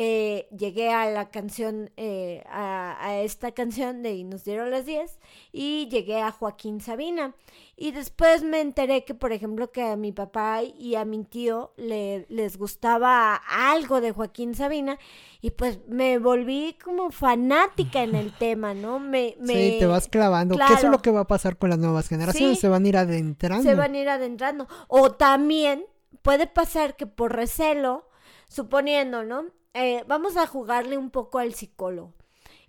eh, 0.00 0.46
llegué 0.56 0.90
a 0.92 1.10
la 1.10 1.28
canción, 1.28 1.90
eh, 1.96 2.44
a, 2.48 2.96
a, 3.04 3.18
esta 3.18 3.50
canción 3.50 4.04
de 4.04 4.14
Y 4.14 4.22
nos 4.22 4.44
dieron 4.44 4.70
las 4.70 4.86
10 4.86 5.18
y 5.50 5.88
llegué 5.88 6.20
a 6.20 6.30
Joaquín 6.30 6.80
Sabina. 6.80 7.34
Y 7.74 7.90
después 7.90 8.44
me 8.44 8.60
enteré 8.60 9.04
que, 9.04 9.14
por 9.14 9.32
ejemplo, 9.32 9.72
que 9.72 9.82
a 9.82 9.96
mi 9.96 10.12
papá 10.12 10.62
y 10.62 10.94
a 10.94 11.04
mi 11.04 11.24
tío 11.24 11.72
le, 11.76 12.26
les 12.28 12.58
gustaba 12.58 13.34
algo 13.34 14.00
de 14.00 14.12
Joaquín 14.12 14.54
Sabina 14.54 15.00
y 15.40 15.50
pues 15.50 15.80
me 15.88 16.18
volví 16.20 16.78
como 16.80 17.10
fanática 17.10 18.04
en 18.04 18.14
el 18.14 18.32
tema, 18.38 18.74
¿no? 18.74 19.00
Me, 19.00 19.34
me... 19.40 19.52
Sí, 19.52 19.76
te 19.80 19.86
vas 19.86 20.06
clavando. 20.06 20.54
Claro. 20.54 20.76
¿Qué 20.76 20.86
es 20.86 20.88
lo 20.92 21.02
que 21.02 21.10
va 21.10 21.22
a 21.22 21.26
pasar 21.26 21.58
con 21.58 21.70
las 21.70 21.78
nuevas 21.80 22.06
generaciones? 22.06 22.56
Sí, 22.56 22.60
se 22.60 22.68
van 22.68 22.84
a 22.84 22.88
ir 22.88 22.96
adentrando. 22.98 23.64
Se 23.64 23.74
van 23.74 23.96
a 23.96 23.98
ir 23.98 24.08
adentrando. 24.08 24.68
O 24.86 25.10
también 25.10 25.86
puede 26.22 26.46
pasar 26.46 26.94
que 26.94 27.08
por 27.08 27.34
recelo, 27.34 28.08
suponiendo, 28.46 29.24
¿no? 29.24 29.58
Eh, 29.78 30.04
vamos 30.08 30.36
a 30.36 30.46
jugarle 30.46 30.98
un 30.98 31.10
poco 31.10 31.38
al 31.38 31.54
psicólogo. 31.54 32.12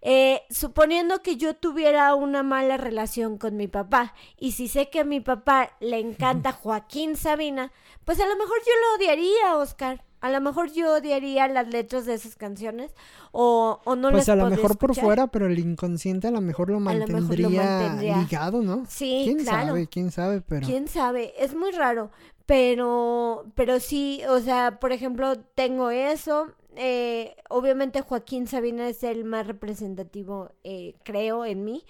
Eh, 0.01 0.43
suponiendo 0.49 1.21
que 1.21 1.35
yo 1.35 1.55
tuviera 1.55 2.15
una 2.15 2.41
mala 2.41 2.77
relación 2.77 3.37
con 3.37 3.57
mi 3.57 3.67
papá 3.67 4.13
y 4.37 4.53
si 4.53 4.69
sé 4.69 4.89
que 4.89 5.01
a 5.01 5.03
mi 5.03 5.19
papá 5.19 5.71
le 5.81 5.99
encanta 5.99 6.51
Joaquín 6.63 7.17
Sabina, 7.17 7.73
pues 8.05 8.19
a 8.21 8.27
lo 8.27 8.37
mejor 8.37 8.57
yo 8.59 8.71
lo 8.81 8.97
odiaría, 8.97 9.57
Oscar. 9.57 10.05
A 10.21 10.29
lo 10.29 10.41
mejor 10.41 10.71
yo 10.73 10.95
odiaría 10.95 11.47
las 11.47 11.69
letras 11.69 12.05
de 12.05 12.13
esas 12.13 12.35
canciones 12.35 12.93
o, 13.31 13.79
o 13.85 13.95
no 13.95 14.09
pues 14.11 14.27
las 14.27 14.29
a 14.29 14.35
lo 14.35 14.49
mejor 14.49 14.71
escuchar. 14.71 14.77
por 14.77 14.95
fuera, 14.95 15.27
pero 15.27 15.47
el 15.47 15.57
inconsciente 15.59 16.27
a 16.27 16.31
lo 16.31 16.41
mejor 16.41 16.69
lo 16.69 16.79
mantendría, 16.81 17.21
mejor 17.21 17.39
lo 17.39 17.49
mantendría. 17.49 18.17
ligado, 18.17 18.61
¿no? 18.61 18.85
Sí, 18.89 19.21
¿Quién 19.23 19.43
claro. 19.45 19.67
sabe? 19.67 19.87
¿Quién 19.87 20.11
sabe? 20.11 20.41
Pero... 20.41 20.67
¿Quién 20.67 20.89
sabe? 20.89 21.33
Es 21.37 21.55
muy 21.55 21.71
raro, 21.71 22.11
pero, 22.45 23.45
pero 23.55 23.79
sí, 23.79 24.21
o 24.27 24.39
sea, 24.39 24.79
por 24.79 24.91
ejemplo, 24.91 25.37
tengo 25.55 25.89
eso. 25.89 26.47
Eh, 26.81 27.35
obviamente 27.49 27.99
Joaquín 28.01 28.47
Sabina 28.47 28.87
es 28.87 29.03
el 29.03 29.25
más 29.25 29.45
representativo, 29.45 30.53
eh, 30.63 30.95
creo, 31.03 31.43
en 31.43 31.65
mí. 31.65 31.83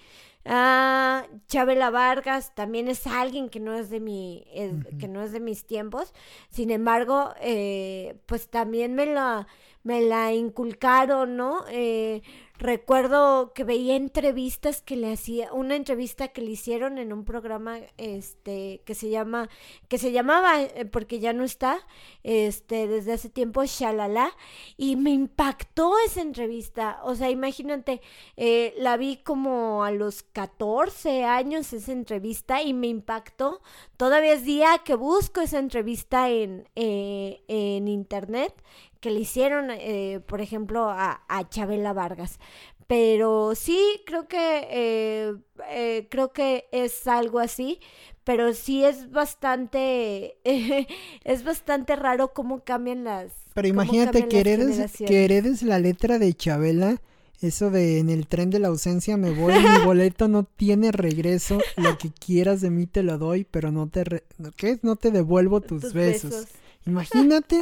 Ah, 0.44 1.28
Chabela 1.46 1.90
Vargas 1.90 2.52
también 2.56 2.88
es 2.88 3.06
alguien 3.06 3.50
que 3.50 3.60
no 3.60 3.72
es 3.74 3.88
de 3.88 4.00
mi, 4.00 4.48
es, 4.52 4.72
que 4.98 5.06
no 5.06 5.22
es 5.22 5.30
de 5.30 5.38
mis 5.38 5.64
tiempos. 5.64 6.12
Sin 6.48 6.72
embargo, 6.72 7.32
eh, 7.40 8.16
pues 8.26 8.48
también 8.48 8.96
me 8.96 9.06
la, 9.06 9.46
me 9.82 10.02
la 10.02 10.32
inculcaron, 10.32 11.36
¿no? 11.36 11.64
Eh, 11.70 12.22
recuerdo 12.60 13.54
que 13.54 13.64
veía 13.64 13.96
entrevistas 13.96 14.82
que 14.82 14.94
le 14.94 15.12
hacía, 15.12 15.50
una 15.52 15.76
entrevista 15.76 16.28
que 16.28 16.42
le 16.42 16.50
hicieron 16.50 16.98
en 16.98 17.12
un 17.12 17.24
programa, 17.24 17.78
este, 17.96 18.82
que 18.84 18.94
se 18.94 19.08
llama, 19.08 19.48
que 19.88 19.96
se 19.96 20.12
llamaba, 20.12 20.60
eh, 20.62 20.84
porque 20.84 21.20
ya 21.20 21.32
no 21.32 21.42
está, 21.42 21.78
este, 22.22 22.86
desde 22.86 23.14
hace 23.14 23.30
tiempo, 23.30 23.64
Shalala, 23.64 24.36
y 24.76 24.96
me 24.96 25.10
impactó 25.10 25.94
esa 26.04 26.20
entrevista. 26.20 27.00
O 27.02 27.14
sea, 27.14 27.30
imagínate, 27.30 28.02
eh, 28.36 28.74
la 28.76 28.98
vi 28.98 29.16
como 29.16 29.82
a 29.82 29.90
los 29.90 30.22
14 30.22 31.24
años 31.24 31.72
esa 31.72 31.92
entrevista 31.92 32.62
y 32.62 32.74
me 32.74 32.88
impactó. 32.88 33.62
Todavía 33.96 34.34
es 34.34 34.44
día 34.44 34.82
que 34.84 34.94
busco 34.94 35.40
esa 35.40 35.58
entrevista 35.58 36.28
en, 36.28 36.68
eh, 36.76 37.42
en 37.48 37.88
internet 37.88 38.54
que 39.00 39.10
le 39.10 39.20
hicieron, 39.20 39.70
eh, 39.70 40.20
por 40.26 40.40
ejemplo, 40.40 40.88
a, 40.90 41.22
a 41.28 41.48
Chabela 41.48 41.92
Vargas. 41.92 42.38
Pero 42.86 43.54
sí, 43.54 43.78
creo 44.04 44.26
que 44.26 44.66
eh, 44.68 45.34
eh, 45.68 46.08
creo 46.10 46.32
que 46.32 46.68
es 46.72 47.06
algo 47.06 47.38
así, 47.38 47.78
pero 48.24 48.52
sí 48.52 48.84
es 48.84 49.10
bastante 49.10 50.36
es 51.24 51.44
bastante 51.44 51.94
raro 51.96 52.32
cómo 52.32 52.64
cambian 52.64 53.04
las. 53.04 53.32
Pero 53.54 53.68
imagínate 53.68 54.26
que 54.28 54.40
heredes, 54.40 54.92
que 55.04 55.24
heredes 55.24 55.62
la 55.62 55.78
letra 55.78 56.18
de 56.18 56.34
Chabela, 56.34 57.00
eso 57.40 57.70
de 57.70 57.98
en 57.98 58.10
el 58.10 58.26
tren 58.26 58.50
de 58.50 58.58
la 58.58 58.68
ausencia 58.68 59.16
me 59.16 59.30
voy, 59.30 59.52
mi 59.52 59.78
boleto 59.84 60.28
no 60.28 60.44
tiene 60.44 60.92
regreso, 60.92 61.60
lo 61.76 61.96
que 61.96 62.10
quieras 62.10 62.60
de 62.60 62.70
mí 62.70 62.86
te 62.86 63.02
lo 63.02 63.18
doy, 63.18 63.44
pero 63.48 63.70
no 63.70 63.88
te, 63.88 64.04
re- 64.04 64.24
¿qué? 64.56 64.78
No 64.82 64.96
te 64.96 65.10
devuelvo 65.10 65.60
tus, 65.60 65.80
Tus 65.82 65.92
besos. 65.92 66.30
besos. 66.30 66.48
Imagínate 66.86 67.60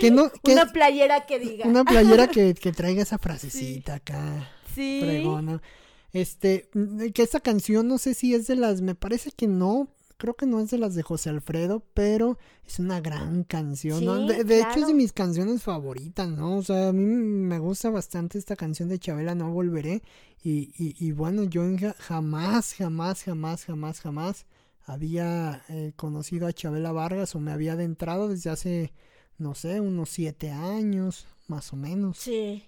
que 0.00 0.10
no, 0.10 0.30
que 0.44 0.52
Una 0.52 0.72
playera 0.72 1.26
que 1.26 1.38
diga. 1.38 1.66
una 1.66 1.84
playera 1.84 2.28
que, 2.28 2.54
que 2.60 2.72
traiga 2.72 3.02
esa 3.02 3.18
frasecita 3.18 3.94
acá, 3.94 4.48
sí. 4.74 5.24
Este, 6.12 6.68
mm, 6.74 7.10
que 7.10 7.22
esta 7.22 7.40
canción 7.40 7.86
no 7.86 7.98
sé 7.98 8.14
si 8.14 8.34
es 8.34 8.46
de 8.46 8.56
las, 8.56 8.82
me 8.82 8.94
parece 8.94 9.30
que 9.30 9.46
no, 9.46 9.88
creo 10.16 10.34
que 10.34 10.46
no 10.46 10.60
es 10.60 10.70
de 10.70 10.78
las 10.78 10.94
de 10.94 11.02
José 11.02 11.30
Alfredo, 11.30 11.84
pero 11.94 12.38
es 12.66 12.78
una 12.78 13.00
gran 13.00 13.44
canción, 13.44 14.26
De, 14.26 14.60
hecho 14.60 14.80
es 14.80 14.86
de 14.88 14.94
mis 14.94 15.12
canciones 15.12 15.62
favoritas, 15.62 16.28
¿no? 16.28 16.56
O 16.56 16.62
sea, 16.62 16.88
a 16.88 16.92
mí 16.92 17.04
me 17.04 17.58
gusta 17.58 17.90
bastante 17.90 18.38
esta 18.38 18.56
canción 18.56 18.88
de 18.88 18.98
Chabela, 18.98 19.34
No 19.34 19.50
Volveré, 19.52 20.02
y, 20.42 20.72
y, 20.76 20.96
y 20.98 21.12
bueno, 21.12 21.44
yo 21.44 21.62
jamás, 21.98 22.74
jamás, 22.74 23.22
jamás, 23.22 23.64
jamás, 23.64 24.00
jamás 24.00 24.46
había 24.90 25.62
eh, 25.68 25.92
conocido 25.96 26.46
a 26.46 26.52
Chabela 26.52 26.92
Vargas 26.92 27.34
o 27.34 27.40
me 27.40 27.52
había 27.52 27.74
adentrado 27.74 28.28
desde 28.28 28.50
hace, 28.50 28.92
no 29.40 29.54
sé, 29.54 29.80
unos 29.80 30.10
siete 30.10 30.50
años, 30.50 31.26
más 31.48 31.72
o 31.72 31.76
menos. 31.76 32.18
Sí. 32.18 32.66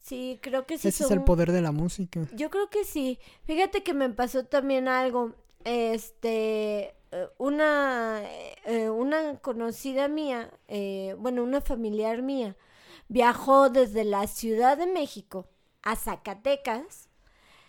Sí, 0.00 0.38
creo 0.42 0.66
que 0.66 0.78
sí. 0.78 0.88
Ese 0.88 1.04
es 1.04 1.10
el 1.10 1.24
poder 1.24 1.50
de 1.50 1.62
la 1.62 1.72
música. 1.72 2.28
Yo 2.34 2.50
creo 2.50 2.68
que 2.68 2.84
sí. 2.84 3.18
Fíjate 3.44 3.82
que 3.82 3.94
me 3.94 4.10
pasó 4.10 4.44
también 4.44 4.86
algo. 4.86 5.32
Este, 5.64 6.94
eh, 7.10 7.28
una, 7.38 8.22
eh, 8.66 8.90
una 8.90 9.38
conocida 9.38 10.08
mía, 10.08 10.52
eh, 10.68 11.16
bueno, 11.18 11.42
una 11.42 11.62
familiar 11.62 12.20
mía, 12.22 12.54
viajó 13.08 13.70
desde 13.70 14.04
la 14.04 14.26
Ciudad 14.26 14.76
de 14.76 14.86
México 14.86 15.48
a 15.82 15.96
Zacatecas 15.96 17.08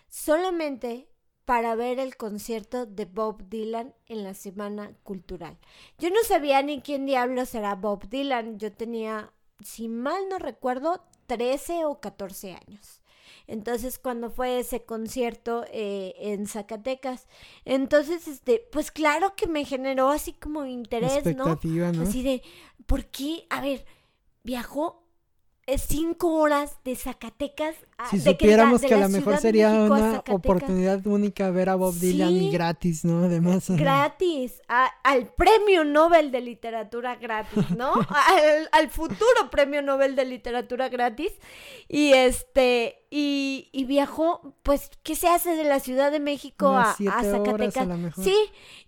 solamente 0.08 1.08
para 1.46 1.76
ver 1.76 2.00
el 2.00 2.16
concierto 2.16 2.86
de 2.86 3.04
Bob 3.04 3.48
Dylan 3.48 3.94
en 4.08 4.24
la 4.24 4.34
Semana 4.34 4.92
Cultural. 5.04 5.56
Yo 5.96 6.10
no 6.10 6.16
sabía 6.26 6.60
ni 6.60 6.82
quién 6.82 7.06
diablos 7.06 7.54
era 7.54 7.76
Bob 7.76 8.08
Dylan. 8.08 8.58
Yo 8.58 8.72
tenía, 8.72 9.32
si 9.64 9.88
mal 9.88 10.28
no 10.28 10.38
recuerdo, 10.38 11.04
13 11.26 11.84
o 11.84 12.00
14 12.00 12.52
años. 12.52 13.00
Entonces, 13.46 14.00
cuando 14.00 14.28
fue 14.28 14.58
ese 14.58 14.84
concierto 14.84 15.64
eh, 15.70 16.14
en 16.18 16.48
Zacatecas, 16.48 17.28
entonces, 17.64 18.26
este, 18.26 18.66
pues 18.72 18.90
claro 18.90 19.36
que 19.36 19.46
me 19.46 19.64
generó 19.64 20.08
así 20.08 20.32
como 20.32 20.66
interés, 20.66 21.24
¿no? 21.36 21.44
¿no? 21.44 22.02
Así 22.02 22.24
de, 22.24 22.42
¿por 22.86 23.06
qué? 23.06 23.46
A 23.50 23.60
ver, 23.60 23.86
viajó 24.42 25.05
cinco 25.78 26.32
horas 26.34 26.76
de 26.84 26.94
Zacatecas 26.94 27.74
a, 27.98 28.08
Si 28.10 28.18
de 28.18 28.22
que 28.22 28.28
la- 28.28 28.32
supiéramos 28.32 28.80
de 28.82 28.86
que 28.88 28.94
a 28.94 28.98
lo 28.98 29.08
mejor 29.08 29.38
sería 29.38 29.70
a 29.70 29.84
una 29.84 30.22
oportunidad 30.30 31.04
única 31.06 31.50
ver 31.50 31.68
a 31.70 31.74
Bob 31.74 31.94
Dylan 31.94 32.30
y 32.30 32.50
gratis, 32.52 33.04
¿no? 33.04 33.24
Además. 33.24 33.68
gratis, 33.70 34.62
a- 34.68 34.92
al 35.02 35.26
premio 35.34 35.82
Nobel 35.84 36.30
de 36.30 36.40
literatura 36.40 37.16
gratis, 37.16 37.68
¿no? 37.76 37.92
al, 38.08 38.68
al 38.70 38.90
futuro 38.90 39.50
premio 39.50 39.82
Nobel 39.82 40.14
de 40.14 40.24
literatura 40.24 40.88
gratis. 40.88 41.32
Y 41.88 42.12
este, 42.12 43.04
y, 43.10 43.68
y 43.72 43.84
viajó, 43.86 44.54
pues, 44.62 44.90
¿qué 45.02 45.16
se 45.16 45.26
hace 45.28 45.56
de 45.56 45.64
la 45.64 45.80
Ciudad 45.80 46.12
de 46.12 46.20
México 46.20 46.68
a, 46.68 46.90
a 46.90 47.18
a 47.18 47.22
Zacatecas? 47.24 47.88
mejor. 47.88 48.22
Sí, 48.24 48.36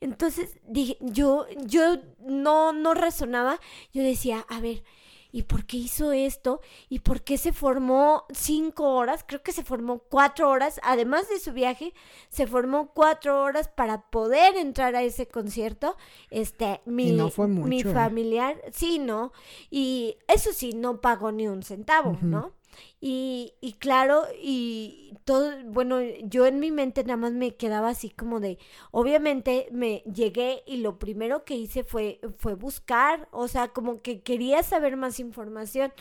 entonces 0.01 0.61
dije, 0.69 0.97
yo, 1.01 1.47
yo 1.65 1.97
no, 2.21 2.73
no 2.73 2.95
razonaba, 2.95 3.59
yo 3.93 4.03
decía, 4.03 4.45
a 4.49 4.61
ver, 4.61 4.85
¿y 5.31 5.43
por 5.43 5.65
qué 5.67 5.77
hizo 5.77 6.13
esto? 6.13 6.61
¿Y 6.89 7.01
por 7.01 7.23
qué 7.23 7.39
se 7.39 7.53
formó 7.53 8.25
cinco 8.31 8.95
horas? 8.95 9.25
Creo 9.27 9.43
que 9.43 9.53
se 9.53 9.65
formó 9.65 9.99
cuatro 9.99 10.51
horas, 10.51 10.81
además 10.83 11.29
de 11.29 11.39
su 11.39 11.53
viaje, 11.53 11.95
se 12.29 12.47
formó 12.47 12.93
cuatro 12.95 13.43
horas 13.43 13.69
para 13.69 14.03
poder 14.11 14.57
entrar 14.57 14.97
a 14.97 15.03
ese 15.03 15.27
concierto. 15.27 15.97
Este, 16.31 16.81
mi, 16.85 17.13
no 17.13 17.31
fue 17.31 17.49
mi 17.49 17.81
¿eh? 17.81 17.85
familiar, 17.85 18.61
sí, 18.73 18.99
¿no? 18.99 19.33
Y 19.71 20.17
eso 20.29 20.53
sí, 20.53 20.73
no 20.73 21.01
pagó 21.01 21.33
ni 21.33 21.49
un 21.49 21.63
centavo. 21.63 22.19
¿no? 22.23 22.53
Y, 23.01 23.55
y 23.61 23.75
claro, 23.75 24.25
y 24.43 25.15
todo, 25.25 25.53
bueno, 25.67 26.01
yo 26.25 26.47
en 26.47 26.59
mi 26.61 26.71
mente 26.71 27.05
nada 27.05 27.17
más 27.17 27.33
me 27.33 27.55
quedaba 27.57 27.91
así 27.91 28.11
como 28.11 28.41
de, 28.41 28.59
obviamente 28.91 29.69
me 29.71 30.03
llegué 30.13 30.63
y 30.67 30.79
lo 30.79 30.99
primero 30.99 31.45
que 31.45 31.55
hice 31.55 31.85
fue, 31.85 32.21
fue 32.39 32.55
buscar, 32.55 33.29
o 33.31 33.47
sea, 33.49 33.69
como 33.69 34.03
que 34.03 34.21
quería 34.23 34.63
saber 34.63 34.97
más 34.97 35.21
información. 35.21 35.93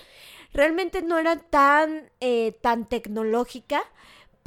Realmente 0.54 1.02
no 1.02 1.18
era 1.20 1.38
tan, 1.38 2.10
eh, 2.20 2.54
tan 2.62 2.88
tecnológica, 2.90 3.82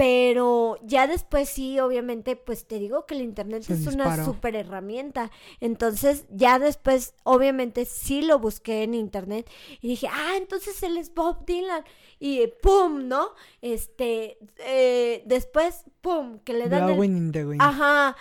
pero 0.00 0.78
ya 0.82 1.06
después 1.06 1.50
sí, 1.50 1.78
obviamente, 1.78 2.34
pues 2.34 2.64
te 2.66 2.78
digo 2.78 3.04
que 3.04 3.12
el 3.14 3.20
internet 3.20 3.64
Se 3.64 3.74
es 3.74 3.86
una 3.86 4.24
super 4.24 4.56
herramienta. 4.56 5.30
Entonces, 5.60 6.24
ya 6.30 6.58
después, 6.58 7.12
obviamente, 7.22 7.84
sí 7.84 8.22
lo 8.22 8.38
busqué 8.38 8.82
en 8.82 8.94
internet 8.94 9.46
y 9.82 9.88
dije, 9.88 10.08
ah, 10.10 10.36
entonces 10.38 10.82
él 10.82 10.96
es 10.96 11.12
Bob 11.12 11.44
Dylan. 11.44 11.84
Y 12.18 12.46
pum, 12.62 13.08
¿no? 13.08 13.34
Este, 13.60 14.38
eh, 14.64 15.22
después, 15.26 15.84
pum, 16.00 16.38
que 16.44 16.54
le 16.54 16.70
dan 16.70 16.88
el- 16.88 17.04
in 17.04 17.30
the 17.30 17.44
wind. 17.44 17.60
Ajá, 17.60 18.16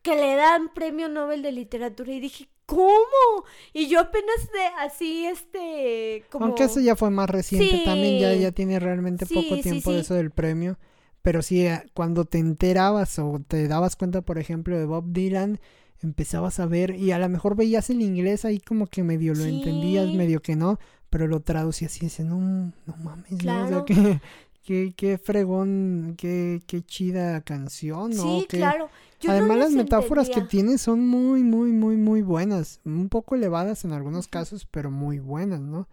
que 0.00 0.16
le 0.16 0.34
dan 0.34 0.72
premio 0.72 1.10
Nobel 1.10 1.42
de 1.42 1.52
literatura 1.52 2.10
y 2.10 2.20
dije, 2.20 2.48
¿cómo? 2.64 3.44
Y 3.74 3.88
yo 3.88 4.00
apenas 4.00 4.50
de 4.50 4.64
así, 4.78 5.26
este, 5.26 6.24
como... 6.30 6.46
Aunque 6.46 6.64
eso 6.64 6.80
ya 6.80 6.96
fue 6.96 7.10
más 7.10 7.28
reciente, 7.28 7.82
también 7.84 8.18
ya, 8.18 8.32
ya 8.32 8.50
tiene 8.50 8.80
realmente 8.80 9.26
Sí, 9.26 9.34
poco 9.34 9.56
sí, 9.56 9.62
tiempo 9.62 9.92
de 9.92 10.00
eso 10.00 10.14
del 10.14 10.30
premio. 10.30 10.78
Pero 11.22 11.42
sí, 11.42 11.66
eh, 11.66 11.82
cuando 11.94 12.24
te 12.24 12.38
enterabas 12.38 13.18
o 13.18 13.40
te 13.46 13.66
dabas 13.68 13.96
cuenta, 13.96 14.22
por 14.22 14.38
ejemplo, 14.38 14.78
de 14.78 14.86
Bob 14.86 15.12
Dylan, 15.12 15.58
empezabas 16.00 16.60
a 16.60 16.66
ver 16.66 16.94
y 16.94 17.10
a 17.10 17.18
lo 17.18 17.28
mejor 17.28 17.56
veías 17.56 17.90
el 17.90 18.00
inglés 18.02 18.44
ahí 18.44 18.60
como 18.60 18.86
que 18.86 19.02
medio 19.02 19.34
lo 19.34 19.44
entendías, 19.44 20.12
medio 20.14 20.40
que 20.40 20.54
no, 20.56 20.78
pero 21.10 21.26
lo 21.26 21.40
traducías 21.40 21.96
y 21.96 22.00
dices, 22.06 22.24
no, 22.24 22.38
no 22.38 22.96
mames, 23.02 23.30
¿no? 23.32 23.36
O 23.36 23.66
sea, 23.66 23.84
Claro. 23.84 23.84
qué, 23.84 24.20
qué, 24.64 24.94
qué 24.96 25.18
fregón, 25.18 26.14
qué, 26.16 26.62
qué 26.66 26.82
chida 26.82 27.40
canción, 27.40 28.10
¿no? 28.10 28.40
Sí, 28.40 28.46
Qué- 28.48 28.58
claro. 28.58 28.88
Yo 29.20 29.30
no 29.30 29.32
Además 29.32 29.58
las 29.58 29.70
metáforas 29.72 30.30
que 30.30 30.42
tiene 30.42 30.78
son 30.78 31.04
muy, 31.08 31.42
muy, 31.42 31.72
muy, 31.72 31.96
muy 31.96 32.22
buenas. 32.22 32.78
Un 32.84 33.08
poco 33.08 33.34
elevadas 33.34 33.84
en 33.84 33.92
algunos 33.92 34.28
casos, 34.28 34.64
pero 34.70 34.92
muy 34.92 35.18
buenas, 35.18 35.58
¿no? 35.60 35.88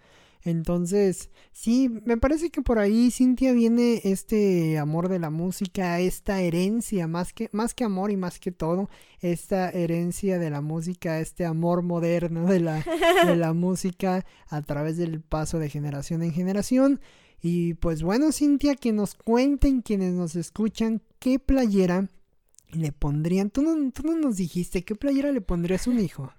Entonces, 0.46 1.32
sí, 1.52 1.90
me 2.06 2.18
parece 2.18 2.52
que 2.52 2.62
por 2.62 2.78
ahí, 2.78 3.10
Cintia, 3.10 3.52
viene 3.52 4.02
este 4.04 4.78
amor 4.78 5.10
de 5.10 5.18
la 5.18 5.32
música, 5.32 6.00
esta 6.00 6.40
herencia, 6.40 7.08
más 7.08 7.34
que, 7.34 7.50
más 7.52 7.74
que 7.74 7.84
amor 7.84 8.12
y 8.12 8.16
más 8.16 8.40
que 8.40 8.52
todo, 8.52 8.88
esta 9.22 9.72
herencia 9.72 10.38
de 10.38 10.52
la 10.52 10.62
música, 10.62 11.20
este 11.20 11.46
amor 11.46 11.82
moderno 11.82 12.46
de 12.46 12.60
la, 12.60 12.86
de 13.26 13.36
la 13.36 13.54
música 13.54 14.24
a 14.48 14.62
través 14.62 14.98
del 14.98 15.20
paso 15.20 15.58
de 15.58 15.72
generación 15.72 16.22
en 16.22 16.32
generación. 16.32 17.02
Y 17.42 17.74
pues 17.74 18.04
bueno, 18.04 18.32
Cintia, 18.32 18.76
que 18.76 18.92
nos 18.92 19.16
cuenten 19.16 19.82
quienes 19.82 20.14
nos 20.14 20.36
escuchan 20.36 21.02
qué 21.18 21.40
playera 21.40 22.08
le 22.72 22.92
pondrían. 22.92 23.50
Tú 23.50 23.64
no, 23.64 23.92
tú 23.92 24.04
no 24.04 24.16
nos 24.16 24.38
dijiste 24.38 24.84
qué 24.84 24.94
playera 24.94 25.32
le 25.32 25.42
pondrías 25.42 25.88
a 25.88 25.90
un 25.90 26.00
hijo. 26.00 26.32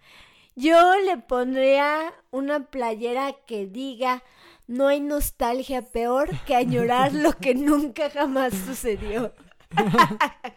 Yo 0.57 0.97
le 1.01 1.19
pondría 1.19 2.15
una 2.31 2.71
playera 2.71 3.35
que 3.47 3.67
diga, 3.67 4.23
no 4.67 4.89
hay 4.89 5.01
nostalgia 5.01 5.83
peor 5.83 6.31
que 6.47 6.55
añorar 6.55 7.13
lo 7.13 7.35
que 7.35 7.55
nunca 7.55 8.11
jamás 8.11 8.55
sucedió. 8.55 9.35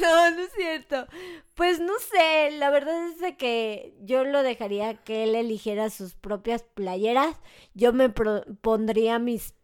No, 0.00 0.30
no 0.30 0.42
es 0.42 0.52
cierto. 0.52 1.06
Pues 1.54 1.80
no 1.80 1.92
sé, 1.98 2.50
la 2.52 2.70
verdad 2.70 3.08
es 3.08 3.18
de 3.18 3.36
que 3.36 3.94
yo 4.02 4.24
lo 4.24 4.42
dejaría 4.42 4.94
que 5.02 5.24
él 5.24 5.34
eligiera 5.34 5.88
sus 5.90 6.14
propias 6.14 6.62
playeras. 6.62 7.36
Yo 7.74 7.92
me 7.92 8.10
pondría 8.10 9.18
mis 9.18 9.54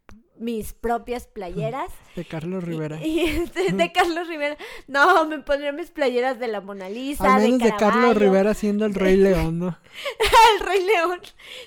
mis 0.42 0.72
propias 0.72 1.26
playeras. 1.26 1.90
De 2.16 2.24
Carlos 2.26 2.62
Rivera. 2.64 2.98
Y, 3.02 3.20
y 3.20 3.26
este, 3.28 3.72
de 3.72 3.92
Carlos 3.92 4.28
Rivera. 4.28 4.56
No, 4.86 5.24
me 5.26 5.38
pondría 5.38 5.72
mis 5.72 5.90
playeras 5.90 6.38
de 6.38 6.48
la 6.48 6.60
Mona 6.60 6.88
Lisa, 6.90 7.36
Al 7.36 7.42
menos 7.42 7.60
de, 7.60 7.74
Carlos. 7.76 8.16
Rivera 8.16 8.52
siendo 8.52 8.84
el 8.84 8.92
Rey 8.94 9.16
León, 9.16 9.58
¿no? 9.60 9.78
El 10.60 10.66
Rey 10.66 10.84
León. 10.84 11.20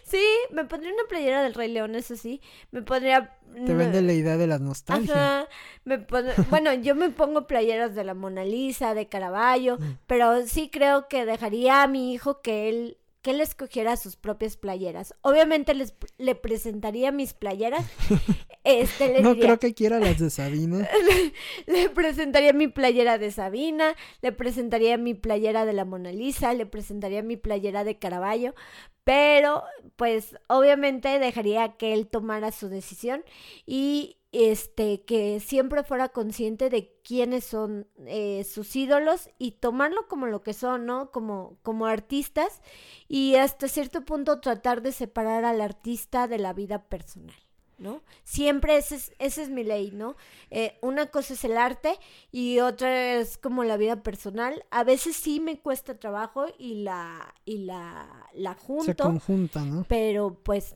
Sí, 0.04 0.24
me 0.52 0.66
pondría 0.66 0.94
una 0.94 1.04
playera 1.10 1.42
del 1.42 1.54
Rey 1.56 1.72
León, 1.72 1.96
eso 1.96 2.16
sí. 2.16 2.42
Me 2.72 2.82
pondría. 2.84 3.38
Te 3.66 3.74
vende 3.74 4.02
la 4.02 4.14
idea 4.14 4.36
de 4.38 4.48
la 4.48 4.60
nostalgia. 4.60 5.14
Ajá. 5.40 5.48
Me 5.86 5.98
pon- 6.00 6.26
Bueno, 6.50 6.74
yo 6.74 6.94
me 6.94 7.10
pongo 7.10 7.48
playeras 7.48 7.96
de 7.96 8.04
la 8.04 8.14
Mona 8.14 8.44
Lisa, 8.44 8.94
de 8.94 9.08
Caravaggio, 9.08 9.78
Mm. 9.80 9.98
pero 10.08 10.46
sí 10.46 10.70
creo 10.70 11.08
que 11.08 11.26
dejaría 11.26 11.82
a 11.82 11.88
mi 11.88 12.14
hijo 12.14 12.42
que 12.42 12.70
él 12.70 12.98
que 13.26 13.32
él 13.32 13.42
escogiera 13.42 13.98
sus 13.98 14.18
propias 14.18 14.56
playeras. 14.56 15.16
Obviamente 15.22 15.74
les, 15.74 15.96
le 16.20 16.36
presentaría 16.36 17.12
mis 17.12 17.34
playeras. 17.34 17.84
Este 18.64 19.14
le 19.14 19.22
No 19.22 19.30
diría, 19.30 19.44
creo 19.44 19.60
que 19.60 19.74
quiera 19.76 20.00
las 20.00 20.20
de 20.20 20.30
Sabina. 20.32 20.88
le 21.68 21.90
presentaría 21.90 22.52
mi 22.52 22.68
playera 22.68 23.20
de 23.20 23.32
Sabina, 23.32 23.96
le 24.22 24.32
presentaría 24.32 24.98
mi 24.98 25.14
playera 25.14 25.66
de 25.66 25.74
la 25.74 25.86
Mona 25.86 26.12
Lisa, 26.12 26.54
le 26.54 26.66
presentaría 26.66 27.22
mi 27.22 27.38
playera 27.38 27.84
de 27.84 27.98
Caravaggio, 28.00 28.56
pero 29.04 29.64
pues 29.96 30.36
obviamente 30.48 31.20
dejaría 31.20 31.78
que 31.78 31.94
él 31.94 32.08
tomara 32.08 32.52
su 32.52 32.70
decisión 32.70 33.24
y 33.68 34.18
este 34.36 35.04
que 35.04 35.40
siempre 35.40 35.84
fuera 35.84 36.10
consciente 36.10 36.70
de 36.70 36.94
quiénes 37.04 37.46
son 37.46 37.88
eh, 38.06 38.44
sus 38.44 38.76
ídolos 38.76 39.30
y 39.38 39.52
tomarlo 39.52 40.08
como 40.08 40.28
lo 40.28 40.44
que 40.44 40.54
son, 40.54 40.86
¿no? 40.86 41.12
Como, 41.12 41.58
como 41.64 41.86
artistas 41.86 42.62
y 43.08 43.36
hasta 43.36 43.68
cierto 43.68 44.04
punto 44.04 44.42
tratar 44.42 44.82
de 44.82 44.92
separar 44.92 45.46
al 45.46 45.62
artista 45.62 46.28
de 46.28 46.40
la 46.40 46.54
vida 46.54 46.84
personal. 46.84 47.36
¿no? 47.78 48.02
Siempre 48.24 48.78
ese 48.78 48.96
es, 48.96 49.14
esa 49.20 49.42
es 49.42 49.50
mi 49.50 49.64
ley, 49.64 49.92
¿no? 49.92 50.16
Eh, 50.50 50.78
una 50.82 51.08
cosa 51.08 51.34
es 51.34 51.44
el 51.44 51.58
arte 51.58 51.98
y 52.32 52.60
otra 52.60 53.16
es 53.16 53.38
como 53.38 53.64
la 53.64 53.78
vida 53.78 54.02
personal. 54.02 54.66
A 54.72 54.84
veces 54.84 55.16
sí 55.16 55.40
me 55.40 55.60
cuesta 55.60 56.00
trabajo 56.00 56.46
y 56.58 56.84
la, 56.84 57.34
y 57.44 57.66
la, 57.66 58.30
la 58.34 58.54
Se 58.54 58.60
junto, 58.62 59.04
conjunta, 59.04 59.66
¿no? 59.66 59.86
pero 59.90 60.40
pues, 60.42 60.76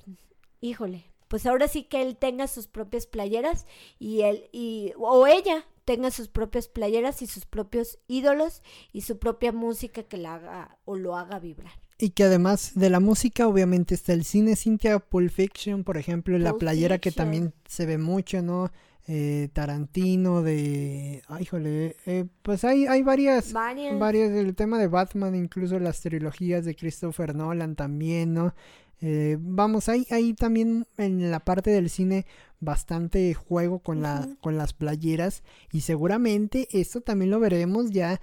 híjole, 0.59 1.05
pues 1.29 1.45
ahora 1.45 1.69
sí 1.69 1.83
que 1.83 2.01
él 2.01 2.17
tenga 2.17 2.47
sus 2.47 2.67
propias 2.67 3.05
playeras 3.05 3.65
y 3.99 4.21
él, 4.21 4.49
y, 4.51 4.91
o 4.97 5.25
ella 5.27 5.65
tenga 5.85 6.11
sus 6.11 6.27
propias 6.27 6.67
playeras 6.67 7.21
y 7.21 7.27
sus 7.27 7.45
propios 7.45 7.99
ídolos 8.07 8.61
y 8.91 9.01
su 9.01 9.17
propia 9.17 9.51
música 9.51 10.03
que 10.03 10.17
la 10.17 10.35
haga 10.35 10.77
o 10.85 10.97
lo 10.97 11.15
haga 11.15 11.39
vibrar. 11.39 11.71
Y 11.97 12.11
que 12.11 12.23
además 12.23 12.73
de 12.75 12.89
la 12.89 12.99
música, 12.99 13.47
obviamente 13.47 13.93
está 13.93 14.13
el 14.13 14.23
cine, 14.23 14.55
Cintia 14.55 14.99
Pulp 14.99 15.31
Fiction, 15.31 15.83
por 15.83 15.97
ejemplo, 15.97 16.37
la 16.37 16.53
playera 16.53 16.97
que 16.97 17.11
también 17.11 17.53
se 17.67 17.85
ve 17.85 17.97
mucho, 17.97 18.41
¿no? 18.41 18.71
Eh, 19.07 19.49
Tarantino, 19.53 20.43
de... 20.43 21.23
Ay, 21.27 21.43
híjole, 21.43 21.97
eh, 22.05 22.25
pues 22.43 22.63
hay, 22.63 22.85
hay 22.85 23.01
varias... 23.01 23.51
Varias. 23.51 23.97
Varias, 23.97 24.31
el 24.31 24.55
tema 24.55 24.77
de 24.77 24.87
Batman, 24.87 25.35
incluso 25.35 25.79
las 25.79 25.99
trilogías 25.99 26.63
de 26.63 26.75
Christopher 26.75 27.35
Nolan 27.35 27.75
también, 27.75 28.33
¿no? 28.33 28.53
Eh, 29.01 29.37
vamos, 29.39 29.87
hay, 29.87 30.05
hay 30.11 30.33
también 30.33 30.85
en 30.97 31.31
la 31.31 31.39
parte 31.39 31.71
del 31.71 31.89
cine 31.89 32.25
bastante 32.59 33.33
juego 33.33 33.79
con, 33.79 34.01
la, 34.01 34.27
con 34.41 34.57
las 34.57 34.73
playeras 34.73 35.43
y 35.71 35.81
seguramente 35.81 36.67
esto 36.71 36.99
también 36.99 37.31
lo 37.31 37.39
veremos 37.39 37.91
ya, 37.91 38.19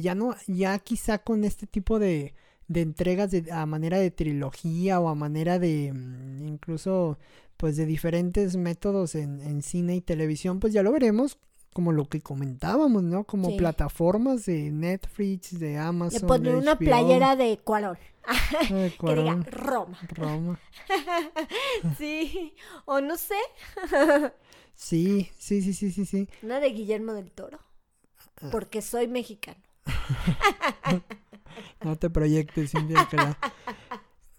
ya 0.00 0.14
no, 0.14 0.36
ya 0.46 0.78
quizá 0.78 1.18
con 1.18 1.42
este 1.42 1.66
tipo 1.66 1.98
de, 1.98 2.34
de 2.68 2.82
entregas 2.82 3.32
de, 3.32 3.50
a 3.50 3.66
manera 3.66 3.98
de 3.98 4.12
trilogía 4.12 5.00
o 5.00 5.08
a 5.08 5.16
manera 5.16 5.58
de 5.58 5.92
mm, 5.92 6.46
incluso 6.46 7.18
pues 7.56 7.76
de 7.76 7.86
diferentes 7.86 8.56
métodos 8.56 9.16
en, 9.16 9.40
en 9.40 9.62
cine 9.62 9.96
y 9.96 10.00
televisión, 10.00 10.60
pues 10.60 10.72
ya 10.72 10.82
lo 10.82 10.92
veremos 10.92 11.38
como 11.74 11.92
lo 11.92 12.06
que 12.08 12.22
comentábamos, 12.22 13.02
¿no? 13.02 13.24
Como 13.24 13.50
Sí. 13.50 13.56
plataformas 13.58 14.46
de 14.46 14.70
Netflix, 14.70 15.58
de 15.58 15.76
Amazon. 15.76 16.22
Le 16.22 16.26
pondré 16.26 16.52
de 16.52 16.58
una 16.58 16.78
playera 16.78 17.36
de 17.36 17.58
Cuarón. 17.58 17.98
de 18.62 18.68
Que 18.68 18.74
diga 18.74 18.96
Cuarón, 18.96 19.44
Roma. 19.44 19.98
Roma. 20.08 20.60
Sí. 21.98 22.54
O 22.86 23.00
no 23.02 23.18
sé. 23.18 23.34
Sí, 24.74 25.30
sí, 25.36 25.60
sí, 25.60 25.74
sí, 25.74 25.90
sí, 25.92 26.06
sí. 26.06 26.28
Una 26.42 26.60
de 26.60 26.70
Guillermo 26.70 27.12
del 27.12 27.30
Toro. 27.30 27.58
Ah. 28.40 28.48
Porque 28.50 28.80
soy 28.80 29.08
mexicano. 29.08 29.60
No 31.84 31.96
te 31.96 32.10
proyectes, 32.10 32.72
Cintia. 32.72 33.06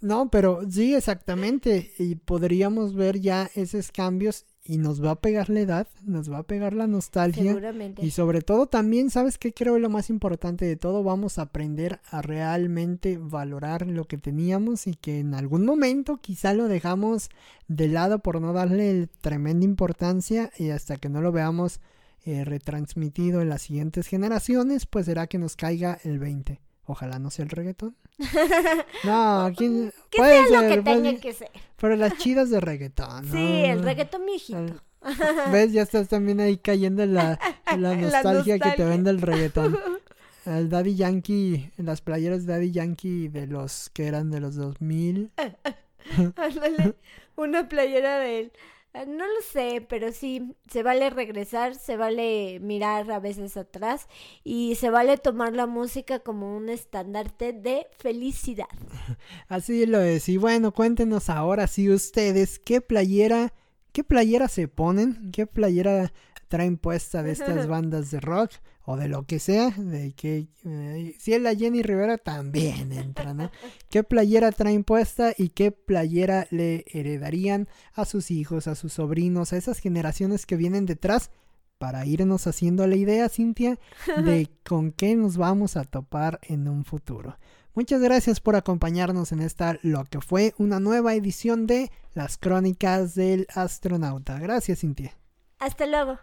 No, 0.01 0.29
pero 0.29 0.59
sí, 0.69 0.93
exactamente. 0.95 1.93
Y 1.97 2.15
podríamos 2.15 2.93
ver 2.93 3.19
ya 3.21 3.49
esos 3.55 3.91
cambios 3.91 4.45
y 4.67 4.79
nos 4.79 5.03
va 5.03 5.11
a 5.11 5.21
pegar 5.21 5.49
la 5.51 5.59
edad, 5.59 5.87
nos 6.03 6.31
va 6.31 6.39
a 6.39 6.43
pegar 6.43 6.73
la 6.73 6.87
nostalgia. 6.87 7.43
Seguramente. 7.43 8.03
Y 8.03 8.09
sobre 8.09 8.41
todo 8.41 8.65
también, 8.65 9.11
¿sabes 9.11 9.37
qué 9.37 9.53
creo 9.53 9.77
lo 9.77 9.89
más 9.89 10.09
importante 10.09 10.65
de 10.65 10.75
todo? 10.75 11.03
Vamos 11.03 11.37
a 11.37 11.43
aprender 11.43 11.99
a 12.09 12.23
realmente 12.23 13.19
valorar 13.19 13.85
lo 13.85 14.05
que 14.05 14.17
teníamos 14.17 14.87
y 14.87 14.95
que 14.95 15.19
en 15.19 15.35
algún 15.35 15.65
momento 15.65 16.17
quizá 16.17 16.53
lo 16.53 16.67
dejamos 16.67 17.29
de 17.67 17.87
lado 17.89 18.19
por 18.19 18.41
no 18.41 18.53
darle 18.53 19.07
tremenda 19.21 19.65
importancia 19.65 20.51
y 20.57 20.71
hasta 20.71 20.97
que 20.97 21.09
no 21.09 21.21
lo 21.21 21.31
veamos 21.31 21.79
eh, 22.25 22.43
retransmitido 22.43 23.41
en 23.41 23.49
las 23.49 23.61
siguientes 23.61 24.07
generaciones, 24.07 24.87
pues 24.87 25.05
será 25.05 25.27
que 25.27 25.37
nos 25.37 25.55
caiga 25.55 25.99
el 26.03 26.17
20. 26.17 26.59
Ojalá 26.87 27.17
no 27.19 27.29
sea 27.31 27.43
el 27.43 27.49
reggaetón. 27.49 27.95
No, 29.03 29.51
¿quién? 29.57 29.91
Que 30.09 30.17
puede 30.17 30.47
sea 30.47 30.61
lo 30.61 30.67
que 30.67 30.73
ser, 30.75 30.83
puede- 30.83 31.01
tenga 31.01 31.19
que 31.21 31.33
ser. 31.33 31.49
pero 31.77 31.95
las 31.95 32.17
chidas 32.17 32.49
de 32.49 32.59
reggaetón. 32.59 33.29
Sí, 33.31 33.63
el 33.65 33.83
reggaetón 33.83 34.25
viejito. 34.25 34.81
¿Ves? 35.51 35.71
Ya 35.71 35.81
estás 35.83 36.07
también 36.07 36.39
ahí 36.39 36.57
cayendo 36.57 37.03
en 37.03 37.13
la, 37.13 37.39
en 37.71 37.81
la 37.81 37.89
La 37.95 37.95
nostalgia 38.01 38.57
que 38.59 38.71
te 38.71 38.85
vende 38.85 39.09
el 39.11 39.21
reggaetón. 39.21 39.77
El 40.45 40.69
Daddy 40.69 40.95
Yankee, 40.95 41.71
las 41.77 42.01
playeras 42.01 42.45
de 42.45 42.53
Daddy 42.53 42.71
Yankee 42.71 43.27
de 43.29 43.47
los 43.47 43.89
que 43.91 44.05
eran 44.07 44.29
de 44.31 44.39
los 44.39 44.55
2000. 44.55 45.31
Ándale, 46.35 46.95
una 47.35 47.67
playera 47.67 48.19
de 48.19 48.39
él. 48.41 48.51
Ah, 48.97 49.03
No 49.05 49.25
lo 49.27 49.41
sé, 49.51 49.85
pero 49.89 50.13
sí, 50.13 50.55
se 50.71 50.81
vale 50.81 51.09
regresar, 51.09 51.75
se 51.75 51.97
vale 51.97 52.59
mirar 52.61 53.11
a 53.11 53.19
veces 53.19 53.57
atrás 53.57 54.07
y 54.43 54.75
se 54.75 54.89
vale 54.89 55.17
tomar 55.17 55.51
la 55.53 55.67
música 55.67 56.19
como 56.19 56.55
un 56.55 56.69
estandarte 56.69 57.51
de 57.51 57.87
felicidad. 57.97 58.69
Así 59.49 59.85
lo 59.85 59.99
es. 59.99 60.29
Y 60.29 60.37
bueno, 60.37 60.71
cuéntenos 60.71 61.29
ahora 61.29 61.67
sí 61.67 61.89
ustedes 61.89 62.57
qué 62.57 62.79
playera 62.79 63.53
¿qué 63.91 64.03
playera 64.03 64.47
se 64.49 64.67
ponen? 64.67 65.31
¿Qué 65.31 65.47
playera 65.47 66.11
traen 66.47 66.77
puesta 66.77 67.23
de 67.23 67.31
estas 67.31 67.67
bandas 67.67 68.11
de 68.11 68.19
rock 68.19 68.51
o 68.83 68.97
de 68.97 69.07
lo 69.07 69.23
que 69.23 69.39
sea? 69.39 69.71
De 69.71 70.13
que 70.13 70.47
eh, 70.63 71.15
si 71.19 71.33
es 71.33 71.41
la 71.41 71.55
Jenny 71.55 71.81
Rivera 71.81 72.17
también 72.17 72.91
entra, 72.91 73.33
¿no? 73.33 73.51
¿Qué 73.89 74.03
playera 74.03 74.51
traen 74.51 74.83
puesta 74.83 75.33
y 75.37 75.49
qué 75.49 75.71
playera 75.71 76.47
le 76.51 76.85
heredarían 76.87 77.67
a 77.93 78.05
sus 78.05 78.31
hijos, 78.31 78.67
a 78.67 78.75
sus 78.75 78.93
sobrinos, 78.93 79.53
a 79.53 79.57
esas 79.57 79.79
generaciones 79.79 80.45
que 80.45 80.55
vienen 80.55 80.85
detrás? 80.85 81.31
Para 81.77 82.05
irnos 82.05 82.47
haciendo 82.47 82.87
la 82.87 82.95
idea, 82.95 83.27
Cintia, 83.27 83.77
de 84.23 84.49
con 84.65 84.91
qué 84.91 85.15
nos 85.15 85.35
vamos 85.35 85.75
a 85.75 85.83
topar 85.83 86.39
en 86.43 86.69
un 86.69 86.85
futuro. 86.85 87.37
Muchas 87.75 88.01
gracias 88.01 88.39
por 88.39 88.55
acompañarnos 88.55 89.33
en 89.33 89.41
esta 89.41 89.77
lo 89.81 90.05
que 90.05 90.21
fue 90.21 90.53
una 90.57 90.79
nueva 90.79 91.13
edición 91.13 91.67
de 91.67 91.91
Las 92.13 92.37
Crónicas 92.37 93.15
del 93.15 93.47
Astronauta. 93.53 94.39
Gracias, 94.39 94.79
Cintia. 94.79 95.17
Hasta 95.59 95.85
luego. 95.85 96.17